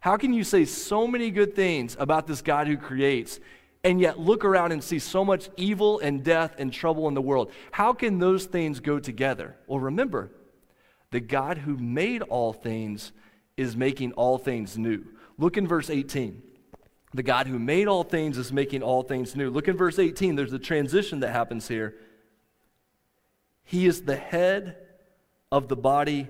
How 0.00 0.16
can 0.16 0.32
you 0.32 0.44
say 0.44 0.64
so 0.64 1.06
many 1.06 1.30
good 1.30 1.54
things 1.54 1.94
about 2.00 2.26
this 2.26 2.40
God 2.40 2.66
who 2.66 2.78
creates 2.78 3.38
and 3.84 4.00
yet 4.00 4.18
look 4.18 4.44
around 4.44 4.72
and 4.72 4.82
see 4.82 4.98
so 4.98 5.24
much 5.24 5.50
evil 5.56 5.98
and 6.00 6.24
death 6.24 6.54
and 6.58 6.72
trouble 6.72 7.06
in 7.06 7.14
the 7.14 7.20
world? 7.20 7.52
How 7.70 7.92
can 7.92 8.18
those 8.18 8.46
things 8.46 8.80
go 8.80 8.98
together? 8.98 9.56
Well, 9.66 9.78
remember, 9.78 10.30
the 11.10 11.20
God 11.20 11.58
who 11.58 11.76
made 11.76 12.22
all 12.22 12.54
things 12.54 13.12
is 13.58 13.76
making 13.76 14.12
all 14.12 14.38
things 14.38 14.78
new. 14.78 15.04
Look 15.36 15.58
in 15.58 15.68
verse 15.68 15.90
18. 15.90 16.42
The 17.12 17.22
God 17.22 17.46
who 17.46 17.58
made 17.58 17.88
all 17.88 18.04
things 18.04 18.38
is 18.38 18.52
making 18.52 18.82
all 18.82 19.02
things 19.02 19.36
new. 19.36 19.50
Look 19.50 19.68
in 19.68 19.76
verse 19.76 19.98
18. 19.98 20.34
There's 20.34 20.52
a 20.52 20.58
transition 20.58 21.20
that 21.20 21.32
happens 21.32 21.68
here. 21.68 21.96
He 23.68 23.84
is 23.84 24.04
the 24.04 24.16
head 24.16 24.76
of 25.52 25.68
the 25.68 25.76
body, 25.76 26.28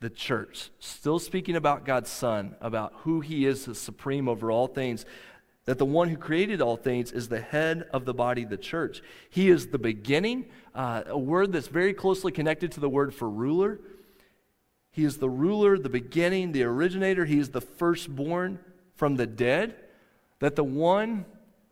the 0.00 0.10
church. 0.10 0.70
Still 0.80 1.20
speaking 1.20 1.54
about 1.54 1.84
God's 1.84 2.10
Son, 2.10 2.56
about 2.60 2.92
who 3.02 3.20
He 3.20 3.46
is 3.46 3.68
as 3.68 3.78
supreme 3.78 4.28
over 4.28 4.50
all 4.50 4.66
things. 4.66 5.06
That 5.66 5.78
the 5.78 5.84
one 5.84 6.08
who 6.08 6.16
created 6.16 6.60
all 6.60 6.76
things 6.76 7.12
is 7.12 7.28
the 7.28 7.40
head 7.40 7.86
of 7.92 8.06
the 8.06 8.12
body, 8.12 8.44
the 8.44 8.56
church. 8.56 9.02
He 9.30 9.50
is 9.50 9.68
the 9.68 9.78
beginning, 9.78 10.46
uh, 10.74 11.04
a 11.06 11.16
word 11.16 11.52
that's 11.52 11.68
very 11.68 11.94
closely 11.94 12.32
connected 12.32 12.72
to 12.72 12.80
the 12.80 12.88
word 12.88 13.14
for 13.14 13.30
ruler. 13.30 13.78
He 14.90 15.04
is 15.04 15.18
the 15.18 15.30
ruler, 15.30 15.78
the 15.78 15.88
beginning, 15.88 16.50
the 16.50 16.64
originator. 16.64 17.24
He 17.24 17.38
is 17.38 17.50
the 17.50 17.60
firstborn 17.60 18.58
from 18.96 19.14
the 19.14 19.28
dead. 19.28 19.76
That 20.40 20.56
the 20.56 20.64
one 20.64 21.24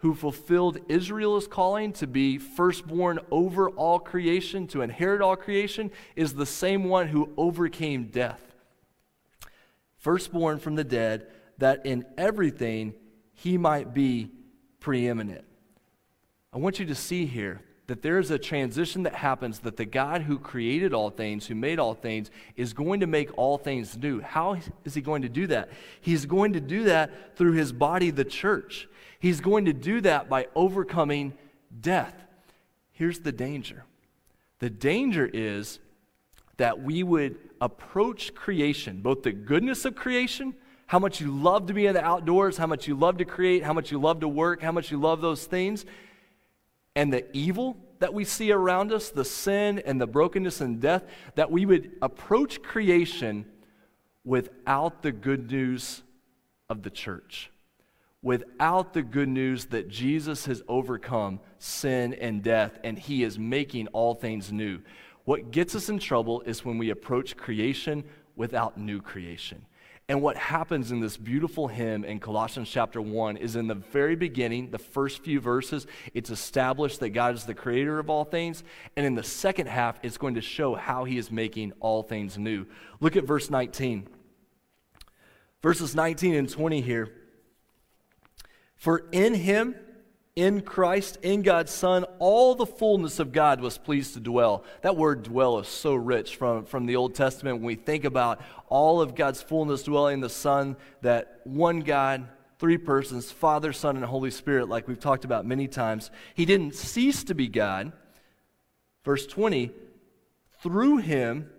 who 0.02 0.14
fulfilled 0.14 0.78
Israel's 0.88 1.46
calling 1.46 1.92
to 1.92 2.08
be 2.08 2.36
firstborn 2.36 3.20
over 3.30 3.70
all 3.70 4.00
creation, 4.00 4.66
to 4.66 4.82
inherit 4.82 5.22
all 5.22 5.36
creation, 5.36 5.92
is 6.16 6.34
the 6.34 6.44
same 6.44 6.84
one 6.84 7.06
who 7.06 7.32
overcame 7.36 8.06
death. 8.06 8.40
Firstborn 9.96 10.58
from 10.58 10.74
the 10.74 10.82
dead, 10.82 11.28
that 11.58 11.86
in 11.86 12.04
everything 12.18 12.94
he 13.32 13.56
might 13.56 13.94
be 13.94 14.32
preeminent. 14.80 15.44
I 16.52 16.58
want 16.58 16.80
you 16.80 16.86
to 16.86 16.96
see 16.96 17.24
here 17.24 17.60
that 17.92 18.00
there 18.00 18.18
is 18.18 18.30
a 18.30 18.38
transition 18.38 19.02
that 19.02 19.14
happens 19.14 19.58
that 19.58 19.76
the 19.76 19.84
God 19.84 20.22
who 20.22 20.38
created 20.38 20.94
all 20.94 21.10
things, 21.10 21.46
who 21.46 21.54
made 21.54 21.78
all 21.78 21.92
things, 21.92 22.30
is 22.56 22.72
going 22.72 23.00
to 23.00 23.06
make 23.06 23.36
all 23.36 23.58
things 23.58 23.98
new. 23.98 24.22
How 24.22 24.56
is 24.86 24.94
he 24.94 25.02
going 25.02 25.20
to 25.20 25.28
do 25.28 25.46
that? 25.48 25.68
He's 26.00 26.24
going 26.24 26.54
to 26.54 26.60
do 26.60 26.84
that 26.84 27.36
through 27.36 27.52
his 27.52 27.70
body, 27.70 28.08
the 28.08 28.24
church. 28.24 28.88
He's 29.20 29.42
going 29.42 29.66
to 29.66 29.74
do 29.74 30.00
that 30.00 30.30
by 30.30 30.46
overcoming 30.54 31.34
death. 31.82 32.14
Here's 32.92 33.20
the 33.20 33.30
danger 33.30 33.84
the 34.58 34.70
danger 34.70 35.28
is 35.30 35.78
that 36.56 36.82
we 36.82 37.02
would 37.02 37.36
approach 37.60 38.34
creation, 38.34 39.02
both 39.02 39.22
the 39.22 39.32
goodness 39.32 39.84
of 39.84 39.96
creation, 39.96 40.54
how 40.86 40.98
much 40.98 41.20
you 41.20 41.30
love 41.30 41.66
to 41.66 41.74
be 41.74 41.84
in 41.84 41.92
the 41.92 42.02
outdoors, 42.02 42.56
how 42.56 42.66
much 42.66 42.88
you 42.88 42.94
love 42.94 43.18
to 43.18 43.26
create, 43.26 43.62
how 43.62 43.74
much 43.74 43.92
you 43.92 44.00
love 44.00 44.20
to 44.20 44.28
work, 44.28 44.62
how 44.62 44.72
much 44.72 44.90
you 44.90 44.98
love 44.98 45.20
those 45.20 45.44
things, 45.44 45.84
and 46.94 47.12
the 47.12 47.24
evil 47.36 47.76
that 47.98 48.12
we 48.12 48.24
see 48.24 48.50
around 48.50 48.92
us, 48.92 49.10
the 49.10 49.24
sin 49.24 49.80
and 49.84 50.00
the 50.00 50.06
brokenness 50.06 50.60
and 50.60 50.80
death, 50.80 51.04
that 51.36 51.50
we 51.50 51.64
would 51.64 51.92
approach 52.02 52.62
creation 52.62 53.46
without 54.24 55.02
the 55.02 55.12
good 55.12 55.50
news 55.50 56.02
of 56.68 56.82
the 56.82 56.90
church 56.90 57.52
without 58.22 58.92
the 58.92 59.02
good 59.02 59.28
news 59.28 59.66
that 59.66 59.88
Jesus 59.88 60.46
has 60.46 60.62
overcome 60.68 61.40
sin 61.58 62.14
and 62.14 62.42
death 62.42 62.78
and 62.84 62.98
he 62.98 63.24
is 63.24 63.38
making 63.38 63.88
all 63.88 64.14
things 64.14 64.52
new. 64.52 64.80
What 65.24 65.50
gets 65.50 65.74
us 65.74 65.88
in 65.88 65.98
trouble 65.98 66.40
is 66.42 66.64
when 66.64 66.78
we 66.78 66.90
approach 66.90 67.36
creation 67.36 68.04
without 68.36 68.78
new 68.78 69.00
creation. 69.00 69.66
And 70.08 70.20
what 70.20 70.36
happens 70.36 70.90
in 70.90 71.00
this 71.00 71.16
beautiful 71.16 71.68
hymn 71.68 72.04
in 72.04 72.18
Colossians 72.18 72.68
chapter 72.68 73.00
1 73.00 73.36
is 73.36 73.56
in 73.56 73.68
the 73.68 73.76
very 73.76 74.16
beginning, 74.16 74.70
the 74.70 74.78
first 74.78 75.22
few 75.22 75.40
verses, 75.40 75.86
it's 76.12 76.28
established 76.28 77.00
that 77.00 77.10
God 77.10 77.34
is 77.34 77.44
the 77.44 77.54
creator 77.54 77.98
of 77.98 78.10
all 78.10 78.24
things. 78.24 78.64
And 78.96 79.06
in 79.06 79.14
the 79.14 79.22
second 79.22 79.68
half, 79.68 80.00
it's 80.02 80.18
going 80.18 80.34
to 80.34 80.40
show 80.40 80.74
how 80.74 81.04
he 81.04 81.18
is 81.18 81.30
making 81.30 81.72
all 81.80 82.02
things 82.02 82.36
new. 82.36 82.66
Look 83.00 83.16
at 83.16 83.24
verse 83.24 83.48
19. 83.48 84.08
Verses 85.62 85.94
19 85.94 86.34
and 86.34 86.48
20 86.48 86.80
here. 86.80 87.12
For 88.76 89.04
in 89.12 89.34
him, 89.34 89.76
in 90.34 90.62
Christ, 90.62 91.18
in 91.22 91.42
God's 91.42 91.72
Son, 91.72 92.04
all 92.18 92.54
the 92.54 92.66
fullness 92.66 93.18
of 93.18 93.32
God 93.32 93.60
was 93.60 93.76
pleased 93.76 94.14
to 94.14 94.20
dwell. 94.20 94.64
That 94.80 94.96
word 94.96 95.24
dwell 95.24 95.58
is 95.58 95.68
so 95.68 95.94
rich 95.94 96.36
from, 96.36 96.64
from 96.64 96.86
the 96.86 96.96
Old 96.96 97.14
Testament 97.14 97.58
when 97.58 97.66
we 97.66 97.74
think 97.74 98.04
about 98.04 98.40
all 98.68 99.02
of 99.02 99.14
God's 99.14 99.42
fullness 99.42 99.82
dwelling 99.82 100.14
in 100.14 100.20
the 100.20 100.30
Son, 100.30 100.76
that 101.02 101.40
one 101.44 101.80
God, 101.80 102.26
three 102.58 102.78
persons, 102.78 103.30
Father, 103.30 103.74
Son, 103.74 103.96
and 103.96 104.04
Holy 104.06 104.30
Spirit, 104.30 104.70
like 104.70 104.88
we've 104.88 104.98
talked 104.98 105.26
about 105.26 105.44
many 105.44 105.68
times. 105.68 106.10
He 106.34 106.46
didn't 106.46 106.74
cease 106.74 107.24
to 107.24 107.34
be 107.34 107.48
God. 107.48 107.92
Verse 109.04 109.26
20, 109.26 109.70
through 110.62 110.98
him 110.98 111.50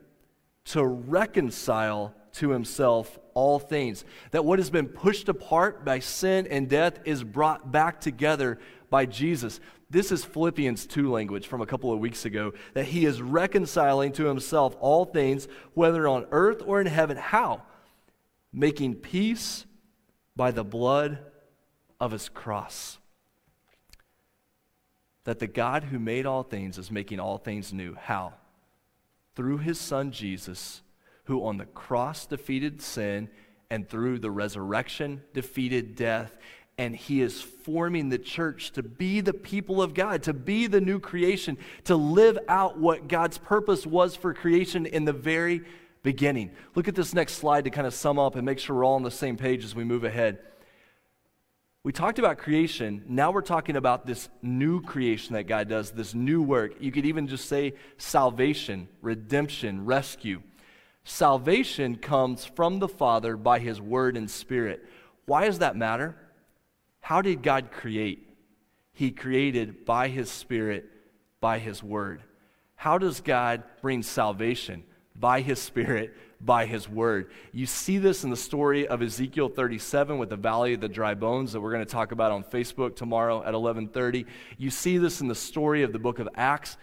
to 0.65 0.83
reconcile 0.83 2.15
to 2.33 2.49
himself 2.49 3.17
all 3.33 3.59
things. 3.59 4.05
That 4.31 4.45
what 4.45 4.59
has 4.59 4.69
been 4.69 4.87
pushed 4.87 5.29
apart 5.29 5.85
by 5.85 5.99
sin 5.99 6.47
and 6.47 6.69
death 6.69 6.99
is 7.05 7.23
brought 7.23 7.71
back 7.71 8.01
together 8.01 8.59
by 8.89 9.05
Jesus. 9.05 9.59
This 9.89 10.11
is 10.11 10.25
Philippians 10.25 10.85
2 10.87 11.11
language 11.11 11.47
from 11.47 11.61
a 11.61 11.65
couple 11.65 11.93
of 11.93 11.99
weeks 11.99 12.25
ago 12.25 12.53
that 12.73 12.85
he 12.85 13.05
is 13.05 13.21
reconciling 13.21 14.11
to 14.13 14.25
himself 14.25 14.75
all 14.79 15.05
things, 15.05 15.47
whether 15.73 16.07
on 16.07 16.25
earth 16.31 16.63
or 16.65 16.81
in 16.81 16.87
heaven. 16.87 17.17
How? 17.17 17.63
Making 18.51 18.95
peace 18.95 19.65
by 20.35 20.51
the 20.51 20.63
blood 20.63 21.19
of 21.99 22.11
his 22.11 22.29
cross. 22.29 22.97
That 25.25 25.39
the 25.39 25.47
God 25.47 25.85
who 25.85 25.99
made 25.99 26.25
all 26.25 26.43
things 26.43 26.77
is 26.77 26.91
making 26.91 27.19
all 27.19 27.37
things 27.37 27.71
new. 27.71 27.95
How? 27.95 28.33
Through 29.35 29.59
his 29.59 29.79
son 29.79 30.11
Jesus 30.11 30.81
who 31.25 31.45
on 31.45 31.57
the 31.57 31.65
cross 31.65 32.25
defeated 32.25 32.81
sin 32.81 33.29
and 33.69 33.87
through 33.87 34.19
the 34.19 34.31
resurrection 34.31 35.21
defeated 35.33 35.95
death. 35.95 36.37
And 36.77 36.95
he 36.95 37.21
is 37.21 37.41
forming 37.41 38.09
the 38.09 38.17
church 38.17 38.71
to 38.71 38.83
be 38.83 39.21
the 39.21 39.33
people 39.33 39.81
of 39.81 39.93
God, 39.93 40.23
to 40.23 40.33
be 40.33 40.65
the 40.67 40.81
new 40.81 40.99
creation, 40.99 41.57
to 41.85 41.95
live 41.95 42.37
out 42.47 42.79
what 42.79 43.07
God's 43.07 43.37
purpose 43.37 43.85
was 43.85 44.15
for 44.15 44.33
creation 44.33 44.85
in 44.85 45.05
the 45.05 45.13
very 45.13 45.61
beginning. 46.01 46.51
Look 46.75 46.87
at 46.87 46.95
this 46.95 47.13
next 47.13 47.33
slide 47.33 47.63
to 47.65 47.69
kind 47.69 47.87
of 47.87 47.93
sum 47.93 48.17
up 48.19 48.35
and 48.35 48.45
make 48.45 48.59
sure 48.59 48.75
we're 48.75 48.85
all 48.85 48.95
on 48.95 49.03
the 49.03 49.11
same 49.11 49.37
page 49.37 49.63
as 49.63 49.75
we 49.75 49.83
move 49.83 50.03
ahead. 50.03 50.39
We 51.83 51.91
talked 51.91 52.17
about 52.17 52.37
creation. 52.37 53.03
Now 53.07 53.31
we're 53.31 53.41
talking 53.41 53.75
about 53.75 54.05
this 54.05 54.29
new 54.41 54.81
creation 54.81 55.33
that 55.33 55.47
God 55.47 55.67
does, 55.67 55.91
this 55.91 56.13
new 56.13 56.41
work. 56.41 56.75
You 56.79 56.91
could 56.91 57.05
even 57.05 57.27
just 57.27 57.49
say 57.49 57.73
salvation, 57.97 58.87
redemption, 59.01 59.83
rescue. 59.85 60.41
Salvation 61.03 61.97
comes 61.97 62.45
from 62.45 62.79
the 62.79 62.87
Father 62.87 63.35
by 63.35 63.59
his 63.59 63.81
word 63.81 64.15
and 64.15 64.29
spirit. 64.29 64.85
Why 65.25 65.45
does 65.45 65.59
that 65.59 65.75
matter? 65.75 66.15
How 67.01 67.21
did 67.21 67.43
God 67.43 67.71
create? 67.71 68.29
He 68.93 69.11
created 69.11 69.85
by 69.85 70.07
his 70.07 70.29
spirit, 70.29 70.89
by 71.41 71.59
his 71.59 71.83
word. 71.83 72.21
How 72.75 72.97
does 72.97 73.21
God 73.21 73.63
bring 73.81 74.03
salvation? 74.03 74.83
By 75.15 75.41
his 75.41 75.59
spirit, 75.59 76.13
by 76.39 76.65
his 76.65 76.87
word. 76.87 77.31
You 77.51 77.65
see 77.65 77.97
this 77.97 78.23
in 78.23 78.29
the 78.29 78.37
story 78.37 78.87
of 78.87 79.01
Ezekiel 79.01 79.49
37 79.49 80.17
with 80.17 80.29
the 80.29 80.37
valley 80.37 80.73
of 80.73 80.81
the 80.81 80.89
dry 80.89 81.13
bones 81.13 81.53
that 81.53 81.61
we're 81.61 81.71
going 81.71 81.85
to 81.85 81.91
talk 81.91 82.11
about 82.11 82.31
on 82.31 82.43
Facebook 82.43 82.95
tomorrow 82.95 83.43
at 83.43 83.53
11:30. 83.53 84.25
You 84.57 84.69
see 84.69 84.97
this 84.97 85.21
in 85.21 85.27
the 85.27 85.35
story 85.35 85.83
of 85.83 85.93
the 85.93 85.99
book 85.99 86.19
of 86.19 86.29
Acts. 86.35 86.77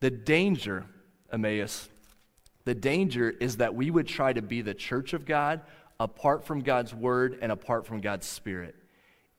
The 0.00 0.10
danger, 0.10 0.86
Emmaus, 1.32 1.88
the 2.64 2.74
danger 2.74 3.30
is 3.30 3.56
that 3.58 3.74
we 3.74 3.90
would 3.90 4.06
try 4.06 4.32
to 4.32 4.42
be 4.42 4.62
the 4.62 4.74
church 4.74 5.12
of 5.12 5.24
God 5.24 5.60
apart 5.98 6.44
from 6.44 6.60
God's 6.60 6.94
word 6.94 7.38
and 7.40 7.50
apart 7.52 7.86
from 7.86 8.00
God's 8.00 8.26
spirit. 8.26 8.74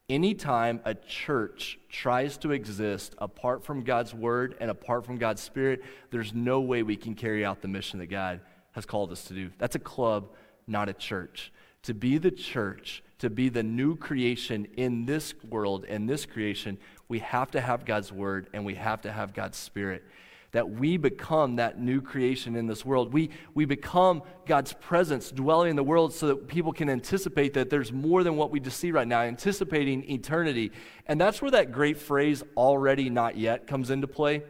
Anytime 0.10 0.82
a 0.84 0.94
church 0.94 1.80
tries 1.90 2.38
to 2.40 2.52
exist 2.52 3.16
apart 3.18 3.64
from 3.64 3.84
God's 3.84 4.14
word 4.14 4.56
and 4.60 4.70
apart 4.70 5.06
from 5.06 5.18
God's 5.18 5.42
spirit, 5.42 5.84
there's 6.10 6.34
no 6.34 6.60
way 6.62 6.84
we 6.84 6.98
can 6.98 7.16
carry 7.16 7.46
out 7.46 7.62
the 7.62 7.68
mission 7.68 8.00
that 8.00 8.08
God 8.08 8.42
has 8.74 8.86
called 8.86 9.12
us 9.12 9.24
to 9.26 9.34
do. 9.34 9.52
That's 9.58 9.76
a 9.76 9.80
club, 9.80 10.30
not 10.68 10.90
a 10.90 10.94
church. 10.94 11.52
To 11.84 11.94
be 11.94 12.18
the 12.18 12.32
church, 12.32 13.04
to 13.20 13.30
be 13.30 13.50
the 13.50 13.64
new 13.64 13.96
creation 13.96 14.68
in 14.76 15.06
this 15.06 15.34
world 15.50 15.86
and 15.88 16.10
this 16.10 16.26
creation, 16.26 16.78
we 17.08 17.20
have 17.20 17.52
to 17.52 17.62
have 17.62 17.86
God's 17.86 18.12
word 18.12 18.48
and 18.54 18.66
we 18.66 18.76
have 18.76 19.02
to 19.02 19.12
have 19.12 19.34
God's 19.34 19.58
spirit 19.58 20.04
that 20.52 20.70
we 20.70 20.98
become 20.98 21.56
that 21.56 21.80
new 21.80 22.02
creation 22.02 22.56
in 22.56 22.68
this 22.68 22.86
world. 22.86 23.14
We, 23.14 23.30
we 23.54 23.66
become 23.66 24.22
God's 24.46 24.74
presence 24.74 25.32
dwelling 25.32 25.70
in 25.70 25.76
the 25.76 25.84
world 25.84 26.14
so 26.14 26.28
that 26.28 26.48
people 26.48 26.74
can 26.74 26.90
anticipate 26.90 27.54
that 27.54 27.70
there's 27.70 27.92
more 27.92 28.24
than 28.24 28.36
what 28.36 28.52
we 28.52 28.60
just 28.60 28.78
see 28.78 28.92
right 28.92 29.08
now, 29.08 29.22
anticipating 29.22 30.10
eternity. 30.10 30.72
And 31.06 31.20
that's 31.20 31.42
where 31.42 31.52
that 31.52 31.72
great 31.72 31.98
phrase, 31.98 32.44
already 32.58 33.10
not 33.10 33.38
yet, 33.38 33.66
comes 33.66 33.90
into 33.90 34.08
play. 34.08 34.44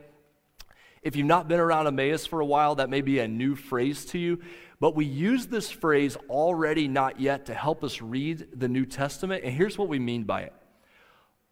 If 1.04 1.16
you've 1.16 1.28
not 1.28 1.48
been 1.48 1.60
around 1.60 1.88
Emmaus 1.88 2.26
for 2.26 2.40
a 2.40 2.46
while, 2.46 2.76
that 2.76 2.90
may 2.90 3.02
be 3.02 3.20
a 3.20 3.28
new 3.28 3.56
phrase 3.56 4.06
to 4.06 4.20
you. 4.20 4.40
But 4.80 4.96
we 4.96 5.06
use 5.06 5.48
this 5.48 5.70
phrase, 5.70 6.16
already 6.30 6.88
not 6.88 7.20
yet, 7.20 7.46
to 7.48 7.54
help 7.54 7.84
us 7.84 8.02
read 8.02 8.48
the 8.56 8.68
New 8.68 8.86
Testament. 8.86 9.44
And 9.44 9.54
here's 9.54 9.78
what 9.78 9.88
we 9.88 10.00
mean 10.00 10.24
by 10.24 10.42
it 10.42 10.54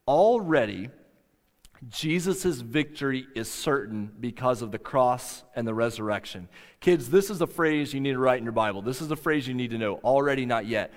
already 0.07 0.89
Jesus' 1.87 2.59
victory 2.59 3.25
is 3.35 3.49
certain 3.49 4.11
because 4.19 4.61
of 4.61 4.71
the 4.71 4.79
cross 4.79 5.43
and 5.55 5.65
the 5.65 5.73
resurrection. 5.73 6.49
Kids, 6.81 7.09
this 7.09 7.29
is 7.29 7.39
a 7.39 7.47
phrase 7.47 7.93
you 7.93 8.01
need 8.01 8.13
to 8.13 8.19
write 8.19 8.39
in 8.39 8.43
your 8.43 8.51
Bible. 8.51 8.81
This 8.81 9.01
is 9.01 9.09
a 9.11 9.15
phrase 9.15 9.47
you 9.47 9.53
need 9.53 9.71
to 9.71 9.77
know. 9.77 9.95
Already, 9.97 10.45
not 10.45 10.65
yet. 10.65 10.91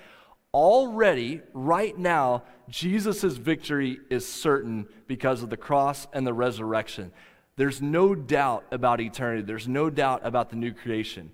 Already, 0.53 1.41
right 1.53 1.97
now, 1.97 2.43
Jesus' 2.69 3.23
victory 3.23 3.99
is 4.09 4.27
certain 4.27 4.87
because 5.07 5.41
of 5.41 5.49
the 5.49 5.57
cross 5.57 6.07
and 6.11 6.27
the 6.27 6.33
resurrection. 6.33 7.13
There's 7.55 7.81
no 7.81 8.13
doubt 8.13 8.65
about 8.71 8.99
eternity, 8.99 9.43
there's 9.43 9.67
no 9.67 9.89
doubt 9.89 10.21
about 10.23 10.49
the 10.49 10.55
new 10.55 10.73
creation. 10.73 11.31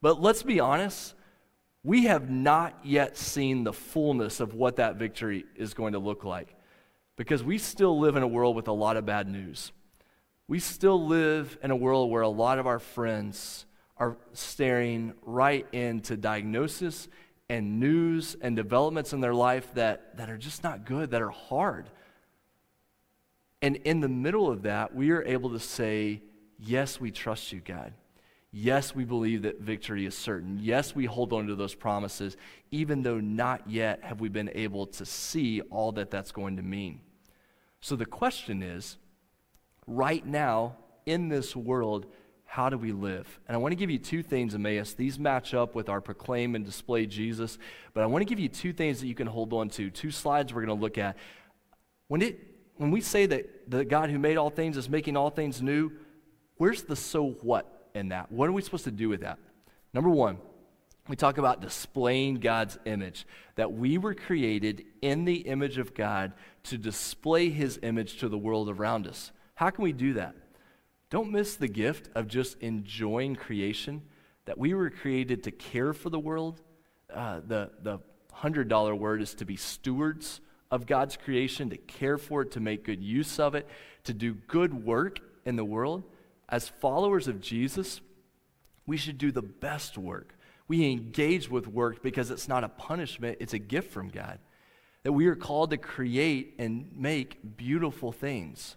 But 0.00 0.20
let's 0.20 0.42
be 0.42 0.60
honest, 0.60 1.14
we 1.82 2.04
have 2.04 2.30
not 2.30 2.78
yet 2.84 3.16
seen 3.16 3.64
the 3.64 3.72
fullness 3.72 4.38
of 4.38 4.54
what 4.54 4.76
that 4.76 4.96
victory 4.96 5.44
is 5.56 5.74
going 5.74 5.94
to 5.94 5.98
look 5.98 6.24
like 6.24 6.54
because 7.16 7.42
we 7.42 7.58
still 7.58 7.98
live 7.98 8.16
in 8.16 8.22
a 8.22 8.28
world 8.28 8.56
with 8.56 8.68
a 8.68 8.72
lot 8.72 8.96
of 8.96 9.06
bad 9.06 9.28
news. 9.28 9.72
We 10.48 10.58
still 10.58 11.06
live 11.06 11.58
in 11.62 11.70
a 11.70 11.76
world 11.76 12.10
where 12.10 12.22
a 12.22 12.28
lot 12.28 12.58
of 12.58 12.66
our 12.66 12.78
friends 12.78 13.66
are 13.96 14.16
staring 14.32 15.14
right 15.22 15.66
into 15.72 16.16
diagnosis 16.16 17.08
and 17.48 17.78
news 17.78 18.36
and 18.40 18.56
developments 18.56 19.12
in 19.12 19.20
their 19.20 19.34
life 19.34 19.72
that, 19.74 20.16
that 20.16 20.30
are 20.30 20.38
just 20.38 20.64
not 20.64 20.84
good, 20.84 21.10
that 21.10 21.22
are 21.22 21.30
hard. 21.30 21.88
And 23.60 23.76
in 23.76 24.00
the 24.00 24.08
middle 24.08 24.50
of 24.50 24.62
that, 24.62 24.94
we 24.94 25.10
are 25.10 25.22
able 25.22 25.50
to 25.50 25.60
say, 25.60 26.22
Yes, 26.58 27.00
we 27.00 27.10
trust 27.10 27.52
you, 27.52 27.60
God. 27.60 27.92
Yes, 28.54 28.94
we 28.94 29.04
believe 29.04 29.42
that 29.42 29.60
victory 29.60 30.04
is 30.04 30.14
certain. 30.14 30.58
Yes, 30.60 30.94
we 30.94 31.06
hold 31.06 31.32
on 31.32 31.46
to 31.46 31.54
those 31.54 31.74
promises, 31.74 32.36
even 32.70 33.02
though 33.02 33.18
not 33.18 33.68
yet 33.68 34.02
have 34.02 34.20
we 34.20 34.28
been 34.28 34.50
able 34.54 34.86
to 34.88 35.06
see 35.06 35.62
all 35.62 35.90
that 35.92 36.10
that's 36.10 36.32
going 36.32 36.56
to 36.56 36.62
mean. 36.62 37.00
So 37.80 37.96
the 37.96 38.04
question 38.04 38.62
is 38.62 38.98
right 39.86 40.24
now, 40.24 40.76
in 41.06 41.30
this 41.30 41.56
world, 41.56 42.06
how 42.44 42.68
do 42.68 42.76
we 42.76 42.92
live? 42.92 43.40
And 43.48 43.54
I 43.54 43.58
want 43.58 43.72
to 43.72 43.76
give 43.76 43.88
you 43.88 43.98
two 43.98 44.22
things, 44.22 44.54
Emmaus. 44.54 44.92
These 44.92 45.18
match 45.18 45.54
up 45.54 45.74
with 45.74 45.88
our 45.88 46.02
proclaim 46.02 46.54
and 46.54 46.62
display 46.62 47.06
Jesus, 47.06 47.56
but 47.94 48.02
I 48.02 48.06
want 48.06 48.20
to 48.20 48.26
give 48.26 48.38
you 48.38 48.50
two 48.50 48.74
things 48.74 49.00
that 49.00 49.06
you 49.06 49.14
can 49.14 49.26
hold 49.26 49.54
on 49.54 49.70
to. 49.70 49.88
Two 49.88 50.10
slides 50.10 50.52
we're 50.52 50.66
going 50.66 50.78
to 50.78 50.82
look 50.82 50.98
at. 50.98 51.16
When, 52.08 52.20
it, 52.20 52.38
when 52.76 52.90
we 52.90 53.00
say 53.00 53.24
that 53.24 53.70
the 53.70 53.86
God 53.86 54.10
who 54.10 54.18
made 54.18 54.36
all 54.36 54.50
things 54.50 54.76
is 54.76 54.90
making 54.90 55.16
all 55.16 55.30
things 55.30 55.62
new, 55.62 55.92
where's 56.58 56.82
the 56.82 56.94
so 56.94 57.30
what? 57.40 57.71
In 57.94 58.08
that. 58.08 58.30
What 58.30 58.48
are 58.48 58.52
we 58.52 58.62
supposed 58.62 58.84
to 58.84 58.90
do 58.90 59.08
with 59.08 59.20
that? 59.20 59.38
Number 59.94 60.10
one, 60.10 60.38
we 61.08 61.16
talk 61.16 61.38
about 61.38 61.60
displaying 61.60 62.36
God's 62.36 62.78
image, 62.84 63.26
that 63.56 63.72
we 63.72 63.98
were 63.98 64.14
created 64.14 64.84
in 65.00 65.24
the 65.24 65.36
image 65.36 65.78
of 65.78 65.94
God 65.94 66.32
to 66.64 66.78
display 66.78 67.50
his 67.50 67.78
image 67.82 68.18
to 68.18 68.28
the 68.28 68.38
world 68.38 68.68
around 68.68 69.06
us. 69.06 69.32
How 69.54 69.70
can 69.70 69.82
we 69.82 69.92
do 69.92 70.14
that? 70.14 70.34
Don't 71.10 71.32
miss 71.32 71.56
the 71.56 71.68
gift 71.68 72.08
of 72.14 72.28
just 72.28 72.56
enjoying 72.60 73.34
creation, 73.34 74.02
that 74.44 74.58
we 74.58 74.74
were 74.74 74.90
created 74.90 75.42
to 75.44 75.50
care 75.50 75.92
for 75.92 76.08
the 76.08 76.18
world. 76.18 76.62
Uh, 77.12 77.40
the, 77.46 77.70
the 77.82 77.98
$100 78.36 78.98
word 78.98 79.20
is 79.20 79.34
to 79.34 79.44
be 79.44 79.56
stewards 79.56 80.40
of 80.70 80.86
God's 80.86 81.16
creation, 81.16 81.68
to 81.70 81.76
care 81.76 82.16
for 82.16 82.42
it, 82.42 82.52
to 82.52 82.60
make 82.60 82.84
good 82.84 83.02
use 83.02 83.38
of 83.38 83.54
it, 83.54 83.68
to 84.04 84.14
do 84.14 84.34
good 84.34 84.84
work 84.84 85.18
in 85.44 85.56
the 85.56 85.64
world 85.64 86.04
as 86.52 86.68
followers 86.68 87.26
of 87.26 87.40
Jesus, 87.40 88.02
we 88.86 88.98
should 88.98 89.16
do 89.16 89.32
the 89.32 89.42
best 89.42 89.96
work. 89.96 90.36
We 90.68 90.90
engage 90.90 91.50
with 91.50 91.66
work 91.66 92.02
because 92.02 92.30
it's 92.30 92.46
not 92.46 92.62
a 92.62 92.68
punishment, 92.68 93.38
it's 93.40 93.54
a 93.54 93.58
gift 93.58 93.90
from 93.90 94.10
God. 94.10 94.38
That 95.02 95.12
we 95.12 95.26
are 95.26 95.34
called 95.34 95.70
to 95.70 95.78
create 95.78 96.54
and 96.58 96.90
make 96.94 97.56
beautiful 97.56 98.12
things. 98.12 98.76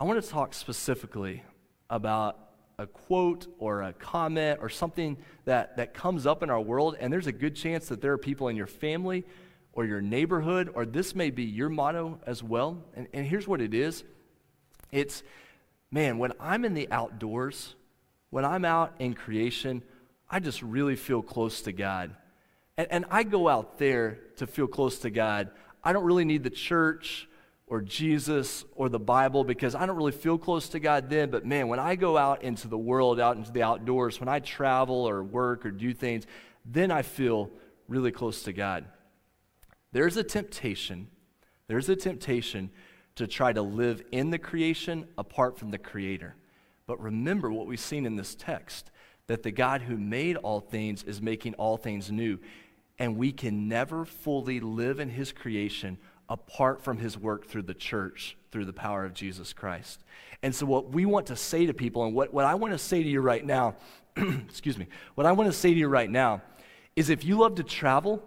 I 0.00 0.04
want 0.04 0.24
to 0.24 0.28
talk 0.28 0.54
specifically 0.54 1.44
about 1.88 2.38
a 2.78 2.86
quote 2.86 3.46
or 3.58 3.82
a 3.82 3.92
comment 3.92 4.58
or 4.62 4.70
something 4.70 5.18
that, 5.44 5.76
that 5.76 5.92
comes 5.94 6.26
up 6.26 6.42
in 6.42 6.50
our 6.50 6.60
world, 6.60 6.96
and 6.98 7.12
there's 7.12 7.28
a 7.28 7.32
good 7.32 7.54
chance 7.54 7.88
that 7.88 8.00
there 8.00 8.12
are 8.12 8.18
people 8.18 8.48
in 8.48 8.56
your 8.56 8.66
family 8.66 9.24
or 9.74 9.84
your 9.84 10.00
neighborhood, 10.00 10.70
or 10.74 10.86
this 10.86 11.14
may 11.14 11.30
be 11.30 11.44
your 11.44 11.68
motto 11.68 12.18
as 12.26 12.42
well. 12.42 12.82
And, 12.96 13.06
and 13.12 13.26
here's 13.26 13.46
what 13.46 13.60
it 13.60 13.74
is 13.74 14.02
it's 14.90 15.22
man, 15.92 16.18
when 16.18 16.32
I'm 16.40 16.64
in 16.64 16.74
the 16.74 16.90
outdoors, 16.90 17.76
when 18.30 18.44
I'm 18.44 18.64
out 18.64 18.94
in 18.98 19.14
creation, 19.14 19.82
I 20.28 20.40
just 20.40 20.62
really 20.62 20.96
feel 20.96 21.22
close 21.22 21.62
to 21.62 21.72
God. 21.72 22.16
And, 22.78 22.88
and 22.90 23.04
I 23.10 23.22
go 23.22 23.48
out 23.48 23.78
there 23.78 24.18
to 24.36 24.46
feel 24.46 24.66
close 24.66 24.98
to 25.00 25.10
God. 25.10 25.50
I 25.84 25.92
don't 25.92 26.04
really 26.04 26.24
need 26.24 26.42
the 26.42 26.50
church 26.50 27.28
or 27.66 27.82
Jesus 27.82 28.64
or 28.74 28.88
the 28.88 28.98
Bible 28.98 29.44
because 29.44 29.74
I 29.74 29.84
don't 29.84 29.96
really 29.96 30.12
feel 30.12 30.38
close 30.38 30.70
to 30.70 30.80
God 30.80 31.10
then. 31.10 31.30
But 31.30 31.44
man, 31.44 31.68
when 31.68 31.78
I 31.78 31.94
go 31.94 32.16
out 32.16 32.42
into 32.42 32.68
the 32.68 32.78
world, 32.78 33.20
out 33.20 33.36
into 33.36 33.52
the 33.52 33.62
outdoors, 33.62 34.18
when 34.18 34.28
I 34.28 34.40
travel 34.40 35.06
or 35.06 35.22
work 35.22 35.66
or 35.66 35.70
do 35.70 35.92
things, 35.92 36.26
then 36.64 36.90
I 36.90 37.02
feel 37.02 37.50
really 37.86 38.12
close 38.12 38.44
to 38.44 38.52
God. 38.54 38.86
There's 39.92 40.16
a 40.16 40.24
temptation. 40.24 41.08
There's 41.66 41.90
a 41.90 41.96
temptation 41.96 42.70
to 43.16 43.26
try 43.26 43.52
to 43.52 43.62
live 43.62 44.02
in 44.12 44.30
the 44.30 44.38
creation 44.38 45.06
apart 45.18 45.58
from 45.58 45.70
the 45.70 45.78
Creator. 45.78 46.34
But 46.86 47.00
remember 47.00 47.50
what 47.50 47.66
we've 47.66 47.80
seen 47.80 48.06
in 48.06 48.16
this 48.16 48.34
text 48.34 48.90
that 49.26 49.42
the 49.42 49.50
God 49.50 49.82
who 49.82 49.96
made 49.96 50.36
all 50.36 50.60
things 50.60 51.02
is 51.04 51.22
making 51.22 51.54
all 51.54 51.76
things 51.76 52.10
new. 52.10 52.38
And 52.98 53.16
we 53.16 53.32
can 53.32 53.68
never 53.68 54.04
fully 54.04 54.60
live 54.60 55.00
in 55.00 55.10
His 55.10 55.32
creation 55.32 55.98
apart 56.28 56.82
from 56.82 56.98
His 56.98 57.16
work 57.18 57.46
through 57.46 57.62
the 57.62 57.74
church, 57.74 58.36
through 58.50 58.64
the 58.64 58.72
power 58.72 59.04
of 59.04 59.14
Jesus 59.14 59.52
Christ. 59.52 60.02
And 60.42 60.54
so, 60.54 60.66
what 60.66 60.90
we 60.90 61.06
want 61.06 61.26
to 61.26 61.36
say 61.36 61.66
to 61.66 61.74
people, 61.74 62.04
and 62.04 62.14
what, 62.14 62.32
what 62.34 62.44
I 62.44 62.54
want 62.54 62.72
to 62.72 62.78
say 62.78 63.02
to 63.02 63.08
you 63.08 63.20
right 63.20 63.44
now, 63.44 63.76
excuse 64.16 64.76
me, 64.76 64.86
what 65.14 65.26
I 65.26 65.32
want 65.32 65.50
to 65.50 65.56
say 65.56 65.72
to 65.72 65.78
you 65.78 65.88
right 65.88 66.10
now 66.10 66.42
is 66.96 67.10
if 67.10 67.24
you 67.24 67.38
love 67.38 67.54
to 67.56 67.62
travel, 67.62 68.22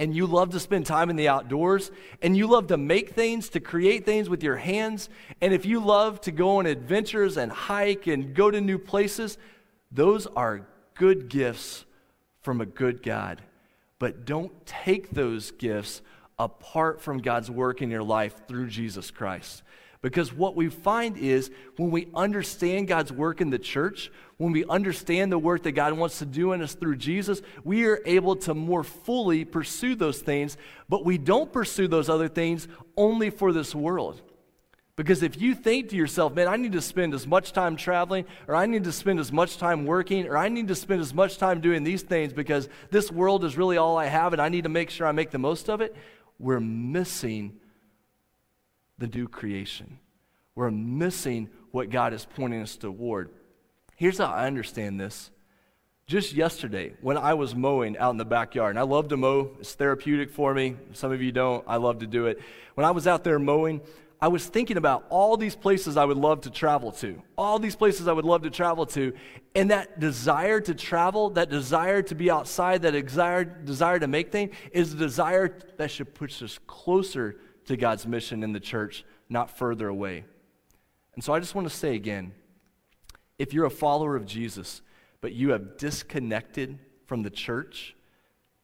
and 0.00 0.16
you 0.16 0.24
love 0.24 0.48
to 0.48 0.58
spend 0.58 0.86
time 0.86 1.10
in 1.10 1.16
the 1.16 1.28
outdoors, 1.28 1.90
and 2.22 2.34
you 2.34 2.46
love 2.46 2.68
to 2.68 2.78
make 2.78 3.10
things, 3.10 3.50
to 3.50 3.60
create 3.60 4.06
things 4.06 4.30
with 4.30 4.42
your 4.42 4.56
hands, 4.56 5.10
and 5.42 5.52
if 5.52 5.66
you 5.66 5.78
love 5.78 6.22
to 6.22 6.32
go 6.32 6.56
on 6.56 6.64
adventures 6.64 7.36
and 7.36 7.52
hike 7.52 8.06
and 8.06 8.34
go 8.34 8.50
to 8.50 8.62
new 8.62 8.78
places, 8.78 9.36
those 9.92 10.26
are 10.28 10.66
good 10.94 11.28
gifts 11.28 11.84
from 12.40 12.62
a 12.62 12.66
good 12.66 13.02
God. 13.02 13.42
But 13.98 14.24
don't 14.24 14.64
take 14.64 15.10
those 15.10 15.50
gifts 15.50 16.00
apart 16.38 17.02
from 17.02 17.18
God's 17.18 17.50
work 17.50 17.82
in 17.82 17.90
your 17.90 18.02
life 18.02 18.34
through 18.48 18.68
Jesus 18.68 19.10
Christ. 19.10 19.62
Because 20.02 20.32
what 20.32 20.56
we 20.56 20.70
find 20.70 21.18
is 21.18 21.50
when 21.76 21.90
we 21.90 22.08
understand 22.14 22.88
God's 22.88 23.12
work 23.12 23.42
in 23.42 23.50
the 23.50 23.58
church, 23.58 24.10
when 24.38 24.52
we 24.52 24.64
understand 24.64 25.30
the 25.30 25.38
work 25.38 25.64
that 25.64 25.72
God 25.72 25.92
wants 25.92 26.20
to 26.20 26.26
do 26.26 26.52
in 26.52 26.62
us 26.62 26.74
through 26.74 26.96
Jesus, 26.96 27.42
we 27.64 27.84
are 27.84 28.00
able 28.06 28.36
to 28.36 28.54
more 28.54 28.82
fully 28.82 29.44
pursue 29.44 29.94
those 29.94 30.20
things, 30.20 30.56
but 30.88 31.04
we 31.04 31.18
don't 31.18 31.52
pursue 31.52 31.86
those 31.86 32.08
other 32.08 32.28
things 32.28 32.66
only 32.96 33.28
for 33.28 33.52
this 33.52 33.74
world. 33.74 34.22
Because 34.96 35.22
if 35.22 35.40
you 35.40 35.54
think 35.54 35.90
to 35.90 35.96
yourself, 35.96 36.34
man, 36.34 36.48
I 36.48 36.56
need 36.56 36.72
to 36.72 36.80
spend 36.80 37.12
as 37.12 37.26
much 37.26 37.52
time 37.52 37.76
traveling, 37.76 38.24
or 38.48 38.56
I 38.56 38.64
need 38.64 38.84
to 38.84 38.92
spend 38.92 39.20
as 39.20 39.30
much 39.30 39.58
time 39.58 39.84
working, 39.84 40.26
or 40.26 40.36
I 40.38 40.48
need 40.48 40.68
to 40.68 40.74
spend 40.74 41.02
as 41.02 41.12
much 41.12 41.36
time 41.36 41.60
doing 41.60 41.84
these 41.84 42.02
things 42.02 42.32
because 42.32 42.70
this 42.90 43.10
world 43.12 43.44
is 43.44 43.56
really 43.56 43.76
all 43.76 43.98
I 43.98 44.06
have 44.06 44.32
and 44.32 44.40
I 44.40 44.48
need 44.48 44.64
to 44.64 44.70
make 44.70 44.88
sure 44.88 45.06
I 45.06 45.12
make 45.12 45.30
the 45.30 45.38
most 45.38 45.68
of 45.68 45.82
it, 45.82 45.94
we're 46.38 46.60
missing 46.60 47.59
the 49.00 49.08
new 49.08 49.26
creation. 49.26 49.98
We're 50.54 50.70
missing 50.70 51.48
what 51.72 51.90
God 51.90 52.12
is 52.12 52.24
pointing 52.36 52.62
us 52.62 52.76
toward. 52.76 53.30
Here's 53.96 54.18
how 54.18 54.26
I 54.26 54.46
understand 54.46 55.00
this. 55.00 55.30
Just 56.06 56.32
yesterday, 56.32 56.94
when 57.00 57.16
I 57.16 57.34
was 57.34 57.54
mowing 57.54 57.96
out 57.96 58.10
in 58.10 58.16
the 58.16 58.24
backyard, 58.24 58.70
and 58.70 58.78
I 58.78 58.82
love 58.82 59.08
to 59.08 59.16
mow, 59.16 59.52
it's 59.60 59.74
therapeutic 59.74 60.30
for 60.30 60.52
me. 60.52 60.76
Some 60.92 61.12
of 61.12 61.22
you 61.22 61.32
don't, 61.32 61.64
I 61.66 61.76
love 61.76 62.00
to 62.00 62.06
do 62.06 62.26
it. 62.26 62.40
When 62.74 62.84
I 62.84 62.90
was 62.90 63.06
out 63.06 63.24
there 63.24 63.38
mowing, 63.38 63.80
I 64.20 64.28
was 64.28 64.44
thinking 64.44 64.76
about 64.76 65.06
all 65.08 65.36
these 65.36 65.54
places 65.54 65.96
I 65.96 66.04
would 66.04 66.16
love 66.18 66.42
to 66.42 66.50
travel 66.50 66.92
to, 66.92 67.22
all 67.38 67.58
these 67.58 67.76
places 67.76 68.06
I 68.06 68.12
would 68.12 68.24
love 68.24 68.42
to 68.42 68.50
travel 68.50 68.84
to. 68.86 69.14
And 69.54 69.70
that 69.70 69.98
desire 69.98 70.60
to 70.60 70.74
travel, 70.74 71.30
that 71.30 71.48
desire 71.48 72.02
to 72.02 72.14
be 72.14 72.30
outside, 72.30 72.82
that 72.82 72.92
desire, 72.92 73.44
desire 73.44 73.98
to 73.98 74.08
make 74.08 74.30
things 74.30 74.54
is 74.72 74.92
a 74.92 74.96
desire 74.96 75.56
that 75.78 75.90
should 75.90 76.12
push 76.12 76.42
us 76.42 76.58
closer 76.66 77.36
to 77.70 77.76
God's 77.76 78.04
mission 78.04 78.42
in 78.42 78.52
the 78.52 78.58
church, 78.58 79.04
not 79.28 79.56
further 79.56 79.86
away. 79.86 80.24
And 81.14 81.22
so 81.22 81.32
I 81.32 81.38
just 81.38 81.54
want 81.54 81.68
to 81.68 81.74
say 81.74 81.94
again 81.94 82.32
if 83.38 83.54
you're 83.54 83.64
a 83.64 83.70
follower 83.70 84.16
of 84.16 84.26
Jesus, 84.26 84.82
but 85.20 85.32
you 85.32 85.50
have 85.50 85.78
disconnected 85.78 86.80
from 87.06 87.22
the 87.22 87.30
church, 87.30 87.94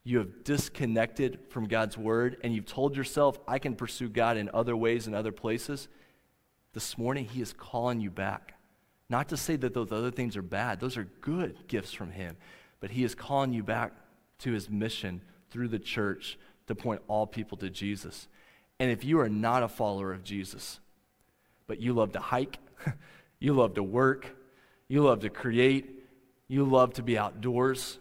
you 0.02 0.18
have 0.18 0.42
disconnected 0.42 1.38
from 1.50 1.68
God's 1.68 1.96
word, 1.96 2.36
and 2.42 2.52
you've 2.52 2.66
told 2.66 2.96
yourself, 2.96 3.38
I 3.46 3.60
can 3.60 3.76
pursue 3.76 4.08
God 4.08 4.36
in 4.36 4.50
other 4.52 4.76
ways 4.76 5.06
and 5.06 5.14
other 5.14 5.32
places, 5.32 5.86
this 6.74 6.98
morning 6.98 7.26
He 7.26 7.40
is 7.40 7.52
calling 7.52 8.00
you 8.00 8.10
back. 8.10 8.54
Not 9.08 9.28
to 9.28 9.36
say 9.36 9.54
that 9.56 9.72
those 9.72 9.92
other 9.92 10.10
things 10.10 10.36
are 10.36 10.42
bad, 10.42 10.80
those 10.80 10.96
are 10.96 11.08
good 11.20 11.68
gifts 11.68 11.92
from 11.92 12.10
Him, 12.10 12.36
but 12.80 12.90
He 12.90 13.04
is 13.04 13.14
calling 13.14 13.52
you 13.52 13.62
back 13.62 13.92
to 14.40 14.50
His 14.50 14.68
mission 14.68 15.22
through 15.50 15.68
the 15.68 15.78
church 15.78 16.38
to 16.66 16.74
point 16.74 17.02
all 17.06 17.26
people 17.26 17.56
to 17.58 17.70
Jesus. 17.70 18.26
And 18.78 18.90
if 18.90 19.04
you 19.04 19.20
are 19.20 19.28
not 19.28 19.62
a 19.62 19.68
follower 19.68 20.12
of 20.12 20.22
Jesus, 20.22 20.80
but 21.66 21.80
you 21.80 21.92
love 21.92 22.12
to 22.12 22.20
hike, 22.20 22.58
you 23.38 23.52
love 23.52 23.74
to 23.74 23.82
work, 23.82 24.36
you 24.88 25.02
love 25.02 25.20
to 25.20 25.30
create, 25.30 26.04
you 26.48 26.64
love 26.64 26.94
to 26.94 27.02
be 27.02 27.18
outdoors, 27.18 27.98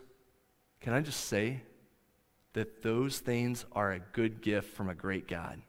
can 0.81 0.93
I 0.93 1.01
just 1.01 1.25
say 1.25 1.61
that 2.53 2.83
those 2.83 3.19
things 3.19 3.65
are 3.71 3.91
a 3.91 3.99
good 3.99 4.41
gift 4.41 4.75
from 4.75 4.89
a 4.89 4.95
great 4.95 5.27
God? 5.27 5.61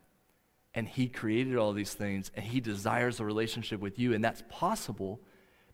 And 0.75 0.87
He 0.87 1.09
created 1.09 1.57
all 1.57 1.73
these 1.73 1.95
things, 1.95 2.31
and 2.35 2.45
He 2.45 2.61
desires 2.61 3.19
a 3.19 3.25
relationship 3.25 3.81
with 3.81 3.99
you, 3.99 4.13
and 4.13 4.23
that's 4.23 4.43
possible 4.51 5.21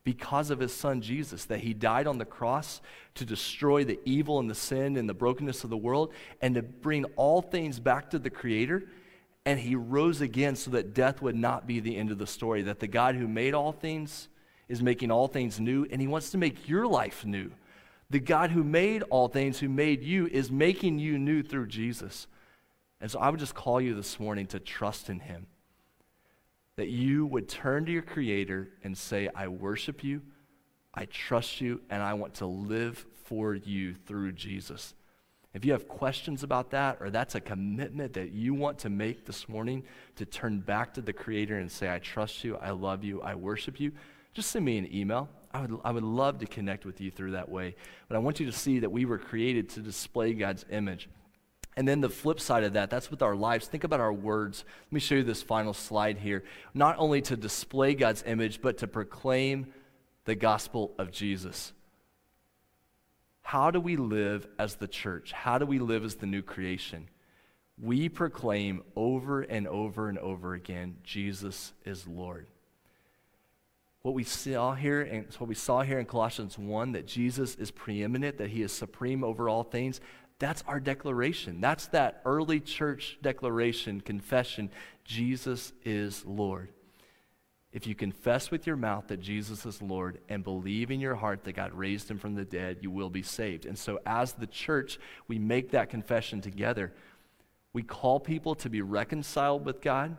because 0.05 0.51
of 0.51 0.59
his 0.59 0.73
son 0.73 1.01
Jesus, 1.01 1.45
that 1.45 1.61
he 1.61 1.75
died 1.75 2.07
on 2.07 2.19
the 2.19 2.25
cross 2.25 2.81
to 3.15 3.25
destroy 3.25 3.85
the 3.85 4.01
evil 4.05 4.41
and 4.41 4.51
the 4.51 4.55
sin 4.55 4.97
and 4.97 5.09
the 5.09 5.15
brokenness 5.15 5.65
of 5.65 5.71
the 5.71 5.77
world 5.77 6.13
and 6.41 6.57
to 6.57 6.63
bring 6.63 7.05
all 7.17 7.41
things 7.41 7.79
back 7.79 8.11
to 8.11 8.19
the 8.19 8.31
Creator 8.31 8.85
and 9.45 9.59
he 9.59 9.75
rose 9.75 10.21
again 10.21 10.57
so 10.57 10.71
that 10.71 10.95
death 10.95 11.21
would 11.21 11.37
not 11.37 11.67
be 11.67 11.81
the 11.81 11.97
end 11.97 12.11
of 12.11 12.19
the 12.19 12.27
story, 12.27 12.63
that 12.63 12.81
the 12.81 12.87
God 12.87 13.15
who 13.17 13.27
made 13.27 13.55
all 13.55 13.73
things 13.73 14.29
is 14.69 14.83
making 14.83 15.11
all 15.11 15.27
things 15.27 15.59
new, 15.59 15.87
and 15.91 16.01
he 16.01 16.07
wants 16.07 16.31
to 16.31 16.39
make 16.39 16.69
your 16.69 16.87
life 16.87 17.25
new. 17.25 17.51
The 18.11 18.21
God 18.21 18.51
who 18.51 18.63
made 18.63 19.03
all 19.05 19.29
things, 19.29 19.59
who 19.59 19.69
made 19.69 20.03
you, 20.03 20.27
is 20.29 20.51
making 20.51 20.99
you 20.99 21.19
new 21.19 21.43
through 21.43 21.67
Jesus. 21.67 22.27
And 23.01 23.11
so 23.11 23.19
I 23.19 23.31
would 23.31 23.41
just 23.41 23.55
call 23.55 23.81
you 23.81 23.95
this 23.95 24.21
morning 24.21 24.47
to 24.49 24.61
trust 24.61 25.11
in 25.11 25.21
him. 25.21 25.47
That 26.77 26.89
you 26.89 27.27
would 27.27 27.49
turn 27.49 27.85
to 27.87 27.93
your 27.93 28.03
Creator 28.03 28.69
and 28.85 28.97
say, 28.97 29.29
I 29.35 29.49
worship 29.49 30.05
you, 30.05 30.23
I 30.95 31.07
trust 31.07 31.61
you, 31.61 31.81
and 31.91 32.03
I 32.03 32.15
want 32.15 32.35
to 32.35 32.47
live 32.47 33.05
for 33.25 33.55
you 33.55 33.95
through 33.95 34.33
Jesus. 34.33 34.95
If 35.55 35.65
you 35.65 35.73
have 35.73 35.87
questions 35.87 36.43
about 36.43 36.71
that, 36.71 36.99
or 37.01 37.11
that's 37.11 37.35
a 37.35 37.41
commitment 37.41 38.15
that 38.15 38.33
you 38.33 38.55
want 38.55 38.79
to 38.81 38.91
make 38.91 39.27
this 39.27 39.49
morning 39.49 39.85
to 40.17 40.25
turn 40.25 40.61
back 40.61 40.95
to 40.95 41.03
the 41.03 41.13
Creator 41.13 41.59
and 41.59 41.71
say, 41.71 41.93
I 41.93 41.99
trust 41.99 42.43
you, 42.43 42.57
I 42.57 42.71
love 42.71 43.05
you, 43.05 43.21
I 43.21 43.35
worship 43.35 43.79
you, 43.79 43.93
just 44.33 44.51
send 44.51 44.65
me 44.65 44.79
an 44.79 44.93
email. 44.95 45.29
I 45.53 45.61
would, 45.61 45.79
I 45.85 45.91
would 45.91 46.03
love 46.03 46.39
to 46.39 46.47
connect 46.47 46.87
with 46.87 47.03
you 47.03 47.11
through 47.11 47.33
that 47.33 47.51
way. 47.51 47.77
But 48.09 48.17
I 48.17 48.21
want 48.21 48.41
you 48.41 48.47
to 48.47 48.53
see 48.53 48.79
that 48.79 48.91
we 48.91 49.05
were 49.05 49.19
created 49.19 49.69
to 49.71 49.81
display 49.81 50.33
God's 50.33 50.65
image. 50.71 51.11
And 51.77 51.87
then 51.87 52.01
the 52.01 52.09
flip 52.09 52.41
side 52.41 52.65
of 52.65 52.75
that, 52.75 52.89
that's 52.89 53.11
with 53.11 53.21
our 53.23 53.35
lives. 53.35 53.67
Think 53.67 53.85
about 53.85 54.01
our 54.01 54.13
words. 54.13 54.65
Let 54.87 54.93
me 54.93 55.01
show 55.01 55.17
you 55.17 55.23
this 55.23 55.43
final 55.43 55.75
slide 55.75 56.19
here. 56.19 56.45
Not 56.73 56.97
only 56.99 57.21
to 57.23 57.37
display 57.37 57.95
God's 57.95 58.23
image, 58.27 58.63
but 58.63 58.79
to 58.79 58.87
proclaim 58.87 59.67
the 60.25 60.35
gospel 60.35 60.95
of 60.99 61.11
Jesus. 61.11 61.73
How 63.43 63.71
do 63.71 63.81
we 63.81 63.97
live 63.97 64.47
as 64.59 64.77
the 64.77 64.89
church? 64.89 65.33
How 65.33 65.59
do 65.59 65.67
we 65.67 65.79
live 65.79 66.05
as 66.05 66.15
the 66.15 66.27
new 66.27 66.43
creation? 66.43 67.09
We 67.81 68.09
proclaim 68.09 68.83
over 68.97 69.43
and 69.43 69.67
over 69.67 70.09
and 70.09 70.19
over 70.19 70.55
again 70.55 70.97
Jesus 71.03 71.73
is 71.85 72.07
Lord. 72.07 72.47
What 74.03 74.15
we 74.15 74.25
saw 74.25 74.75
here, 74.75 75.03
and 75.03 75.27
what 75.39 75.49
we 75.49 75.55
saw 75.55 75.83
here 75.83 76.01
in 76.01 76.07
Colossians 76.07 76.59
1, 76.59 76.93
that 76.93 77.07
Jesus 77.07 77.55
is 77.55 77.71
preeminent, 77.71 78.39
that 78.39 78.51
he 78.51 78.63
is 78.63 78.73
supreme 78.73 79.23
over 79.23 79.49
all 79.49 79.63
things, 79.63 80.01
that's 80.41 80.65
our 80.67 80.81
declaration. 80.81 81.61
That's 81.61 81.87
that 81.89 82.21
early 82.25 82.59
church 82.59 83.19
declaration, 83.23 84.01
confession 84.01 84.71
Jesus 85.05 85.73
is 85.85 86.25
Lord. 86.27 86.71
If 87.73 87.87
you 87.87 87.95
confess 87.95 88.51
with 88.51 88.67
your 88.67 88.77
mouth 88.77 89.09
that 89.09 89.21
Jesus 89.21 89.65
is 89.65 89.81
Lord 89.81 90.19
and 90.29 90.45
believe 90.45 90.91
in 90.91 91.01
your 91.01 91.15
heart 91.15 91.45
that 91.45 91.55
God 91.55 91.73
raised 91.73 92.11
him 92.11 92.19
from 92.19 92.35
the 92.35 92.45
dead, 92.45 92.79
you 92.83 92.91
will 92.91 93.09
be 93.09 93.23
saved. 93.23 93.65
And 93.65 93.79
so, 93.79 93.99
as 94.05 94.35
the 94.35 94.47
church, 94.47 94.99
we 95.27 95.39
make 95.39 95.71
that 95.71 95.89
confession 95.89 96.43
together. 96.43 96.93
We 97.73 97.83
call 97.83 98.21
people 98.21 98.55
to 98.57 98.69
be 98.69 98.83
reconciled 98.83 99.65
with 99.65 99.81
God 99.81 100.17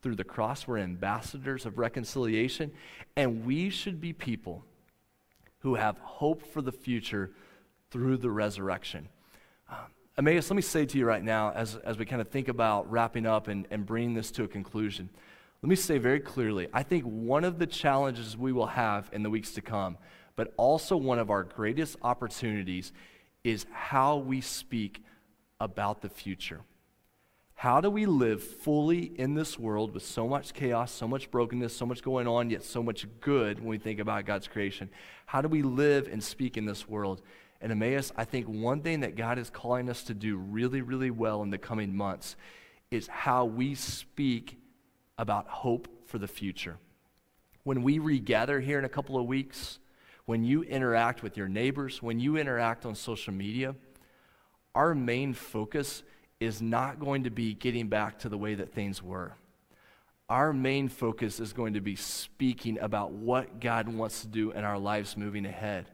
through 0.00 0.14
the 0.14 0.24
cross. 0.24 0.66
We're 0.68 0.78
ambassadors 0.78 1.66
of 1.66 1.78
reconciliation. 1.78 2.70
And 3.16 3.44
we 3.44 3.68
should 3.68 4.00
be 4.00 4.12
people 4.12 4.64
who 5.60 5.74
have 5.74 5.98
hope 5.98 6.42
for 6.42 6.62
the 6.62 6.72
future 6.72 7.32
through 7.90 8.18
the 8.18 8.30
resurrection. 8.30 9.08
Um, 9.68 9.76
Emmaus, 10.18 10.50
let 10.50 10.56
me 10.56 10.62
say 10.62 10.84
to 10.86 10.98
you 10.98 11.06
right 11.06 11.22
now, 11.22 11.52
as, 11.52 11.76
as 11.76 11.98
we 11.98 12.04
kind 12.04 12.20
of 12.20 12.28
think 12.28 12.48
about 12.48 12.90
wrapping 12.90 13.26
up 13.26 13.48
and, 13.48 13.66
and 13.70 13.86
bringing 13.86 14.14
this 14.14 14.30
to 14.32 14.44
a 14.44 14.48
conclusion. 14.48 15.08
Let 15.62 15.68
me 15.68 15.76
say 15.76 15.98
very 15.98 16.18
clearly 16.18 16.66
I 16.72 16.82
think 16.82 17.04
one 17.04 17.44
of 17.44 17.60
the 17.60 17.68
challenges 17.68 18.36
we 18.36 18.52
will 18.52 18.66
have 18.66 19.08
in 19.12 19.22
the 19.22 19.30
weeks 19.30 19.52
to 19.52 19.60
come, 19.60 19.96
but 20.34 20.52
also 20.56 20.96
one 20.96 21.20
of 21.20 21.30
our 21.30 21.44
greatest 21.44 21.96
opportunities, 22.02 22.92
is 23.44 23.66
how 23.72 24.16
we 24.16 24.40
speak 24.40 25.04
about 25.60 26.02
the 26.02 26.08
future. 26.08 26.62
How 27.54 27.80
do 27.80 27.90
we 27.90 28.06
live 28.06 28.42
fully 28.42 29.12
in 29.16 29.34
this 29.34 29.56
world 29.56 29.94
with 29.94 30.04
so 30.04 30.26
much 30.26 30.52
chaos, 30.52 30.90
so 30.90 31.06
much 31.06 31.30
brokenness, 31.30 31.76
so 31.76 31.86
much 31.86 32.02
going 32.02 32.26
on, 32.26 32.50
yet 32.50 32.64
so 32.64 32.82
much 32.82 33.06
good 33.20 33.60
when 33.60 33.68
we 33.68 33.78
think 33.78 34.00
about 34.00 34.26
God's 34.26 34.48
creation? 34.48 34.90
How 35.26 35.40
do 35.42 35.46
we 35.46 35.62
live 35.62 36.08
and 36.10 36.22
speak 36.22 36.56
in 36.56 36.64
this 36.64 36.88
world? 36.88 37.22
And 37.60 37.70
Emmaus, 37.70 38.10
I 38.16 38.24
think 38.24 38.46
one 38.46 38.80
thing 38.80 39.00
that 39.00 39.14
God 39.14 39.38
is 39.38 39.48
calling 39.48 39.88
us 39.88 40.02
to 40.04 40.14
do 40.14 40.36
really, 40.36 40.82
really 40.82 41.12
well 41.12 41.40
in 41.44 41.50
the 41.50 41.58
coming 41.58 41.94
months 41.94 42.34
is 42.90 43.06
how 43.06 43.44
we 43.44 43.76
speak 43.76 44.58
about 45.18 45.48
hope 45.48 45.88
for 46.06 46.18
the 46.18 46.28
future. 46.28 46.78
When 47.64 47.82
we 47.82 47.98
regather 47.98 48.60
here 48.60 48.78
in 48.78 48.84
a 48.84 48.88
couple 48.88 49.18
of 49.18 49.26
weeks, 49.26 49.78
when 50.24 50.44
you 50.44 50.62
interact 50.62 51.22
with 51.22 51.36
your 51.36 51.48
neighbors, 51.48 52.02
when 52.02 52.20
you 52.20 52.36
interact 52.36 52.86
on 52.86 52.94
social 52.94 53.32
media, 53.32 53.74
our 54.74 54.94
main 54.94 55.34
focus 55.34 56.02
is 56.40 56.60
not 56.60 56.98
going 56.98 57.24
to 57.24 57.30
be 57.30 57.54
getting 57.54 57.88
back 57.88 58.18
to 58.20 58.28
the 58.28 58.38
way 58.38 58.54
that 58.54 58.72
things 58.72 59.02
were. 59.02 59.34
Our 60.28 60.52
main 60.52 60.88
focus 60.88 61.40
is 61.40 61.52
going 61.52 61.74
to 61.74 61.80
be 61.80 61.94
speaking 61.94 62.78
about 62.78 63.12
what 63.12 63.60
God 63.60 63.88
wants 63.88 64.22
to 64.22 64.28
do 64.28 64.50
in 64.52 64.64
our 64.64 64.78
lives 64.78 65.16
moving 65.16 65.44
ahead. 65.44 65.86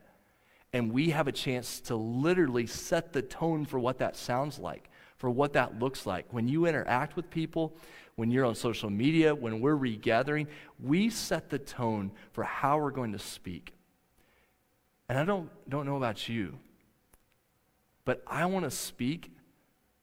And 0.71 0.91
we 0.91 1.09
have 1.09 1.27
a 1.27 1.31
chance 1.31 1.79
to 1.81 1.95
literally 1.95 2.67
set 2.67 3.11
the 3.11 3.21
tone 3.21 3.65
for 3.65 3.79
what 3.79 3.97
that 3.99 4.15
sounds 4.15 4.59
like, 4.59 4.89
for 5.17 5.29
what 5.29 5.53
that 5.53 5.79
looks 5.79 6.05
like. 6.05 6.31
When 6.31 6.47
you 6.47 6.67
interact 6.67 7.15
with 7.15 7.29
people, 7.29 7.75
when 8.19 8.29
you're 8.29 8.45
on 8.45 8.53
social 8.53 8.89
media, 8.89 9.33
when 9.33 9.61
we're 9.61 9.77
regathering, 9.77 10.45
we 10.77 11.09
set 11.09 11.49
the 11.49 11.57
tone 11.57 12.11
for 12.33 12.43
how 12.43 12.77
we're 12.77 12.91
going 12.91 13.13
to 13.13 13.19
speak. 13.19 13.73
And 15.07 15.17
I 15.17 15.23
don't, 15.23 15.49
don't 15.69 15.85
know 15.85 15.95
about 15.95 16.27
you, 16.27 16.59
but 18.03 18.21
I 18.27 18.45
want 18.45 18.65
to 18.65 18.71
speak 18.71 19.31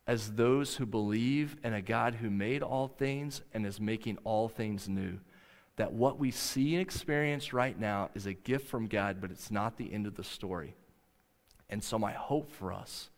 as 0.06 0.32
those 0.32 0.76
who 0.76 0.86
believe 0.86 1.56
in 1.62 1.74
a 1.74 1.82
God 1.82 2.14
who 2.14 2.30
made 2.30 2.62
all 2.62 2.88
things 2.88 3.42
and 3.52 3.66
is 3.66 3.80
making 3.80 4.16
all 4.24 4.48
things 4.48 4.88
new. 4.88 5.18
That 5.76 5.92
what 5.92 6.18
we 6.18 6.30
see 6.30 6.74
and 6.74 6.80
experience 6.80 7.52
right 7.52 7.78
now 7.78 8.08
is 8.14 8.24
a 8.24 8.32
gift 8.32 8.68
from 8.68 8.86
God, 8.86 9.20
but 9.20 9.30
it's 9.30 9.50
not 9.50 9.76
the 9.76 9.92
end 9.92 10.06
of 10.06 10.14
the 10.14 10.24
story. 10.24 10.74
And 11.68 11.84
so, 11.84 11.98
my 11.98 12.12
hope 12.12 12.50
for 12.50 12.72
us, 12.72 13.10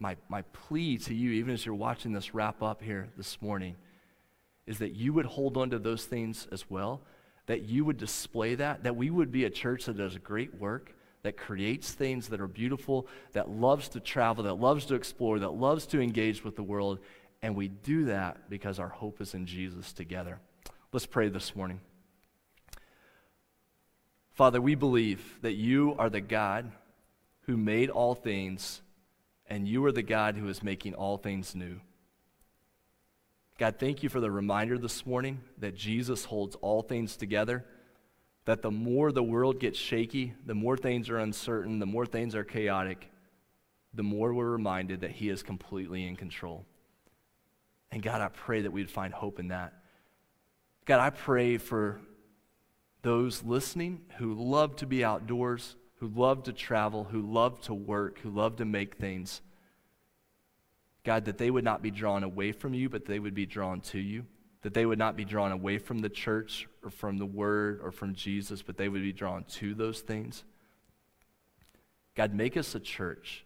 my, 0.00 0.16
my 0.28 0.42
plea 0.42 0.96
to 0.98 1.14
you, 1.14 1.32
even 1.32 1.52
as 1.52 1.64
you're 1.64 1.74
watching 1.74 2.12
this 2.12 2.34
wrap 2.34 2.62
up 2.62 2.82
here 2.82 3.08
this 3.16 3.40
morning, 3.42 3.76
is 4.66 4.78
that 4.78 4.96
you 4.96 5.12
would 5.12 5.26
hold 5.26 5.56
on 5.56 5.70
to 5.70 5.78
those 5.78 6.04
things 6.04 6.48
as 6.50 6.68
well, 6.70 7.02
that 7.46 7.62
you 7.62 7.84
would 7.84 7.98
display 7.98 8.54
that, 8.54 8.82
that 8.84 8.96
we 8.96 9.10
would 9.10 9.30
be 9.30 9.44
a 9.44 9.50
church 9.50 9.84
that 9.84 9.98
does 9.98 10.16
great 10.18 10.58
work, 10.58 10.94
that 11.22 11.36
creates 11.36 11.92
things 11.92 12.28
that 12.28 12.40
are 12.40 12.48
beautiful, 12.48 13.06
that 13.32 13.50
loves 13.50 13.88
to 13.90 14.00
travel, 14.00 14.44
that 14.44 14.54
loves 14.54 14.86
to 14.86 14.94
explore, 14.94 15.38
that 15.38 15.50
loves 15.50 15.86
to 15.86 16.00
engage 16.00 16.42
with 16.42 16.56
the 16.56 16.62
world. 16.62 16.98
And 17.42 17.54
we 17.54 17.68
do 17.68 18.06
that 18.06 18.48
because 18.48 18.78
our 18.78 18.88
hope 18.88 19.20
is 19.20 19.34
in 19.34 19.44
Jesus 19.44 19.92
together. 19.92 20.38
Let's 20.92 21.06
pray 21.06 21.28
this 21.28 21.54
morning. 21.54 21.80
Father, 24.32 24.62
we 24.62 24.74
believe 24.74 25.38
that 25.42 25.54
you 25.54 25.94
are 25.98 26.08
the 26.08 26.22
God 26.22 26.72
who 27.42 27.58
made 27.58 27.90
all 27.90 28.14
things, 28.14 28.80
and 29.50 29.68
you 29.68 29.84
are 29.84 29.92
the 29.92 30.02
God 30.02 30.36
who 30.36 30.48
is 30.48 30.62
making 30.62 30.94
all 30.94 31.18
things 31.18 31.54
new. 31.54 31.80
God, 33.58 33.76
thank 33.78 34.02
you 34.02 34.08
for 34.08 34.20
the 34.20 34.30
reminder 34.30 34.78
this 34.78 35.04
morning 35.04 35.42
that 35.58 35.74
Jesus 35.74 36.24
holds 36.24 36.56
all 36.62 36.80
things 36.80 37.16
together 37.16 37.66
that 38.46 38.62
the 38.62 38.70
more 38.70 39.12
the 39.12 39.22
world 39.22 39.60
gets 39.60 39.78
shaky, 39.78 40.34
the 40.46 40.54
more 40.54 40.76
things 40.76 41.08
are 41.08 41.18
uncertain, 41.18 41.78
the 41.78 41.86
more 41.86 42.06
things 42.06 42.34
are 42.34 42.44
chaotic, 42.44 43.10
the 43.92 44.02
more 44.02 44.32
we're 44.32 44.50
reminded 44.50 45.02
that 45.02 45.10
He 45.10 45.28
is 45.28 45.42
completely 45.42 46.06
in 46.06 46.16
control. 46.16 46.64
And 47.92 48.02
God, 48.02 48.20
I 48.20 48.28
pray 48.28 48.62
that 48.62 48.72
we'd 48.72 48.90
find 48.90 49.12
hope 49.12 49.38
in 49.38 49.48
that. 49.48 49.74
God, 50.84 51.00
I 51.00 51.10
pray 51.10 51.58
for 51.58 52.00
those 53.02 53.42
listening 53.42 54.00
who 54.18 54.34
love 54.34 54.76
to 54.76 54.86
be 54.86 55.04
outdoors, 55.04 55.76
who 56.00 56.08
love 56.08 56.42
to 56.44 56.52
travel, 56.52 57.04
who 57.04 57.22
love 57.22 57.60
to 57.62 57.74
work, 57.74 58.18
who 58.18 58.30
love 58.30 58.56
to 58.56 58.64
make 58.64 58.96
things. 58.96 59.40
God, 61.04 61.26
that 61.26 61.38
they 61.38 61.50
would 61.50 61.64
not 61.64 61.80
be 61.80 61.90
drawn 61.90 62.24
away 62.24 62.52
from 62.52 62.74
you, 62.74 62.88
but 62.88 63.06
they 63.06 63.18
would 63.18 63.34
be 63.34 63.46
drawn 63.46 63.80
to 63.82 63.98
you 63.98 64.24
that 64.62 64.74
they 64.74 64.84
would 64.84 64.98
not 64.98 65.16
be 65.16 65.24
drawn 65.24 65.52
away 65.52 65.78
from 65.78 66.00
the 66.00 66.08
church 66.08 66.68
or 66.82 66.90
from 66.90 67.18
the 67.18 67.26
word 67.26 67.80
or 67.82 67.90
from 67.90 68.14
Jesus, 68.14 68.62
but 68.62 68.76
they 68.76 68.88
would 68.88 69.02
be 69.02 69.12
drawn 69.12 69.44
to 69.44 69.74
those 69.74 70.00
things. 70.00 70.44
God, 72.14 72.34
make 72.34 72.56
us 72.56 72.74
a 72.74 72.80
church 72.80 73.44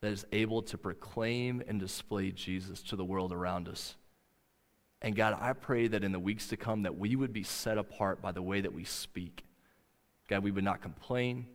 that 0.00 0.12
is 0.12 0.26
able 0.30 0.62
to 0.62 0.76
proclaim 0.76 1.62
and 1.66 1.80
display 1.80 2.30
Jesus 2.30 2.82
to 2.82 2.96
the 2.96 3.04
world 3.04 3.32
around 3.32 3.68
us. 3.68 3.96
And 5.00 5.16
God, 5.16 5.36
I 5.40 5.52
pray 5.54 5.88
that 5.88 6.04
in 6.04 6.12
the 6.12 6.18
weeks 6.18 6.48
to 6.48 6.56
come 6.56 6.82
that 6.82 6.98
we 6.98 7.16
would 7.16 7.32
be 7.32 7.44
set 7.44 7.78
apart 7.78 8.20
by 8.20 8.32
the 8.32 8.42
way 8.42 8.60
that 8.60 8.74
we 8.74 8.84
speak. 8.84 9.44
God, 10.28 10.42
we 10.44 10.50
would 10.50 10.64
not 10.64 10.82
complain. 10.82 11.46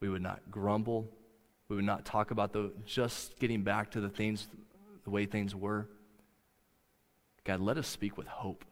We 0.00 0.08
would 0.08 0.22
not 0.22 0.40
grumble. 0.50 1.08
We 1.68 1.76
would 1.76 1.84
not 1.84 2.04
talk 2.04 2.30
about 2.30 2.52
the 2.52 2.72
just 2.84 3.38
getting 3.38 3.62
back 3.62 3.90
to 3.92 4.00
the 4.00 4.08
things 4.08 4.48
the 5.04 5.10
way 5.10 5.26
things 5.26 5.54
were. 5.54 5.88
God, 7.44 7.60
let 7.60 7.76
us 7.76 7.88
speak 7.88 8.16
with 8.16 8.26
hope. 8.26 8.64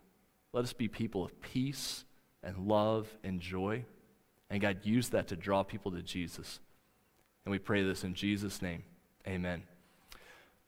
Let 0.52 0.64
us 0.64 0.72
be 0.72 0.88
people 0.88 1.24
of 1.24 1.40
peace 1.40 2.04
and 2.42 2.68
love 2.68 3.08
and 3.24 3.40
joy. 3.40 3.84
And 4.48 4.60
God, 4.60 4.78
use 4.84 5.08
that 5.10 5.28
to 5.28 5.36
draw 5.36 5.62
people 5.62 5.92
to 5.92 6.02
Jesus. 6.02 6.60
And 7.44 7.52
we 7.52 7.58
pray 7.58 7.82
this 7.82 8.04
in 8.04 8.14
Jesus' 8.14 8.62
name. 8.62 8.84
Amen. 9.26 9.62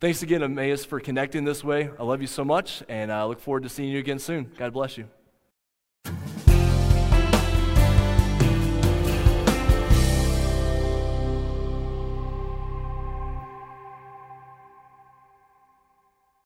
Thanks 0.01 0.22
again, 0.22 0.43
Emmaus, 0.43 0.84
for 0.84 0.99
connecting 1.01 1.45
this 1.45 1.62
way. 1.62 1.90
I 1.99 2.03
love 2.03 2.20
you 2.20 2.26
so 2.26 2.45
much, 2.45 2.82
and 2.88 3.12
I 3.12 3.24
look 3.24 3.40
forward 3.40 3.62
to 3.62 3.68
seeing 3.68 3.90
you 3.90 4.01
again 4.01 4.18
soon. 4.18 4.51
God 4.59 4.72
bless 4.72 4.99
you. 4.99 5.09